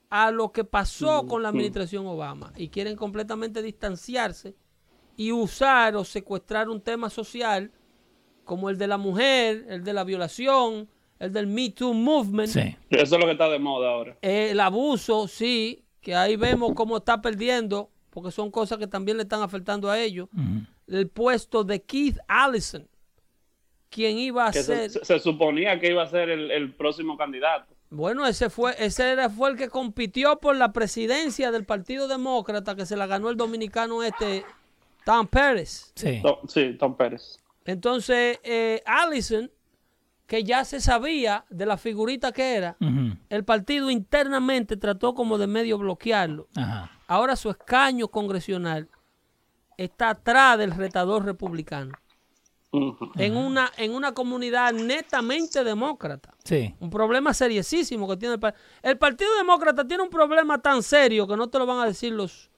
[0.10, 4.56] a lo que pasó con la administración Obama y quieren completamente distanciarse
[5.18, 7.74] y usar o secuestrar un tema social
[8.46, 10.88] como el de la mujer, el de la violación,
[11.20, 12.78] el del Me Too Movement, Sí.
[12.90, 14.18] Eso es lo que está de moda ahora.
[14.22, 19.18] eh, el abuso, sí, que ahí vemos cómo está perdiendo, porque son cosas que también
[19.18, 20.66] le están afectando a ellos, Ujú.
[20.88, 22.88] el puesto de Keith Allison,
[23.90, 24.90] quien iba a Que ser...
[24.90, 27.74] se, se suponía que iba a ser el, el próximo candidato.
[27.90, 32.76] Bueno, ese fue, ese era, fue el que compitió por la presidencia del Partido Demócrata,
[32.76, 34.46] que se la ganó el dominicano este,
[35.06, 35.92] Tom Pérez.
[35.96, 36.20] Sí.
[36.22, 37.40] Tom- sí, Tom Pérez.
[37.66, 39.50] Entonces, eh, Allison,
[40.28, 42.78] que ya se sabía de la figurita que era,
[43.30, 46.48] el partido internamente trató como de medio bloquearlo.
[46.56, 46.92] Ajá.
[47.08, 48.88] Ahora su escaño congresional
[49.78, 51.94] está atrás del retador republicano,
[52.72, 56.36] En una, en una comunidad netamente demócrata.
[56.44, 56.76] Sí.
[56.80, 61.28] Un problema seriosísimo que tiene el, pa- el Partido Demócrata tiene un problema tan serio
[61.28, 62.52] que no te lo van a decir los,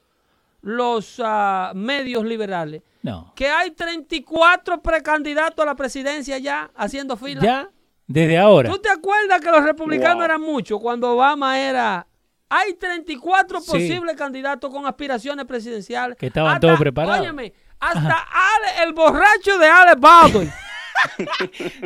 [0.62, 2.82] los ah, medios liberales.
[3.04, 3.32] No.
[3.36, 7.42] Que hay 34 precandidatos a la presidencia ya haciendo fila.
[7.42, 7.70] Ya,
[8.06, 8.70] desde ahora.
[8.70, 10.26] ¿Tú te acuerdas que los republicanos Wow.
[10.26, 12.06] eran muchos cuando Obama era...
[12.54, 13.72] Hay 34 Sí.
[13.72, 16.18] posibles candidatos con aspiraciones presidenciales.
[16.18, 17.22] Que estaban todos preparados.
[17.22, 20.52] Óyeme, hasta Ale- el borracho de Alex Baldwin.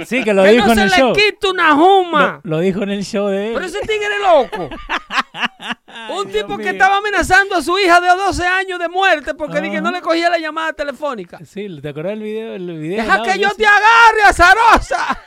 [0.06, 1.14] Sí, que lo que dijo no en se el le show.
[1.14, 2.42] quita una juma.
[2.44, 3.54] Lo, lo dijo en el show de él.
[3.54, 4.70] Pero ese tigre loco.
[6.18, 9.62] Un Dios tipo que estaba amenazando a su hija de 12 años de muerte porque
[9.62, 9.84] dije, Ajá.
[9.86, 11.40] no le cogía la llamada telefónica.
[11.46, 12.56] Sí, ¿te acuerdas del video?
[12.56, 13.56] El video Deja que yo ese?
[13.58, 15.22] te agarre, azarosa.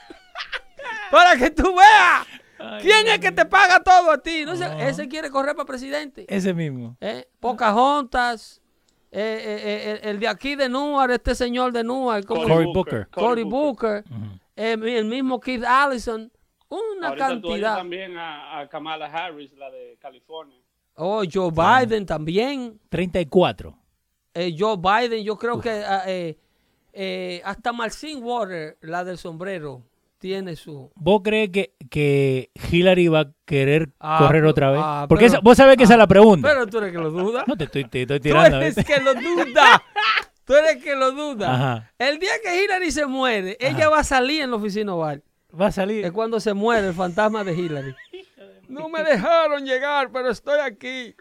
[1.11, 2.27] Para que tú veas
[2.59, 4.45] Ay, quién es que te paga todo a ti.
[4.45, 6.27] No ese quiere correr para presidente.
[6.29, 6.97] Ese mismo.
[7.01, 7.27] ¿Eh?
[7.41, 8.61] Pocahontas.
[9.11, 12.27] Eh, eh, eh, el, el de aquí de Newark, este señor de Newark.
[12.27, 13.09] ¿cómo Cory Booker.
[13.09, 14.05] Cory Booker.
[14.57, 16.31] Eh, el mismo Keith Allison.
[16.69, 17.77] Una Ahorita tú oyes cantidad.
[17.77, 20.59] también a, a Kamala Harris, la de California.
[20.97, 22.79] Oh, Joe Biden también.
[22.91, 23.75] 34.
[24.35, 26.37] Eh, Joe Biden, yo creo que ah, eh,
[26.93, 29.83] eh, hasta Marcin Water, la del sombrero,
[30.19, 30.91] tiene su...
[30.97, 34.81] ¿Vos crees que, que Hillary va a querer Ah, correr otra vez?
[34.83, 36.49] ah, Porque pero- esa- vos sabés que esa es la pregunta.
[36.49, 37.45] Pero tú eres que lo duda.
[37.47, 38.57] no te estoy, te estoy tú tirando.
[38.61, 38.93] eres ¿viste?
[38.95, 39.83] que lo duda.
[40.45, 41.55] Tú eres que lo duda.
[41.55, 41.93] Ajá.
[41.99, 45.23] El día que Hillary se muere, ella va a salir en la oficina oval.
[45.61, 46.03] Va a salir.
[46.07, 47.95] Es cuando se muere el fantasma de Hillary.
[48.69, 51.15] No me dejaron llegar, pero estoy aquí.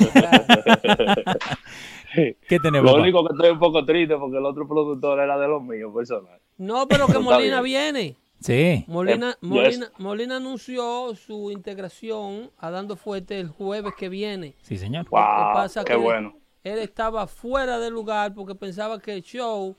[2.14, 3.01] ¿Qué tenés, Lo papá?
[3.01, 6.39] único que estoy un poco triste porque el otro productor era de los míos personal.
[6.57, 8.15] No, pero que Molina viene.
[8.39, 8.85] Sí.
[8.88, 14.55] Molina, Eh, Molina, Molina anunció su integración a Dando Fuerte el jueves que viene.
[14.61, 15.05] Sí, señor.
[15.05, 16.34] Que Wow, pasa qué que bueno.
[16.73, 19.76] Él estaba fuera de lugar porque pensaba que el show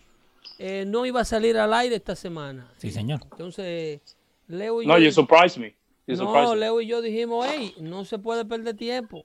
[0.58, 2.70] eh, no iba a salir al aire esta semana.
[2.78, 3.20] Sí, señor.
[3.30, 4.00] Entonces,
[4.46, 5.74] Leo y No, yo, you surprised me.
[6.06, 6.60] You surprised no, me.
[6.60, 9.24] Leo y yo dijimos, hey, no se puede perder tiempo.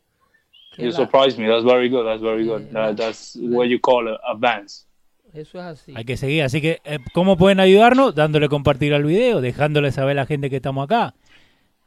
[0.75, 1.47] Que You la- surprised me.
[1.47, 2.03] That's very good.
[2.03, 2.63] That's very good.
[2.71, 4.85] That- that's what you call advance.
[5.33, 5.93] eso es así.
[5.95, 6.43] Hay que seguir.
[6.43, 8.13] Así que, eh, ¿cómo pueden ayudarnos?
[8.13, 11.15] Dándole compartir al video, dejándole saber a la gente que estamos acá,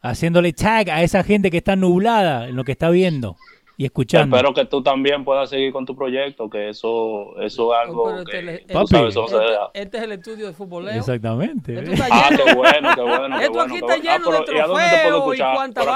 [0.01, 3.37] haciéndole tag a esa gente que está nublada en lo que está viendo
[3.77, 4.37] y escuchando.
[4.37, 8.31] Espero que tú también puedas seguir con tu proyecto, que eso, eso es algo este
[8.31, 10.95] que tú sabes, eso este, este es el estudio de futboleo.
[10.95, 11.85] Exactamente.
[12.11, 13.63] Ah, qué bueno, qué bueno, qué Esto bueno.
[13.63, 14.11] aquí está bueno.
[14.11, 15.91] Ah, lleno de pero, ¿y a dónde te puedo trofeos y cuánta ¿Por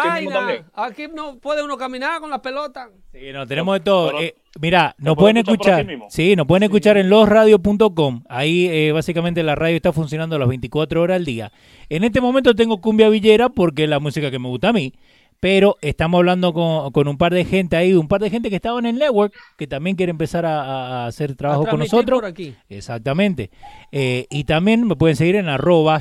[0.75, 2.91] aquí no puede uno caminar con la pelota.
[3.13, 4.07] Sí, no, tenemos de todo.
[4.09, 6.11] pero- Eh, mira, nos pueden escuchar escuchar.
[6.11, 8.23] Sí, nos pueden escuchar en losradio.com.
[8.29, 11.51] Ahí eh, básicamente la radio está funcionando las 24 horas al día.
[11.89, 14.93] En este momento tengo cumbia villera porque es la música que me gusta a mí.
[15.41, 18.57] Pero estamos hablando con, con un par de gente ahí, un par de gente que
[18.57, 22.21] estaba en el network, que también quiere empezar a, hacer trabajo A con nosotros.
[22.21, 22.55] por aquí.
[22.69, 23.51] Exactamente.
[23.91, 25.99] Eh, y también me pueden seguir en arroba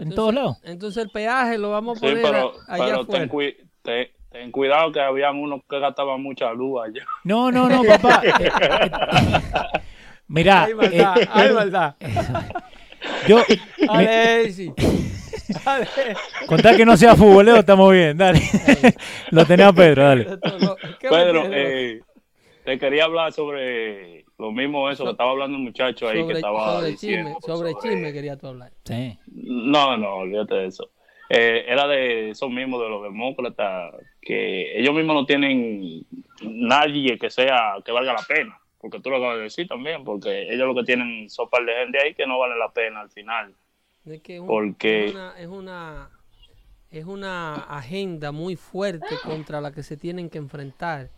[0.00, 0.56] en todos lados.
[0.64, 3.20] Entonces el peaje lo vamos a Sí, poner pero, a- allá pero afuera.
[3.20, 7.04] ten, cui- te- ten cuidado que habían unos que gastaban mucha luz allá.
[7.24, 8.22] No, no, no, papá.
[8.24, 8.90] Eh, eh,
[10.30, 11.94] Mira, Hay maldad, eh, hay maldad.
[13.26, 13.38] Yo,
[13.78, 14.72] me- Alexi.
[15.64, 15.86] Ale-
[16.46, 18.40] Contar que no sea futbolero, estamos bien, dale.
[19.30, 20.24] Lo tenés a Pedro, dale.
[21.00, 22.00] ¿Qué me Pedro, eh,
[22.64, 26.34] te quería hablar sobre lo mismo eso que estaba hablando el muchacho ahí que sobre,
[26.36, 27.30] estaba sobre diciendo.
[27.40, 28.70] chisme, sobre chisme quería tú hablar.
[28.84, 29.18] Sí.
[29.32, 30.90] No, no, olvídate de eso.
[31.30, 36.04] Eh, era de esos mismos, de los demócratas, que ellos mismos no tienen
[36.42, 38.58] nadie que sea, que valga la pena.
[38.80, 41.72] Porque tú lo acabas de decir también, porque ellos lo que tienen son par de
[41.74, 43.52] gente ahí que no vale la pena al final.
[44.06, 46.10] Es que es, un- Porque- es una, es una
[46.90, 51.10] es una agenda muy fuerte contra la que se tienen que enfrentar.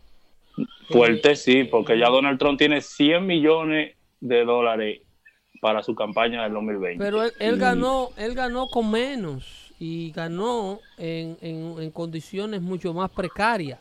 [0.89, 4.99] Fuerte Eh, sí, porque ya Donald Trump tiene 100 millones de dólares
[5.61, 7.01] para su campaña del 2020.
[7.01, 12.61] Pero él, él Y- ganó, él ganó con menos y ganó en, en- en condiciones
[12.61, 13.79] mucho más precarias.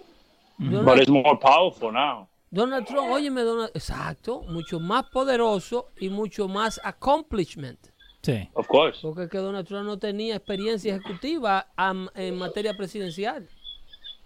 [0.58, 2.28] But Donald, it's more powerful now.
[2.50, 7.78] Donald Trump, óyeme, Donald, exacto, mucho más poderoso y mucho más accomplishment.
[8.22, 8.48] Sí.
[8.54, 8.98] Of course.
[9.02, 11.68] Porque es que Donald Trump no tenía experiencia ejecutiva
[12.14, 13.48] en materia presidencial.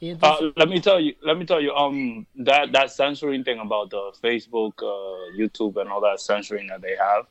[0.00, 1.14] Y Uh, entonces, let me tell you.
[1.22, 1.70] Let me tell you.
[1.72, 6.80] Um, that that censoring thing about the Facebook, uh, YouTube, and all that censoring that
[6.80, 7.26] they have.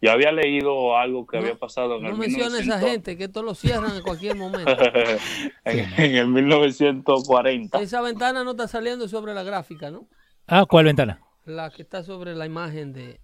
[0.00, 2.90] Yo había leído algo que No- había pasado en no el menciona a esa 1900
[2.90, 4.70] gente, que esto lo cierran en cualquier momento.
[5.64, 7.80] en, en el 1940.
[7.80, 10.06] Esa ventana no está saliendo sobre la gráfica, ¿no?
[10.46, 11.20] Ah, ¿cuál ventana?
[11.46, 13.20] La que está sobre la imagen de,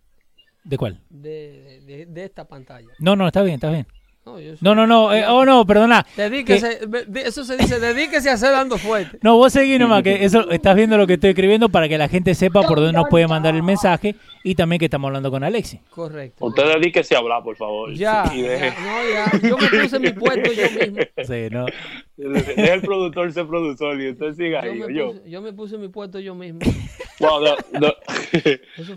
[0.64, 1.00] ¿De cuál?
[1.10, 2.88] de, de- de esta pantalla.
[2.98, 3.86] No, no, está bien, está bien.
[4.26, 5.12] No, yo soy- No, no, no.
[5.14, 6.06] eh, oh, no, perdona.
[6.16, 6.80] Dedíquese,
[7.24, 9.18] eso se dice, dedíquese a hacer dando fuerte.
[9.22, 12.08] No, vos seguí nomás, que eso estás viendo lo que estoy escribiendo para que la
[12.08, 14.14] gente sepa por dónde nos puede mandar el mensaje
[14.44, 15.80] y también que estamos hablando con Alexi.
[15.90, 16.44] Correcto.
[16.44, 17.94] Usted dedíquese a hablar, por favor.
[17.94, 19.48] Ya, Y ya, deje, no, ya.
[19.48, 20.98] Yo me puse en mi puesto yo mismo.
[21.26, 21.66] Sí, ¿no?
[22.16, 24.78] deje el productor ser productor y usted siga Yo ahí.
[24.80, 25.40] me, Yo.
[25.42, 26.60] me puse en mi puesto yo mismo.
[27.20, 27.94] Well, the,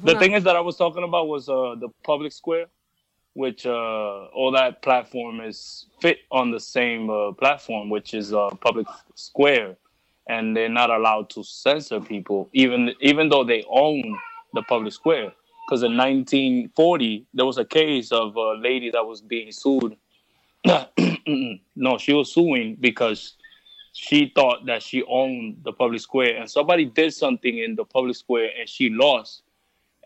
[0.04, 2.68] the, thing is that I was talking about was uh, the public square,
[3.34, 8.50] which uh, all that platform is fit on the same uh, platform, which is uh,
[8.62, 9.76] public square,
[10.28, 14.18] and they're not allowed to censor people, even even though they own
[14.54, 15.32] the public square.
[15.68, 19.96] Because in 1940, there was a case of a lady that was being sued.
[21.76, 23.36] no, she was suing because
[23.94, 28.16] she thought that she owned the public square and somebody did something in the public
[28.16, 29.43] square and she lost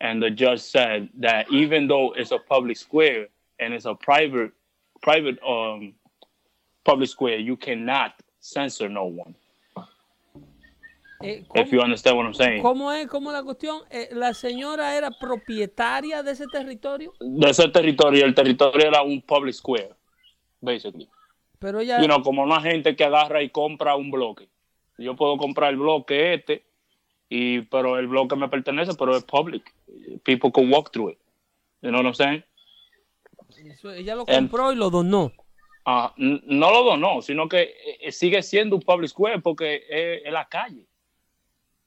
[0.01, 3.27] and the judge said that even though it's a public square
[3.59, 4.51] and it's a private
[5.01, 5.93] private um
[6.83, 9.35] public square you cannot censor no one
[11.23, 13.07] Eh, if you understand what i'm saying ¿Cómo es?
[13.07, 13.81] ¿Cómo la cuestión?
[13.89, 17.11] Eh, ¿La señora era propietaria de ese territorio?
[17.19, 19.95] de ese territorio el territorio era un public square
[20.61, 21.09] basically
[21.57, 21.99] Pero ella...
[21.99, 24.47] you know, como una gente que agarra y compra un bloque
[24.99, 26.66] yo puedo comprar el bloque este
[27.29, 29.73] y pero el bloque me pertenece pero es public
[30.23, 31.17] people can walk through it
[31.81, 32.43] you know what i'm saying
[33.71, 35.31] eso- ella lo compró y lo donó.
[35.85, 40.21] Ah, n- no lo donó, sino que eh, sigue siendo un public square porque es,
[40.25, 40.85] es la calle.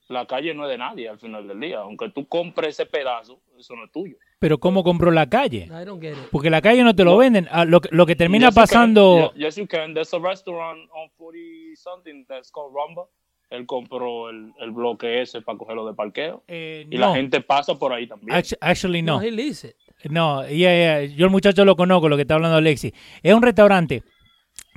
[0.08, 1.80] La calle no es de nadie al final del día.
[1.80, 4.16] Aunque tú compres ese pedazo, eso no es tuyo.
[4.38, 5.66] Pero ¿cómo compró la calle?
[5.70, 6.30] I don't get it.
[6.32, 7.46] Porque la calle no te lo venden.
[7.50, 8.66] Ah, lo, que- lo que termina Yes, you can.
[8.66, 9.32] pasando...
[9.36, 9.92] Ye- Yes, you can.
[9.94, 13.06] There's a restaurant on 40 something that's called Rumba.
[13.50, 16.44] Él compró el, el bloque ese para cogerlo de parqueo.
[16.48, 17.08] Eh, Y no.
[17.08, 18.36] la gente pasa por ahí también.
[18.38, 19.16] Actu- Actually, no.
[19.16, 19.76] No, he leased it.
[20.10, 22.94] No, ya, ya, yo el muchacho lo conozco, lo que está hablando Alexi.
[23.22, 24.02] Es un restaurante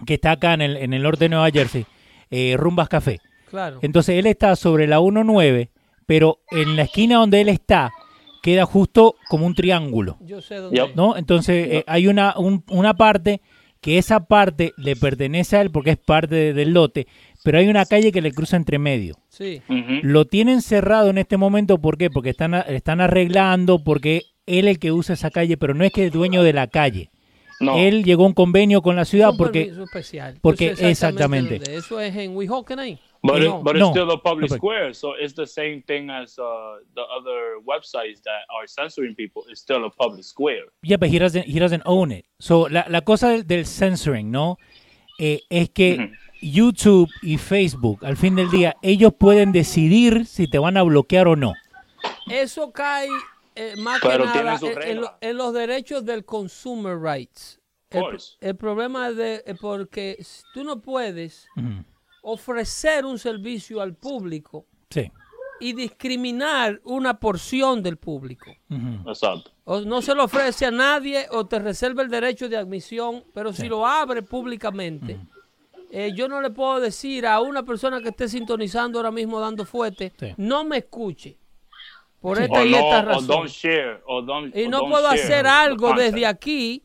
[0.06, 1.86] que está acá en el, en el norte de Nueva Jersey,
[2.30, 3.20] eh, Rumbas Café.
[3.50, 3.80] Claro.
[3.84, 5.70] Entonces él está sobre la 19,
[6.06, 7.92] pero en la esquina donde él está
[8.42, 10.96] queda justo como un triángulo, Yo sé dónde Yep.
[10.96, 11.16] ¿no?
[11.16, 13.40] Entonces eh, hay una, un- una parte
[13.80, 17.08] que esa parte le pertenece a él porque es parte de- del lote,
[17.44, 19.16] pero hay una calle que le cruza entre medio.
[19.30, 19.62] Sí.
[20.02, 22.10] Lo tienen cerrado en este momento, ¿por qué?
[22.10, 25.84] Porque están, a- están arreglando, porque él es el que usa esa calle, pero no
[25.84, 27.12] es que es dueño de la calle.
[27.60, 27.78] No.
[27.78, 29.72] Él llegó a un convenio con la ciudad Un porque...
[29.84, 30.38] especial.
[30.42, 31.60] Porque exactamente.
[31.60, 31.76] dónde.
[31.78, 33.00] Eso es en Weehawken ahí.
[33.22, 33.60] But, No.
[33.60, 33.88] it, but No.
[33.92, 36.44] it's still a public No, square, so it's the same thing as uh,
[36.94, 39.44] the other websites that are censoring people.
[39.50, 40.66] It's still a public square.
[40.82, 42.26] Yeah, but he doesn't, he doesn't own it.
[42.40, 44.58] So, la, la cosa del, del censoring, ¿no?
[45.20, 46.12] Eh, es que.
[46.52, 51.28] YouTube y Facebook, al fin del día, ellos pueden decidir si te van a bloquear
[51.28, 51.54] o no.
[52.30, 53.08] Eso cae
[53.56, 55.02] eh, más Pero que nada su en, en regla.
[55.02, 57.60] lo- en los derechos del consumer rights.
[58.42, 60.18] El, problema es de, es porque
[60.54, 61.84] tú no puedes Ujú.
[62.24, 65.12] ofrecer un servicio al público Sí.
[65.60, 68.50] y discriminar una porción del público.
[68.72, 69.08] Ujú.
[69.10, 69.52] Exacto.
[69.66, 73.54] O no se lo ofrece a nadie o te reserva el derecho de admisión, pero
[73.54, 75.20] si lo abre públicamente,
[75.96, 79.64] eh, yo no le puedo decir a una persona que esté sintonizando ahora mismo dando
[79.66, 80.34] fuerte, Sí.
[80.38, 81.38] no me escuche
[82.20, 82.44] por Sí.
[82.44, 83.28] esta O y no, esta razón.
[83.28, 86.84] don't share, o don't, Y no don't puedo share hacer the algo desde aquí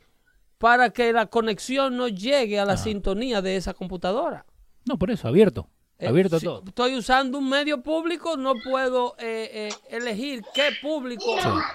[0.59, 4.45] para que la conexión no llegue a la sintonía de esa computadora.
[4.85, 5.69] No, por eso, abierto.
[6.01, 6.63] Eh, Abierto a si todo.
[6.67, 11.25] Estoy usando un medio público, no puedo eh, eh, elegir qué público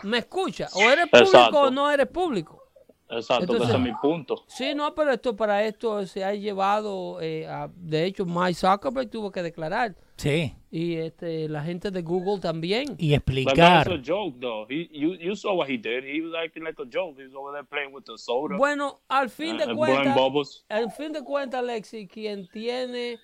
[0.04, 0.68] me escucha.
[0.76, 1.60] O eres público Exacto.
[1.62, 2.63] o no eres público.
[3.10, 4.44] Exacto, Entonces- ese es mi punto.
[4.48, 9.10] Sí, no, pero esto para esto se ha llevado, eh, a- de hecho, Mike Zuckerberg
[9.10, 10.56] tuvo que declarar Sí.
[10.72, 12.96] y este, la gente de Google también.
[12.98, 13.56] Y explicar.
[13.86, 14.66] that's a joke, though.
[14.70, 16.04] He, you, you saw what he did.
[16.04, 17.20] He was acting like a joke.
[17.20, 20.92] He was over there playing with the soda, Bueno, al fin de uh, cuentas, al
[20.92, 23.20] fin de cuentas, Alexi, quien tiene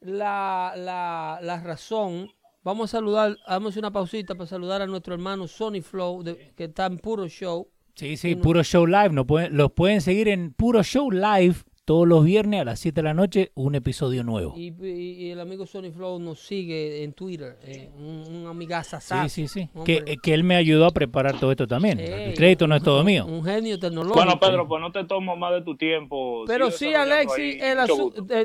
[0.00, 2.30] la, la, la razón,
[2.62, 6.22] vamos a saludar, vamos a hacer una pausita para saludar a nuestro hermano Sony Flow,
[6.22, 7.68] de- que está en puro show.
[7.94, 9.10] Sí, sí, Puro Show Live.
[9.10, 13.00] No pueden, los pueden seguir en Puro Show Live todos los viernes a las 7
[13.00, 14.54] de la noche, un episodio nuevo.
[14.56, 19.00] Y, y- y el amigo Sony Flow nos sigue en Twitter, eh, un, un amigaza
[19.00, 19.68] Sí, sí, sí.
[19.84, 21.98] Que, que él me ayudó a preparar todo esto también.
[21.98, 23.26] Ey, El crédito no es todo mío.
[23.26, 24.14] Un genio tecnológico.
[24.14, 26.44] Bueno, Pedro, pues no te tomo más de tu tiempo.
[26.46, 27.58] Pero sí, Alexi,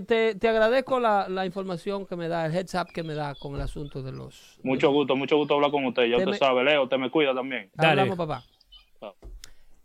[0.06, 3.36] te- te agradezco la, la información que me da, el heads up que me da
[3.36, 4.58] con el asunto de los...
[4.64, 6.04] Mucho gusto, mucho gusto hablar con usted.
[6.10, 7.70] Ya Te usted me- sabe, Leo, te me cuida también.
[7.76, 8.02] Dale.
[8.02, 8.44] Hablamos, papá.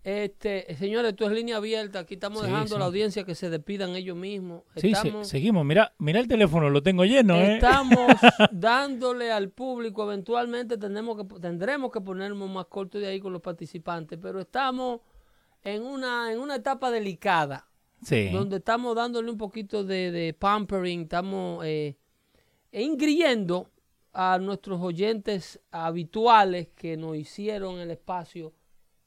[0.04, 2.00] Este, señores, esto es línea abierta.
[2.00, 4.62] Aquí estamos Sí, dejando a la audiencia que se despidan ellos mismos.
[4.74, 5.64] Sí, se- Estamos, seguimos.
[5.64, 7.54] Mira, mira el teléfono, lo tengo lleno, ¿eh?
[7.54, 7.98] estamos
[8.50, 10.02] dándole al público.
[10.04, 15.00] Eventualmente tendremos que, tendremos que ponernos más cortos de ahí con los participantes, pero estamos
[15.62, 17.68] en una, en una etapa delicada
[18.02, 18.30] Sí.
[18.30, 21.96] donde estamos dándole un poquito de, de pampering, estamos eh,
[22.72, 23.70] ingriendo
[24.12, 28.52] a nuestros oyentes habituales que nos hicieron el espacio,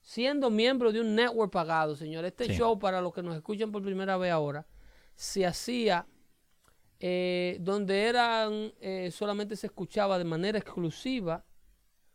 [0.07, 2.25] siendo miembros de un network pagado, señor.
[2.25, 2.53] Este Sí.
[2.53, 4.67] show, para los que nos escuchan por primera vez ahora,
[5.15, 6.05] se hacía
[6.99, 11.43] eh, donde eran eh, solamente se escuchaba de manera exclusiva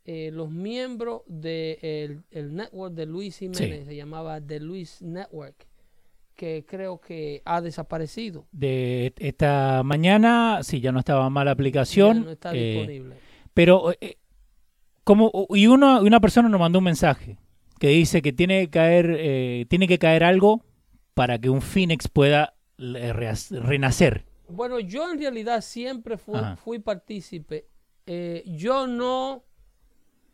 [0.07, 3.85] eh, los miembros del el network de Luis Jiménez, Sí.
[3.87, 5.67] se llamaba The Luis Network,
[6.35, 8.47] que creo que ha desaparecido.
[8.53, 12.25] De esta mañana, sí, ya no estaba mal la Ya aplicación.
[12.25, 13.17] no está eh, disponible.
[13.53, 14.17] Pero, eh,
[15.05, 17.37] como, y uno, una persona nos mandó un mensaje
[17.81, 20.62] que dice que tiene que caer, eh, tiene que caer algo
[21.15, 24.27] para que un Phoenix pueda eh, renacer.
[24.48, 27.69] Bueno, yo en realidad siempre fui, partícipe.
[28.05, 29.44] Eh, yo no,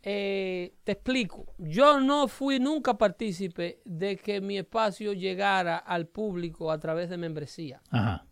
[0.02, 6.72] eh, te explico, yo no fui nunca partícipe de que mi espacio llegara al público
[6.72, 7.80] a través de membresía.
[7.90, 8.26] Ajá.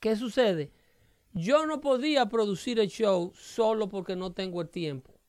[0.00, 0.72] ¿Qué sucede?
[1.34, 5.20] Yo no podía producir el show solo porque no tengo el tiempo.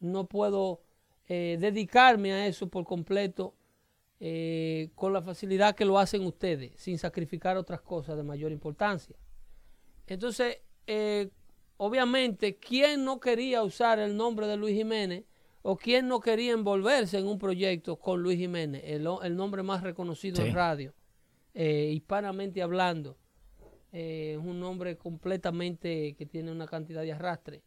[0.00, 0.83] No puedo
[1.26, 3.54] eh, dedicarme a eso por completo
[4.20, 9.16] eh, con la facilidad que lo hacen ustedes, sin sacrificar otras cosas de mayor importancia.
[10.06, 11.30] Entonces, eh,
[11.78, 15.24] obviamente, ¿quién no quería usar el nombre de Luis Jiménez
[15.62, 19.02] o quién no quería envolverse en un proyecto con Luis Jiménez, el,
[19.34, 20.48] nombre más reconocido Sí.
[20.48, 20.94] en radio,
[21.54, 23.16] hispanamente hablando?
[23.90, 27.62] Es un nombre completamente que tiene una cantidad de arrastre.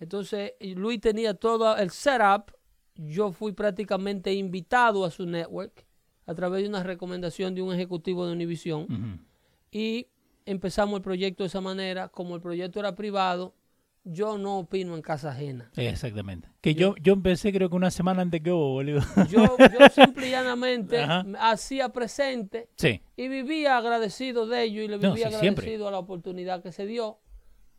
[0.00, 2.50] Entonces, Luis tenía todo el setup.
[2.96, 5.84] Yo fui prácticamente invitado a su network
[6.26, 9.26] a través de una recomendación de un ejecutivo de Univision.
[9.70, 10.06] Y
[10.46, 12.08] empezamos el proyecto de esa manera.
[12.08, 13.54] Como el proyecto era privado,
[14.04, 15.70] yo no opino en casa ajena.
[15.76, 16.48] Exactamente.
[16.60, 19.00] Que yo, yo empecé creo que una semana antes que vos, boludo.
[19.28, 21.00] Yo, yo simple y llanamente
[21.40, 23.00] hacía presente Sí.
[23.16, 25.86] y vivía agradecido de ello y le No, vivía sí, agradecido siempre.
[25.88, 27.18] a la oportunidad que se dio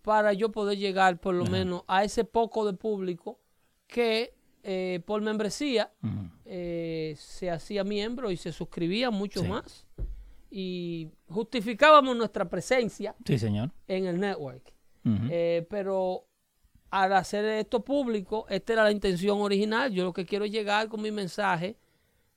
[0.01, 1.51] para yo poder llegar por lo Ajá.
[1.53, 3.39] menos a ese poco de público
[3.87, 4.33] que
[4.67, 5.91] eh, por membresía
[6.43, 9.47] eh, se hacía miembro y se suscribía mucho Sí.
[9.47, 9.85] más
[10.49, 13.71] y justificábamos nuestra presencia Sí, señor.
[13.87, 14.73] en el network.
[15.29, 16.25] Eh, pero
[16.89, 19.91] al hacer esto público, esta era la intención original.
[19.91, 21.77] Yo lo que quiero es llegar con mi mensaje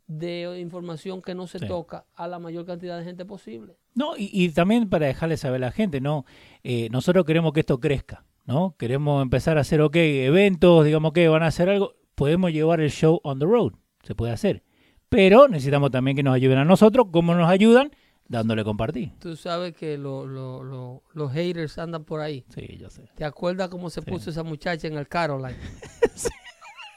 [0.07, 1.67] de información que no se Sí.
[1.67, 3.77] toca a la mayor cantidad de gente posible.
[3.95, 6.25] No, y, y también para dejarle saber a la gente, ¿no?
[6.63, 8.75] Eh, nosotros queremos que esto crezca, ¿no?
[8.79, 11.95] Queremos empezar a hacer, ok, eventos, digamos que van a hacer algo.
[12.19, 14.65] Podemos llevar el show on the road, se puede hacer.
[15.09, 17.07] Pero necesitamos también que nos ayuden a nosotros.
[17.13, 17.93] ¿Cómo nos ayudan?
[18.27, 19.13] Dándole compartir.
[19.21, 22.45] Tú sabes que lo- lo- lo- los haters andan por ahí.
[22.55, 23.09] Sí, yo sé.
[23.15, 24.11] ¿Te acuerdas cómo se Sí.
[24.11, 25.57] puso esa muchacha en el Caroline?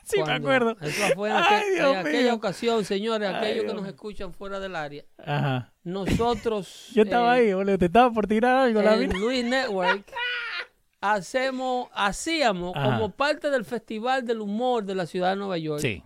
[0.03, 0.75] Sí, me Cuando- acuerdo.
[0.81, 5.05] Eso fue en, Ay, aquella ocasión, señores, Ay, aquellos que nos escuchan fuera del área.
[5.25, 5.71] Ajá.
[5.85, 7.77] Nosotros, Yo estaba eh, ahí, boludo.
[7.77, 9.17] Te estaba por tirar algo, la mina.
[9.17, 10.03] Luis Network
[11.01, 12.85] hacemos, hacíamos Ajá.
[12.93, 15.81] como parte del Festival del Humor de la ciudad de Nueva York.
[15.81, 16.03] Sí.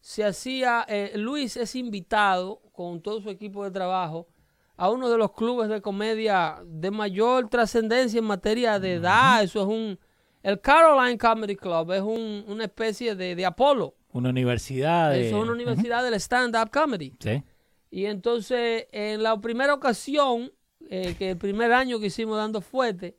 [0.00, 4.28] Se hacía, eh, Luis es invitado con todo su equipo de trabajo
[4.76, 9.42] a uno de los clubes de comedia de mayor trascendencia en materia de edad.
[9.42, 9.98] Eso es un,
[10.42, 13.94] el Caroline Comedy Club es un- una especie de, de Apolo.
[14.12, 15.10] Una universidad.
[15.10, 17.14] de- Eso es una universidad del stand-up comedy.
[17.18, 17.42] Sí.
[17.90, 20.52] Y entonces, en la primera ocasión,
[20.88, 23.16] eh, que el primer año que hicimos dando fuerte,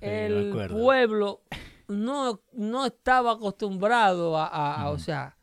[0.00, 1.42] el pueblo
[1.88, 5.36] no, no estaba acostumbrado a, a- a- o sea,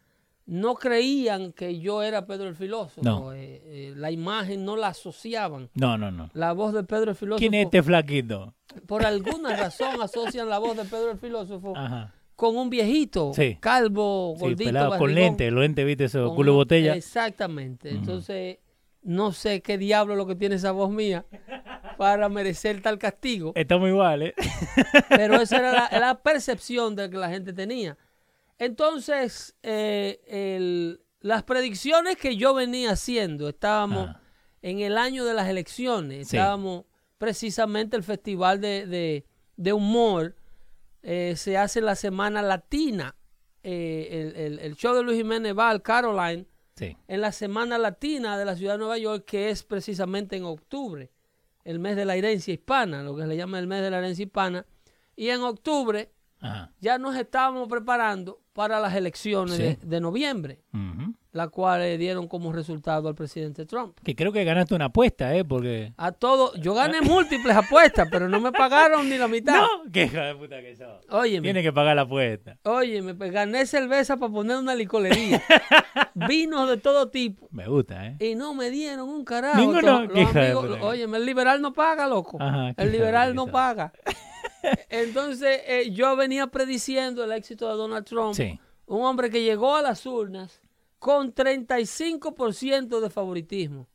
[0.46, 3.02] no creían que yo era Pedro el filósofo.
[3.04, 3.34] No.
[3.34, 5.70] Eh, eh, la imagen no la asociaban.
[5.74, 6.30] No, no, no.
[6.34, 8.54] La voz de Pedro el filósofo, ¿Quién es este flaquito?
[8.86, 12.14] por alguna razón asocian la voz de Pedro el filósofo Ajá.
[12.36, 13.58] con un viejito, Sí.
[13.60, 16.96] calvo, Sí, gordito, con lentes, los lentes, viste, eso, culo botella.
[16.96, 17.90] Exactamente.
[17.90, 18.60] Entonces,
[19.08, 21.26] no sé qué diablo lo que tiene esa voz mía
[21.98, 23.54] para merecer tal castigo.
[23.56, 24.34] Estamos iguales.
[25.10, 27.98] Pero esa era la, la percepción de que la gente tenía.
[28.60, 34.10] Entonces, eh, el- las predicciones que yo venía haciendo, estábamos
[34.62, 36.38] en el año de las elecciones, Sí.
[36.38, 36.86] estábamos
[37.18, 39.26] precisamente el festival de, de-
[39.56, 40.36] de humor,
[41.02, 43.16] eh, se hace la semana latina.
[43.64, 46.46] Eh, el, el- el show de Luis Jiménez va al Caroline
[46.80, 51.12] En la Semana Latina de la Ciudad de Nueva York, que es precisamente en octubre,
[51.64, 53.98] el mes de la herencia hispana, lo que se le llama el mes de la
[53.98, 54.66] herencia hispana.
[55.16, 56.72] Y en octubre Ajá.
[56.80, 59.64] ya nos estábamos preparando para las elecciones Sí.
[59.64, 60.62] de, de noviembre.
[60.74, 61.14] Ujú.
[61.34, 63.96] la cual le dieron como resultado al presidente Trump.
[64.04, 65.46] Que creo que ganaste una apuesta, ¿eh?
[65.46, 65.94] Porque...
[65.96, 69.58] A todo, yo gané múltiples apuestas, pero no me pagaron ni la mitad.
[69.62, 71.06] No, qué hija de puta que sos.
[71.12, 72.58] Óyeme, Tiene que pagar la apuesta.
[72.64, 75.44] óyeme, pues, gané cerveza para poner una licorería.
[76.16, 77.48] Vinos de todo tipo.
[77.52, 78.18] Me gusta, ¿eh?
[78.20, 79.60] Y no me dieron un carajo.
[79.60, 80.08] Ninguno,
[80.82, 82.38] óyeme, el liberal no paga, loco.
[82.42, 83.94] Ajá, el liberal no paga.
[84.90, 88.34] Entonces, eh, yo venía prediciendo el éxito de Donald Trump.
[88.36, 88.60] Sí.
[88.86, 90.62] Un hombre que llegó a las urnas
[91.00, 93.88] con 35% de favoritismo.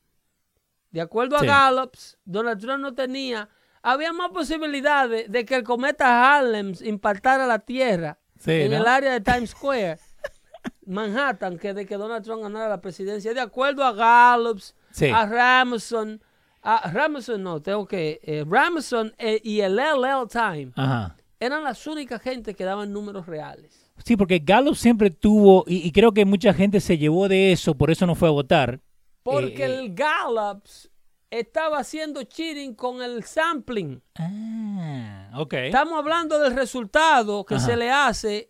[0.90, 1.46] De acuerdo a Sí.
[1.46, 3.48] Gallups, Donald Trump no tenía.
[3.82, 8.76] Había más posibilidades de que el cometa Harlem impactara la Tierra Sí, en ¿no?
[8.78, 9.98] el área de Times Square,
[10.86, 13.32] Manhattan, que de que Donald Trump ganara la presidencia.
[13.34, 15.08] De acuerdo a Gallups, Sí.
[15.08, 16.22] a Ramson,
[16.62, 18.20] a Ramson no, tengo que.
[18.22, 21.16] eh, Ramson eh, y el LL Time Ajá.
[21.40, 23.90] eran las únicas gente que daban números reales.
[24.04, 27.74] Sí, porque Gallup siempre tuvo, y, y creo que mucha gente se llevó de eso,
[27.74, 28.80] por eso no fue a votar.
[29.22, 30.90] Porque Eh, el Gallups
[31.30, 34.02] estaba haciendo cheating con el sampling.
[34.16, 35.52] Ah, ok.
[35.54, 37.66] Estamos hablando del resultado que Ajá.
[37.66, 38.48] se le hace.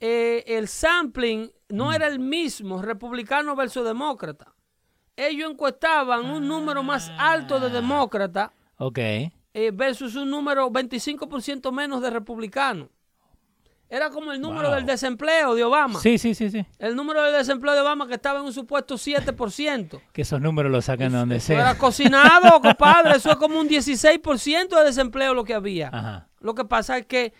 [0.00, 1.94] el sampling no Mm.
[1.94, 4.52] era el mismo, republicano versus demócrata.
[5.16, 7.60] Ellos encuestaban un número más alto Ah.
[7.60, 8.98] de demócrata Ok.
[8.98, 12.88] eh, versus un número 25% menos de republicano.
[13.90, 14.76] Era como el número Wow.
[14.76, 16.00] del desempleo de Obama.
[16.00, 16.64] Sí, sí, sí, sí.
[16.78, 20.00] El número del desempleo de Obama que estaba en un supuesto 7%.
[20.14, 21.78] Que esos números los sacan de donde Eso era sea.
[21.78, 23.16] cocinado, compadre.
[23.16, 25.88] Eso es como un 16% de desempleo lo que había.
[25.92, 26.28] Ajá.
[26.40, 27.34] Lo que pasa es que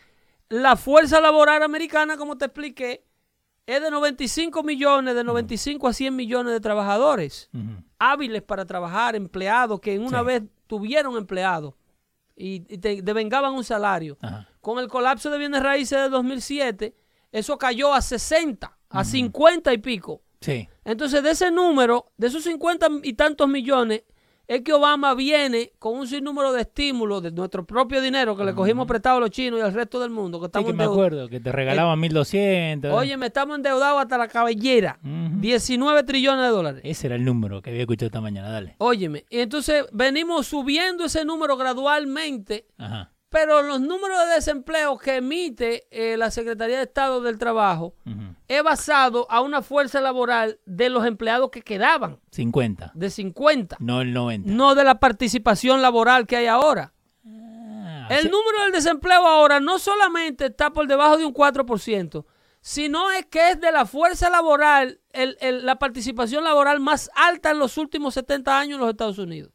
[0.51, 3.03] la fuerza laboral americana, como te expliqué,
[3.67, 7.49] es de 95 millones, de 95 a 100 millones de trabajadores
[7.99, 10.25] hábiles para trabajar, empleados que en una Sí.
[10.27, 11.75] vez tuvieron empleados
[12.37, 14.19] y, y te devengaban un salario.
[14.61, 16.95] Con el colapso de bienes raíces de 2007,
[17.31, 20.23] eso cayó a 60, a 50 y pico.
[20.41, 20.69] Sí.
[20.85, 24.03] Entonces, de ese número, de esos 50 y tantos millones,
[24.55, 28.55] es que Obama viene con un sinnúmero de estímulos de nuestro propio dinero que le
[28.55, 30.39] cogimos prestado a los chinos y al resto del mundo.
[30.41, 32.93] Que Sí, estamos que me acuerdo, que te regalaban 1200.
[32.93, 34.99] Oye, me estamos endeudados hasta la cabellera.
[35.03, 35.41] Ujú.
[35.41, 36.83] 19 trillones de dólares.
[36.85, 38.75] Ese era el número que había escuchado esta mañana, dale.
[38.79, 43.12] Óyeme, y entonces venimos subiendo ese número gradualmente, Ajá.
[43.33, 48.37] Pero los números de desempleo que emite eh, la Secretaría de Estado del Trabajo Ujú.
[48.47, 52.93] es basado a una fuerza laboral de los empleados que quedaban, 50.
[52.95, 54.49] de 50, No el 90.
[54.53, 56.93] no de la participación laboral que hay ahora.
[57.27, 58.29] Ah, El sí.
[58.29, 62.27] número del desempleo ahora no solamente está por debajo de un 4%,
[62.61, 67.51] sino es que es de la fuerza laboral, el- el- la participación laboral más alta
[67.51, 69.53] en los últimos 70 años en los Estados Unidos.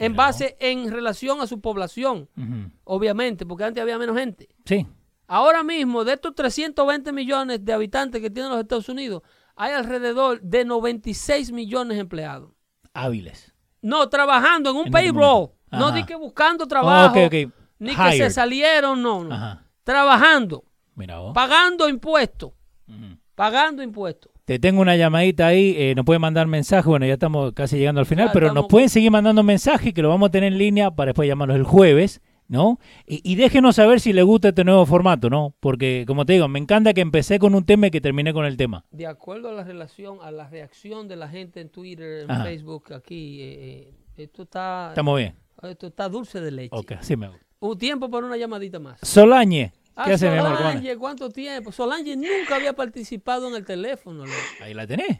[0.00, 2.28] En base, en relación a su población,
[2.84, 4.48] obviamente, porque antes había menos gente.
[4.64, 4.86] Sí.
[5.26, 9.22] Ahora mismo, de estos 320 millones de habitantes que tienen los Estados Unidos,
[9.54, 12.50] hay alrededor de 96 millones de empleados.
[12.94, 13.54] Hábiles.
[13.82, 15.50] No, trabajando en un En este payroll.
[15.70, 17.14] No di que buscando trabajo.
[17.78, 19.34] Ni que se salieron, no, no.
[19.34, 19.64] Ajá.
[19.84, 20.64] Trabajando,
[20.94, 21.32] Mira vos.
[21.34, 22.52] pagando impuestos.
[23.34, 24.32] Pagando impuestos.
[24.50, 28.00] Te tengo una llamadita ahí, eh, nos pueden mandar mensaje, bueno, ya estamos casi llegando
[28.00, 30.52] al final, Ya pero estamos- nos pueden seguir mandando mensajes que lo vamos a tener
[30.52, 32.80] en línea para después llamarlos el jueves, ¿no?
[33.06, 35.54] Y, y déjenos saber si les gusta este nuevo formato, ¿no?
[35.60, 38.44] Porque, como te digo, me encanta que empecé con un tema y que terminé con
[38.44, 38.84] el tema.
[38.90, 42.42] De acuerdo a la relación, a la reacción de la gente en Twitter, en Ajá.
[42.42, 45.32] Facebook, aquí, eh, eh, esto está Estamos bien.
[45.62, 46.76] esto está dulce de leche.
[46.76, 47.46] Ok, sí me gusta.
[47.60, 48.98] Un tiempo para una llamadita más.
[49.00, 49.70] Solange,
[50.04, 50.56] ¿qué Ah, hace mi amor?
[50.58, 51.72] Solange, ¿cuánto tiempo?
[51.72, 54.24] Solange nunca había participado en el teléfono.
[54.26, 54.38] loco.
[54.60, 55.18] Ahí la tenés.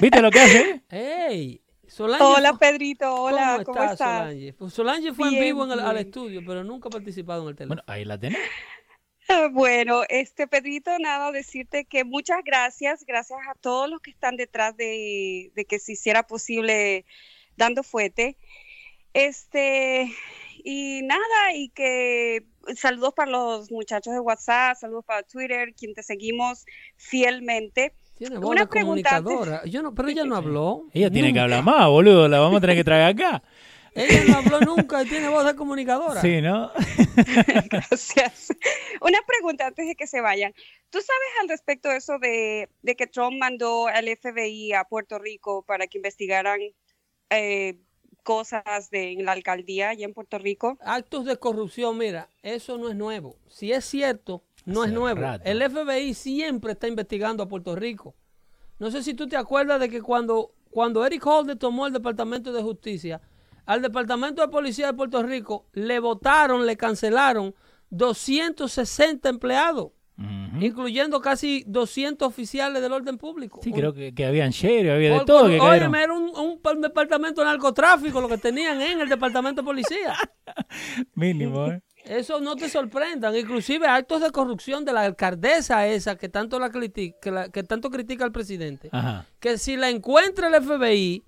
[0.00, 0.82] ¿Viste lo que hace?
[0.90, 1.62] ¡Ey!
[1.88, 3.98] Solange Hola fue- Pedrito, hola, ¿cómo, ¿Cómo, estás?
[3.98, 4.52] Solange?
[4.54, 7.56] Pues Solange fue en vivo en el- al estudio, pero nunca ha participado en el
[7.56, 7.82] teléfono.
[7.84, 8.38] Bueno, ahí la tenés.
[9.52, 14.76] Bueno, este Pedrito, nada, decirte que muchas gracias, gracias a todos los que están detrás
[14.76, 17.06] de, de que se hiciera posible
[17.56, 18.36] dando fuete.
[19.14, 20.12] Este,
[20.64, 26.02] y nada, y que saludos para los muchachos de WhatsApp, saludos para Twitter, quien te
[26.02, 26.64] seguimos
[26.96, 27.94] fielmente.
[28.18, 29.64] Tiene voz Una de comunicadora.
[29.64, 30.86] Yo no, pero ella no habló.
[30.92, 33.42] Ella tiene que hablar más, boludo, la vamos a tener que traer acá.
[33.94, 36.20] Ella no habló nunca y tiene voz de comunicadora.
[36.22, 36.72] Sí, ¿no?
[37.70, 38.48] Gracias.
[39.02, 40.54] Una pregunta antes de que se vayan.
[40.88, 45.18] ¿Tú sabes al respecto de eso de, de que Trump mandó al FBI a Puerto
[45.18, 46.60] Rico para que investigaran
[47.28, 47.76] eh,
[48.22, 50.78] cosas de en la alcaldía allá en Puerto Rico?
[50.80, 53.36] Actos de corrupción, mira, eso no es nuevo.
[53.48, 55.20] Si es cierto, no Hace es nuevo.
[55.20, 55.42] rato.
[55.44, 58.14] El FBI siempre está investigando a Puerto Rico.
[58.78, 62.52] No sé si tú te acuerdas de que cuando, cuando Eric Holder tomó el Departamento
[62.52, 63.20] de Justicia,
[63.66, 67.54] al Departamento de Policía de Puerto Rico le votaron, le cancelaron
[67.90, 69.92] 260 empleados.
[70.60, 73.60] Incluyendo casi 200 oficiales del orden público.
[73.62, 75.44] Sí, Un- creo que, que habían sheriff, había de por- todo.
[75.46, 75.94] cayeron.
[75.94, 80.14] era un, un pa- departamento de narcotráfico lo que tenían en el departamento de policía.
[81.14, 81.82] Mínimo, ¿eh?
[82.04, 83.34] Eso no te sorprendan.
[83.36, 87.62] Inclusive actos de corrupción de la alcaldesa esa que tanto, la critica, que, la- que
[87.62, 88.88] tanto critica al presidente.
[88.92, 89.26] Ajá.
[89.40, 91.22] Que si la encuentra el FBI,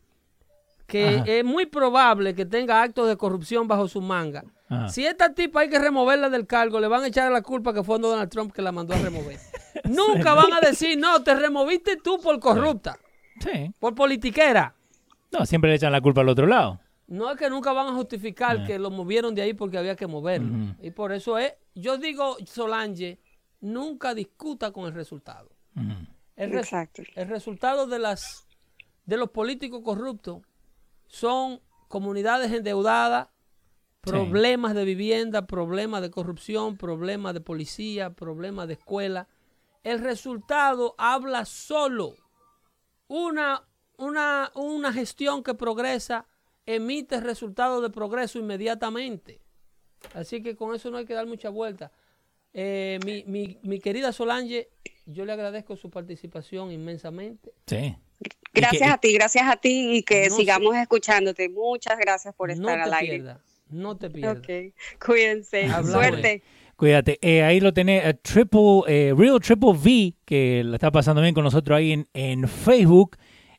[0.87, 1.25] que Ajá.
[1.27, 4.45] es muy probable que tenga actos de corrupción bajo su manga.
[4.77, 4.89] Ajá.
[4.89, 7.83] Si esta tipa hay que removerla del cargo, le van a echar la culpa que
[7.83, 9.39] fue Donald Trump que la mandó a remover.
[9.85, 12.99] Nunca van a decir, no, te removiste tú por corrupta,
[13.41, 13.73] Sí.
[13.79, 14.75] por politiquera.
[15.33, 16.81] No, siempre le echan la culpa al otro lado.
[17.07, 20.07] No es que nunca van a justificar que lo movieron de ahí porque había que
[20.07, 20.75] moverlo.
[20.81, 23.19] Y por eso es, yo digo, Solange,
[23.61, 25.51] nunca discuta con el resultado.
[25.77, 25.93] Ujú.
[26.37, 27.03] El, res- Exacto.
[27.15, 28.47] el resultado de las
[29.07, 30.39] de los políticos corruptos
[31.09, 33.29] son comunidades endeudadas,
[34.05, 39.29] problemas de vivienda, problemas de corrupción, problemas de policía, problemas de escuela.
[39.83, 42.15] El resultado habla solo.
[43.09, 43.63] Una,
[43.99, 46.27] una, una gestión que progresa
[46.67, 49.41] emite resultados de progreso inmediatamente.
[50.15, 51.93] Así que con eso no hay que dar mucha vuelta.
[52.53, 54.69] Eh, mi, mi, mi querida Solange,
[55.07, 57.53] yo le agradezco su participación inmensamente.
[57.67, 57.97] Sí.
[58.53, 61.49] Gracias que- a ti, gracias a ti y que No sigamos escuchándote.
[61.49, 63.13] Muchas gracias por no estar te al aire.
[63.17, 63.41] pierdas,
[63.75, 64.39] no te pierdas.
[64.39, 64.75] Ok,
[65.05, 65.65] cuídense.
[65.65, 65.91] Hablamos.
[65.91, 66.43] Suerte.
[66.77, 67.19] Cuídate.
[67.23, 71.35] Eh, ahí lo tenés, eh, Triple, eh, Real Triple V, que la está pasando bien
[71.35, 73.17] con nosotros ahí en, en Facebook.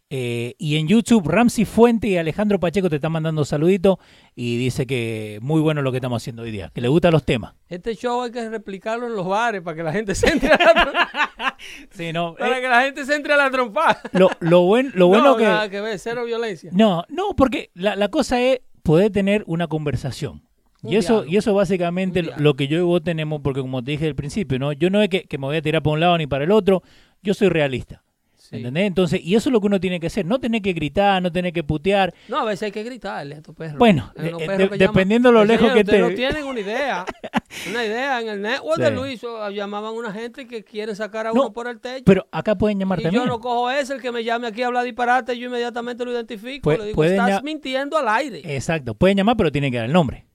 [0.09, 3.97] eh, y en YouTube, Ramsey Fuente y Alejandro Pacheco te están mandando saluditos
[4.35, 7.23] y dice que muy bueno lo que estamos haciendo hoy día, que le gustan los
[7.25, 7.55] temas.
[7.69, 10.57] Este show hay que replicarlo en los bares para que la gente se entre a
[10.57, 11.57] la,
[11.89, 13.99] Sí, no, para eh, que la gente se entre a la trompada.
[14.11, 15.43] lo, lo, buen- lo bueno no, que...
[15.43, 16.69] nada que ver, cero violencia.
[16.73, 20.43] No, no, porque la, la cosa es poder tener una conversación.
[20.83, 21.33] Un Y eso, diálogo.
[21.33, 24.59] y eso básicamente lo que yo y vos tenemos, porque como te dije al principio,
[24.59, 24.71] ¿no?
[24.71, 26.51] Yo no es que, que me voy a tirar para un lado ni para el
[26.51, 26.83] otro,
[27.23, 28.03] yo soy realista.
[28.49, 28.57] Sí.
[28.57, 28.85] ¿Entendés?
[28.85, 31.31] Entonces, y eso es lo que uno tiene que hacer, no tener que gritar, no
[31.31, 32.13] tener que putear.
[32.27, 33.77] No, a veces hay que gritarle a estos perros.
[33.79, 37.05] Bueno, eh, perros de- que dependiendo lo lejos que te- no tienen una idea.
[37.69, 38.19] Una idea.
[38.21, 38.91] En el network de.
[38.91, 42.03] Luis o, llamaban a una gente que quiere sacar a No, uno por el techo.
[42.05, 43.23] Pero acá pueden llamar y también.
[43.23, 46.11] yo no cojo ese, el que me llame aquí a hablar disparate, yo inmediatamente lo
[46.11, 46.69] identifico.
[46.69, 48.41] Pu- le digo, estás mintiendo al aire.
[48.55, 50.25] Exacto, pueden llamar, pero tienen que dar el nombre.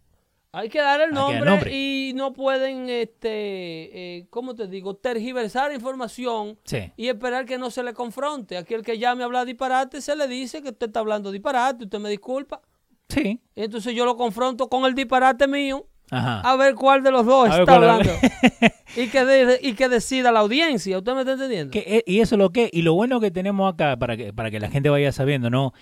[0.53, 1.71] Hay que dar el nombre, nombre.
[1.73, 3.29] y no pueden, este,
[4.19, 4.95] eh, ¿cómo te digo?
[4.97, 6.91] Tergiversar información Sí.
[6.97, 8.57] y esperar que no se le confronte.
[8.57, 11.85] Aquí el que llame a hablar disparate se le dice que usted está hablando disparate,
[11.85, 12.61] usted me disculpa.
[13.09, 13.41] Sí.
[13.55, 16.41] Entonces yo lo confronto con el disparate mío Ajá.
[16.41, 18.11] a ver cuál de los dos A está hablando.
[18.97, 20.99] y, que de- y que decida la audiencia.
[20.99, 21.71] ¿Usted me está entendiendo?
[21.71, 24.33] Que, eh, y eso es lo que, y lo bueno que tenemos acá, para que,
[24.33, 25.73] para que la gente vaya sabiendo, ¿no?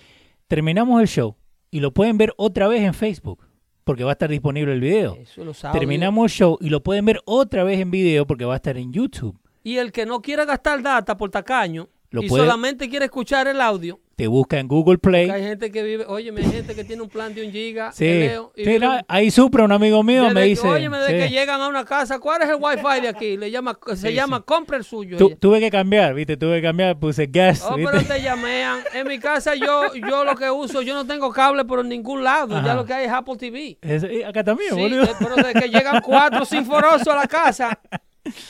[0.47, 1.36] Terminamos el show
[1.70, 3.47] y lo pueden ver otra vez en Facebook,
[3.89, 5.16] porque va a estar disponible el video.
[5.19, 5.78] Eso lo sabe.
[5.78, 8.77] Terminamos el show y lo pueden ver otra vez en video porque va a estar
[8.77, 9.35] en YouTube.
[9.65, 13.48] Y el que no quiera gastar data por tacaño Lo y puede- solamente quiere escuchar
[13.48, 15.28] el audio, Te busca en Google Play.
[15.28, 17.93] porque hay gente que vive, oye, hay gente que tiene un plan de un giga,
[17.93, 20.66] Sí, Leo, y Sí, vive no, un- ahí Supra, un amigo mío, desde me dice.
[20.66, 21.28] óyeme, desde sí.
[21.28, 23.36] que llegan a una casa, ¿cuál es el wifi de aquí?
[23.36, 25.16] Le llama, se Sí, llama compra el suyo.
[25.19, 26.36] Tu- tuve que cambiar, ¿viste?
[26.36, 27.93] Tuve que cambiar, puse gas, Oh, ¿viste?
[27.93, 28.81] pero te llamean.
[28.93, 32.57] En mi casa yo, yo lo que uso, yo no tengo cable por ningún lado.
[32.57, 32.66] Ajá.
[32.66, 33.78] Ya lo que hay es Apple TV.
[33.82, 35.05] Es- eh, acá también, Sí, boludo.
[35.05, 37.78] eh, pero desde que llegan cuatro sinforosos a la casa,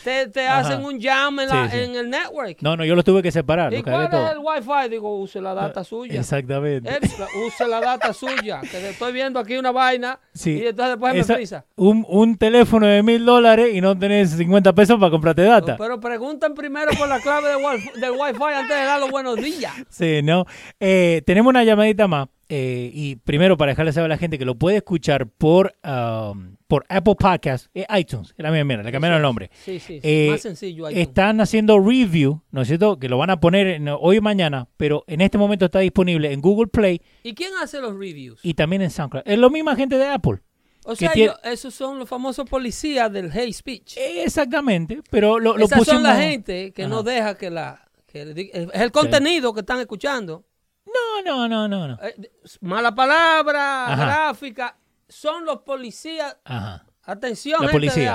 [0.05, 1.83] te, hacen un jam en, la- Sí, sí.
[1.85, 2.59] en el network.
[2.61, 4.31] No, no, yo los tuve que separar, ¿Y cuál es todo.
[4.33, 4.89] el wifi?
[4.91, 6.21] Digo, use la data suya.
[6.21, 6.91] Exactamente.
[6.91, 6.99] Eh,
[7.47, 8.61] use la data suya.
[8.61, 10.53] Que estoy viendo aquí una vaina Sí.
[10.63, 11.65] y entonces después Esa- me frisa.
[11.77, 15.77] un, un teléfono de mil dólares y no tenés 50 pesos para comprarte data.
[15.77, 19.37] Pero preguntan primero por la clave del wifi, del wifi antes de dar los buenos
[19.37, 19.73] días.
[19.89, 20.45] Sí, ¿no?
[20.81, 22.29] Eh, tenemos una llamadita más.
[22.51, 26.57] eh, y primero, para dejarle saber a la gente que lo puede escuchar por, um,
[26.69, 29.51] por Apple Podcast, eh, iTunes, es la misma mierda, le cambiaron el nombre.
[29.65, 30.01] Sí, sí, sí.
[30.03, 30.87] Eh, más sencillo.
[30.89, 32.99] Están haciendo review, ¿no es cierto?
[32.99, 36.31] Que lo van a poner en- hoy y mañana, pero en este momento está disponible
[36.33, 38.39] en Google Play ¿Y quién hace los reviews?
[38.45, 39.23] y también en SoundCloud.
[39.27, 40.41] Es lo misma gente de Apple.
[40.85, 43.97] O sea, tiene- yo- esos son los famosos policías del hate speech.
[44.33, 47.89] Exactamente, pero lo, lo Esas son la gente que no deja que la...
[48.07, 50.45] que di- es el contenido que están escuchando.
[50.87, 51.99] No, no, no, no, no.
[52.03, 52.31] Eh,
[52.61, 54.05] mala palabra, Ajá.
[54.05, 54.77] gráfica.
[55.09, 56.37] Son los policías.
[56.45, 56.85] Ajá.
[57.05, 58.07] Atención, La gente de.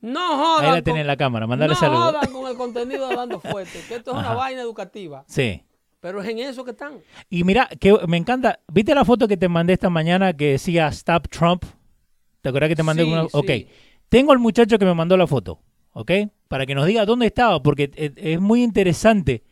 [0.00, 0.64] No jodan.
[0.64, 2.12] Ahí la con- tenés en la cámara, mandale no saludos.
[2.12, 4.34] jodan con el contenido de Dando Fuerte, que esto es una Ajá.
[4.34, 5.24] vaina educativa.
[5.28, 5.62] Sí.
[6.00, 6.94] Pero es en eso que están.
[7.30, 8.58] Y mira, que me encanta.
[8.72, 11.64] ¿Viste la foto que te mandé esta mañana que decía Stop Trump?
[12.40, 13.22] ¿Te acuerdas que te mandé Sí, una?
[13.24, 13.28] sí.
[13.34, 13.50] Ok.
[14.08, 15.60] Tengo al muchacho que me mandó la foto,
[15.92, 16.10] ¿ok?
[16.48, 19.44] Para que nos diga dónde estaba, porque es, es muy interesante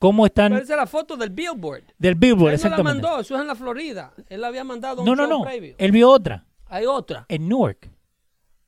[0.00, 1.84] cómo están es la foto del Billboard.
[1.98, 3.02] del Billboard, Él no la exactamente.
[3.06, 4.12] mandó, eso es en la Florida.
[4.28, 5.44] Él la había mandado un No, no, show no.
[5.44, 5.76] previo.
[5.78, 7.24] Él vio otra Hay otra.
[7.28, 7.88] en Newark.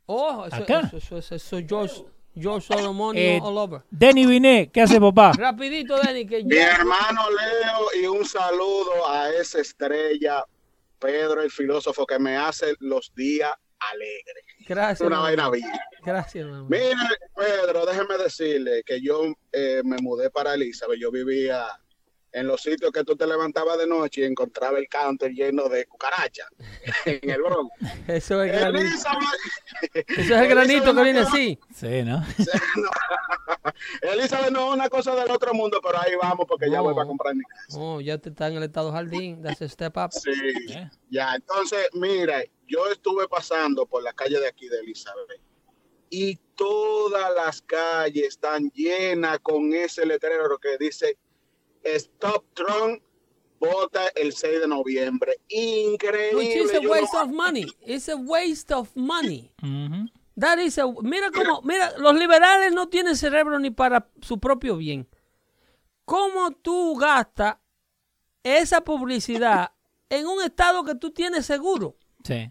[0.07, 0.81] Oh, eso, Acá.
[0.81, 2.05] eso, eso, eso, eso, George,
[2.35, 3.83] George Solomon Eh, all over.
[3.91, 5.33] Denny Binet, ¿qué hace papá?
[5.39, 6.77] Rapidito, Denny, que Mi ya...
[6.77, 10.45] hermano Leo y un saludo a esa estrella,
[10.99, 13.53] Pedro el filósofo, que me hace los días
[13.91, 14.45] alegres.
[14.67, 15.71] Gracias, una vaina bien.
[16.05, 16.67] Gracias, hermano.
[16.69, 16.95] Mire,
[17.35, 20.99] Pedro, déjeme decirle que yo eh, me mudé para Elizabeth.
[20.99, 21.67] Yo vivía
[22.33, 25.87] en los sitios que tú te levantabas de noche y encontraba el counter lleno de
[25.87, 26.49] cucarachas
[27.05, 27.71] en el Bronx.
[28.09, 28.81] Eso es granito.
[28.81, 31.59] Elizabeth, Eso es el granito que viene así.
[31.75, 32.25] Sí, ¿no?
[34.03, 37.07] Elizabeth no es una cosa del otro mundo, pero ahí vamos porque ya voy para
[37.07, 37.79] comprar mi casa.
[37.79, 39.43] Oh, ya te está en el estado jardín.
[39.43, 40.13] That's a step up.
[40.13, 40.31] Sí,
[40.71, 40.91] ¿Eh?
[41.11, 41.35] ya.
[41.35, 42.43] Entonces, mira,
[42.73, 45.41] yo estuve pasando por la calle de aquí de Elizabeth
[46.09, 51.19] y todas las calles están llenas con ese letrero que dice
[51.85, 53.03] Stop Trump,
[53.59, 55.41] vota el 6 de noviembre.
[55.49, 56.37] Increíble.
[56.37, 57.67] Which is a waste no- of money.
[57.81, 59.53] It's a waste of money.
[60.39, 64.77] That is a- mira cómo, mira, los liberales no tienen cerebro ni para su propio
[64.77, 65.09] bien.
[66.05, 67.57] ¿Cómo tú gastas
[68.43, 69.73] esa publicidad
[70.09, 71.97] en un estado que tú tienes seguro?
[72.25, 72.51] Sí.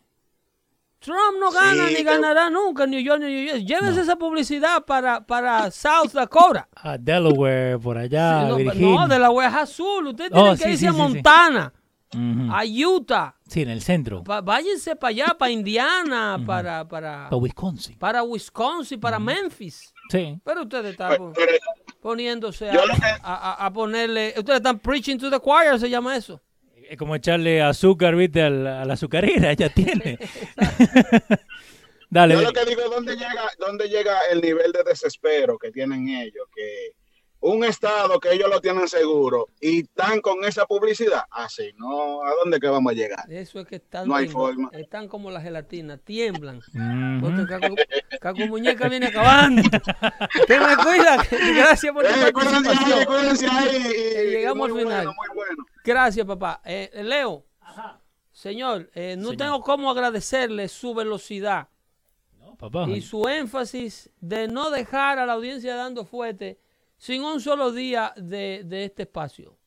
[1.02, 3.60] Trump no gana Sí, ni pero- ganará nunca en New York ni New York.
[3.65, 6.69] Llévese esa publicidad para, para South Dakota.
[6.76, 8.48] A Delaware, por allá, Sí,
[8.82, 10.07] no, no, de la Oveja Azul.
[10.07, 10.91] Usted Oh, tiene que sí, irse sí, a.
[10.94, 11.73] Montana,
[12.52, 13.36] a Utah.
[13.48, 14.23] Sí, en el centro.
[14.23, 17.98] Pa- váyanse para allá, para Indiana, para, para, Para Wisconsin.
[17.98, 19.94] para Wisconsin, para Memphis.
[20.10, 20.40] Sí.
[20.44, 21.52] Pero ustedes están Pero- pero
[22.02, 24.34] poniéndose que- a- a- a ponerle.
[24.38, 26.40] Ustedes están preaching to the choir, se llama eso.
[26.91, 30.19] Es como echarle azúcar, viste, al- a la azucarera, ya tiene.
[32.09, 32.34] Dale.
[32.34, 36.45] Yo lo que digo, ¿dónde llega, ¿dónde llega el nivel de desespero que tienen ellos?
[36.53, 36.89] Que
[37.39, 42.22] un estado que ellos lo tienen seguro y están con esa publicidad, así, ¿no?
[42.23, 43.23] ¿A dónde que vamos a llegar?
[43.31, 44.69] Eso es que están, No hay forma.
[44.73, 46.59] están como la gelatina, tiemblan.
[47.47, 47.76] Caco,
[48.19, 49.61] Caco Muñeca viene acabando.
[50.47, 51.23] Te me cuida.
[51.55, 53.05] Gracias por tu Eh, cuídense ahí, participación.
[53.05, 53.93] cuídense ahí.
[54.27, 55.05] y- llegamos al final.
[55.05, 55.65] Bueno, muy bueno.
[55.84, 56.62] Gracias, papá.
[56.66, 57.45] Eh, Leo,
[58.32, 61.68] señor, eh, no tengo cómo agradecerle su velocidad
[62.40, 62.88] No, papá.
[62.90, 66.60] y su énfasis de no dejar a la audiencia dando fuerte
[66.98, 69.58] sin un solo día de, de este espacio.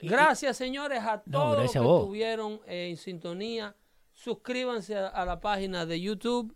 [0.00, 3.74] y- Gracias, señores, a todos los que estuvieron eh, en sintonía.
[4.12, 6.54] Suscríbanse a, a la página de YouTube.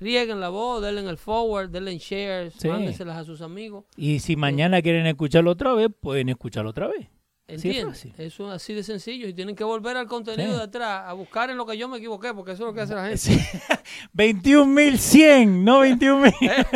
[0.00, 2.66] Rieguen la voz, denle el forward, denle en shares, Sí.
[2.68, 3.84] mándenselas a sus amigos.
[3.96, 7.06] Y si mañana quieren escucharlo otra vez, pueden escucharlo otra vez.
[7.48, 8.06] Es ¿Entiendes?
[8.18, 9.26] Eso es así de sencillo.
[9.28, 10.56] Y tienen que volver al contenido Sí.
[10.58, 12.80] de atrás, a buscar en lo que yo me equivoqué, porque eso es lo que
[12.82, 13.18] hace la gente.
[13.18, 13.38] Sí.
[14.14, 16.66] 21.100, no 21.000.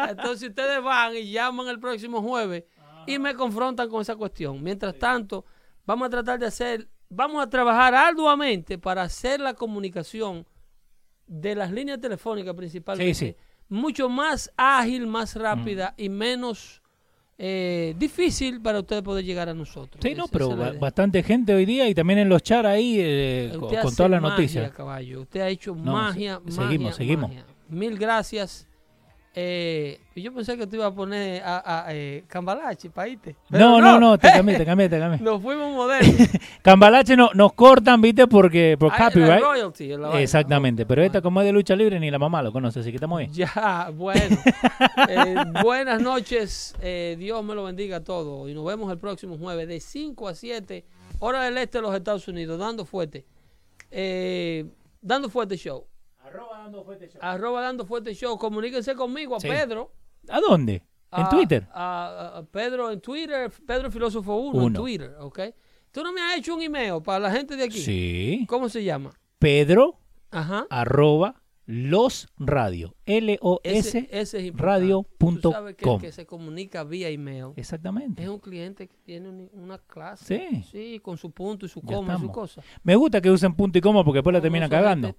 [0.10, 2.64] Entonces ustedes van y llaman el próximo jueves
[3.06, 4.62] y me confrontan con esa cuestión.
[4.62, 5.44] Mientras tanto,
[5.84, 10.46] vamos a tratar de hacer, vamos a trabajar arduamente para hacer la comunicación
[11.26, 13.36] de las líneas telefónicas principalmente
[13.68, 16.81] mucho más ágil, más rápida y menos
[17.38, 20.00] eh, difícil para ustedes poder llegar a nosotros.
[20.02, 23.64] Sí, no, pero bastante gente hoy día y también en los chats ahí eh, con,
[23.64, 24.70] Usted con todas las noticias.
[24.72, 25.22] caballo.
[25.22, 27.28] Usted ha hecho No, magia, se- magia, seguimos, seguimos.
[27.30, 27.44] magia.
[27.68, 28.68] Mil gracias.
[29.34, 32.90] Eh, yo pensé que te iba a poner a, a, eh, Cambalache.
[32.90, 35.20] Pero No, no, no, te cambié, te cambié, te cambié.
[35.20, 36.28] Nos fuimos modernos.
[36.62, 39.40] Cambalache no, nos cortan, viste, porque por Ah, copyright.
[39.42, 40.20] royalty, la vaina.
[40.20, 42.96] Exactamente, pero esta como es de lucha libre ni la mamá lo conoce, así que
[42.96, 43.32] estamos bien.
[43.32, 44.36] Ya, bueno.
[45.08, 46.74] Eh, buenas noches.
[46.82, 48.48] eh, Dios me lo bendiga a todos.
[48.50, 50.84] Y nos vemos el próximo jueves de 5 a 7,
[51.20, 53.24] hora del este de los Estados Unidos, dando fuerte.
[53.90, 54.66] Eh,
[56.64, 57.18] dando fuerte show.
[57.22, 58.38] Arroba dando fuerte show.
[58.38, 59.48] Comuníquense conmigo a Sí.
[59.48, 59.92] Pedro.
[60.28, 60.74] ¿A dónde?
[61.12, 61.66] ¿En a- Twitter?
[61.72, 64.80] A, a Pedro en Twitter, Pedro Filósofo 1 en Uno.
[64.80, 65.40] Twitter, ¿ok?
[65.90, 67.78] Tú no me has hecho un email para la gente de aquí.
[67.78, 68.44] Sí.
[68.48, 69.10] ¿Cómo se llama?
[69.38, 69.98] Pedro
[70.30, 70.66] Ajá.
[70.70, 72.94] arroba los radio.
[73.06, 74.62] L-O-S ese es importante.
[74.62, 78.22] radio Tú punto sabes que que se comunica vía email Exactamente.
[78.22, 80.48] es un cliente que tiene un- una clase.
[80.50, 80.62] Sí.
[80.70, 82.62] Sí, con su punto y su Ya coma y su cosa.
[82.82, 85.14] Me gusta que usen punto y coma porque después la terminan cagando.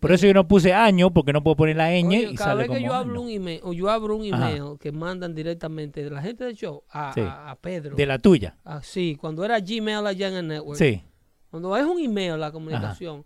[0.00, 2.34] Por que- eso yo no puse año porque no puedo poner la ñ Oye, y
[2.34, 4.50] cada sale vez que como yo abro un email o yo abro un Ajá.
[4.50, 7.20] email que mandan directamente de la gente del show a, Sí.
[7.20, 7.96] a- a Pedro.
[7.96, 8.56] De la tuya.
[8.64, 10.78] Ah, sí, cuando era Gmail allá en el network.
[10.78, 11.02] Sí.
[11.50, 13.24] Cuando es un email la comunicación,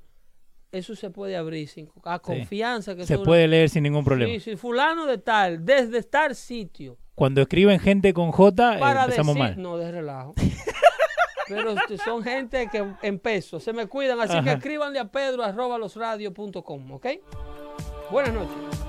[0.70, 4.32] eso se puede abrir sin a confianza que Se eso puede leer sin ningún problema.
[4.34, 6.98] Sí, sí, fulano de tal, desde tal sitio.
[7.14, 9.62] Cuando escriben gente con J, eh, Para empezamos decir, mal.
[9.62, 10.34] no, de relajo.
[11.48, 15.78] Pero son gente que en peso, se me cuidan, así que escríbanle a pedro arroba
[15.78, 17.06] losradio.com, ¿ok?
[18.10, 18.87] Buenas noches.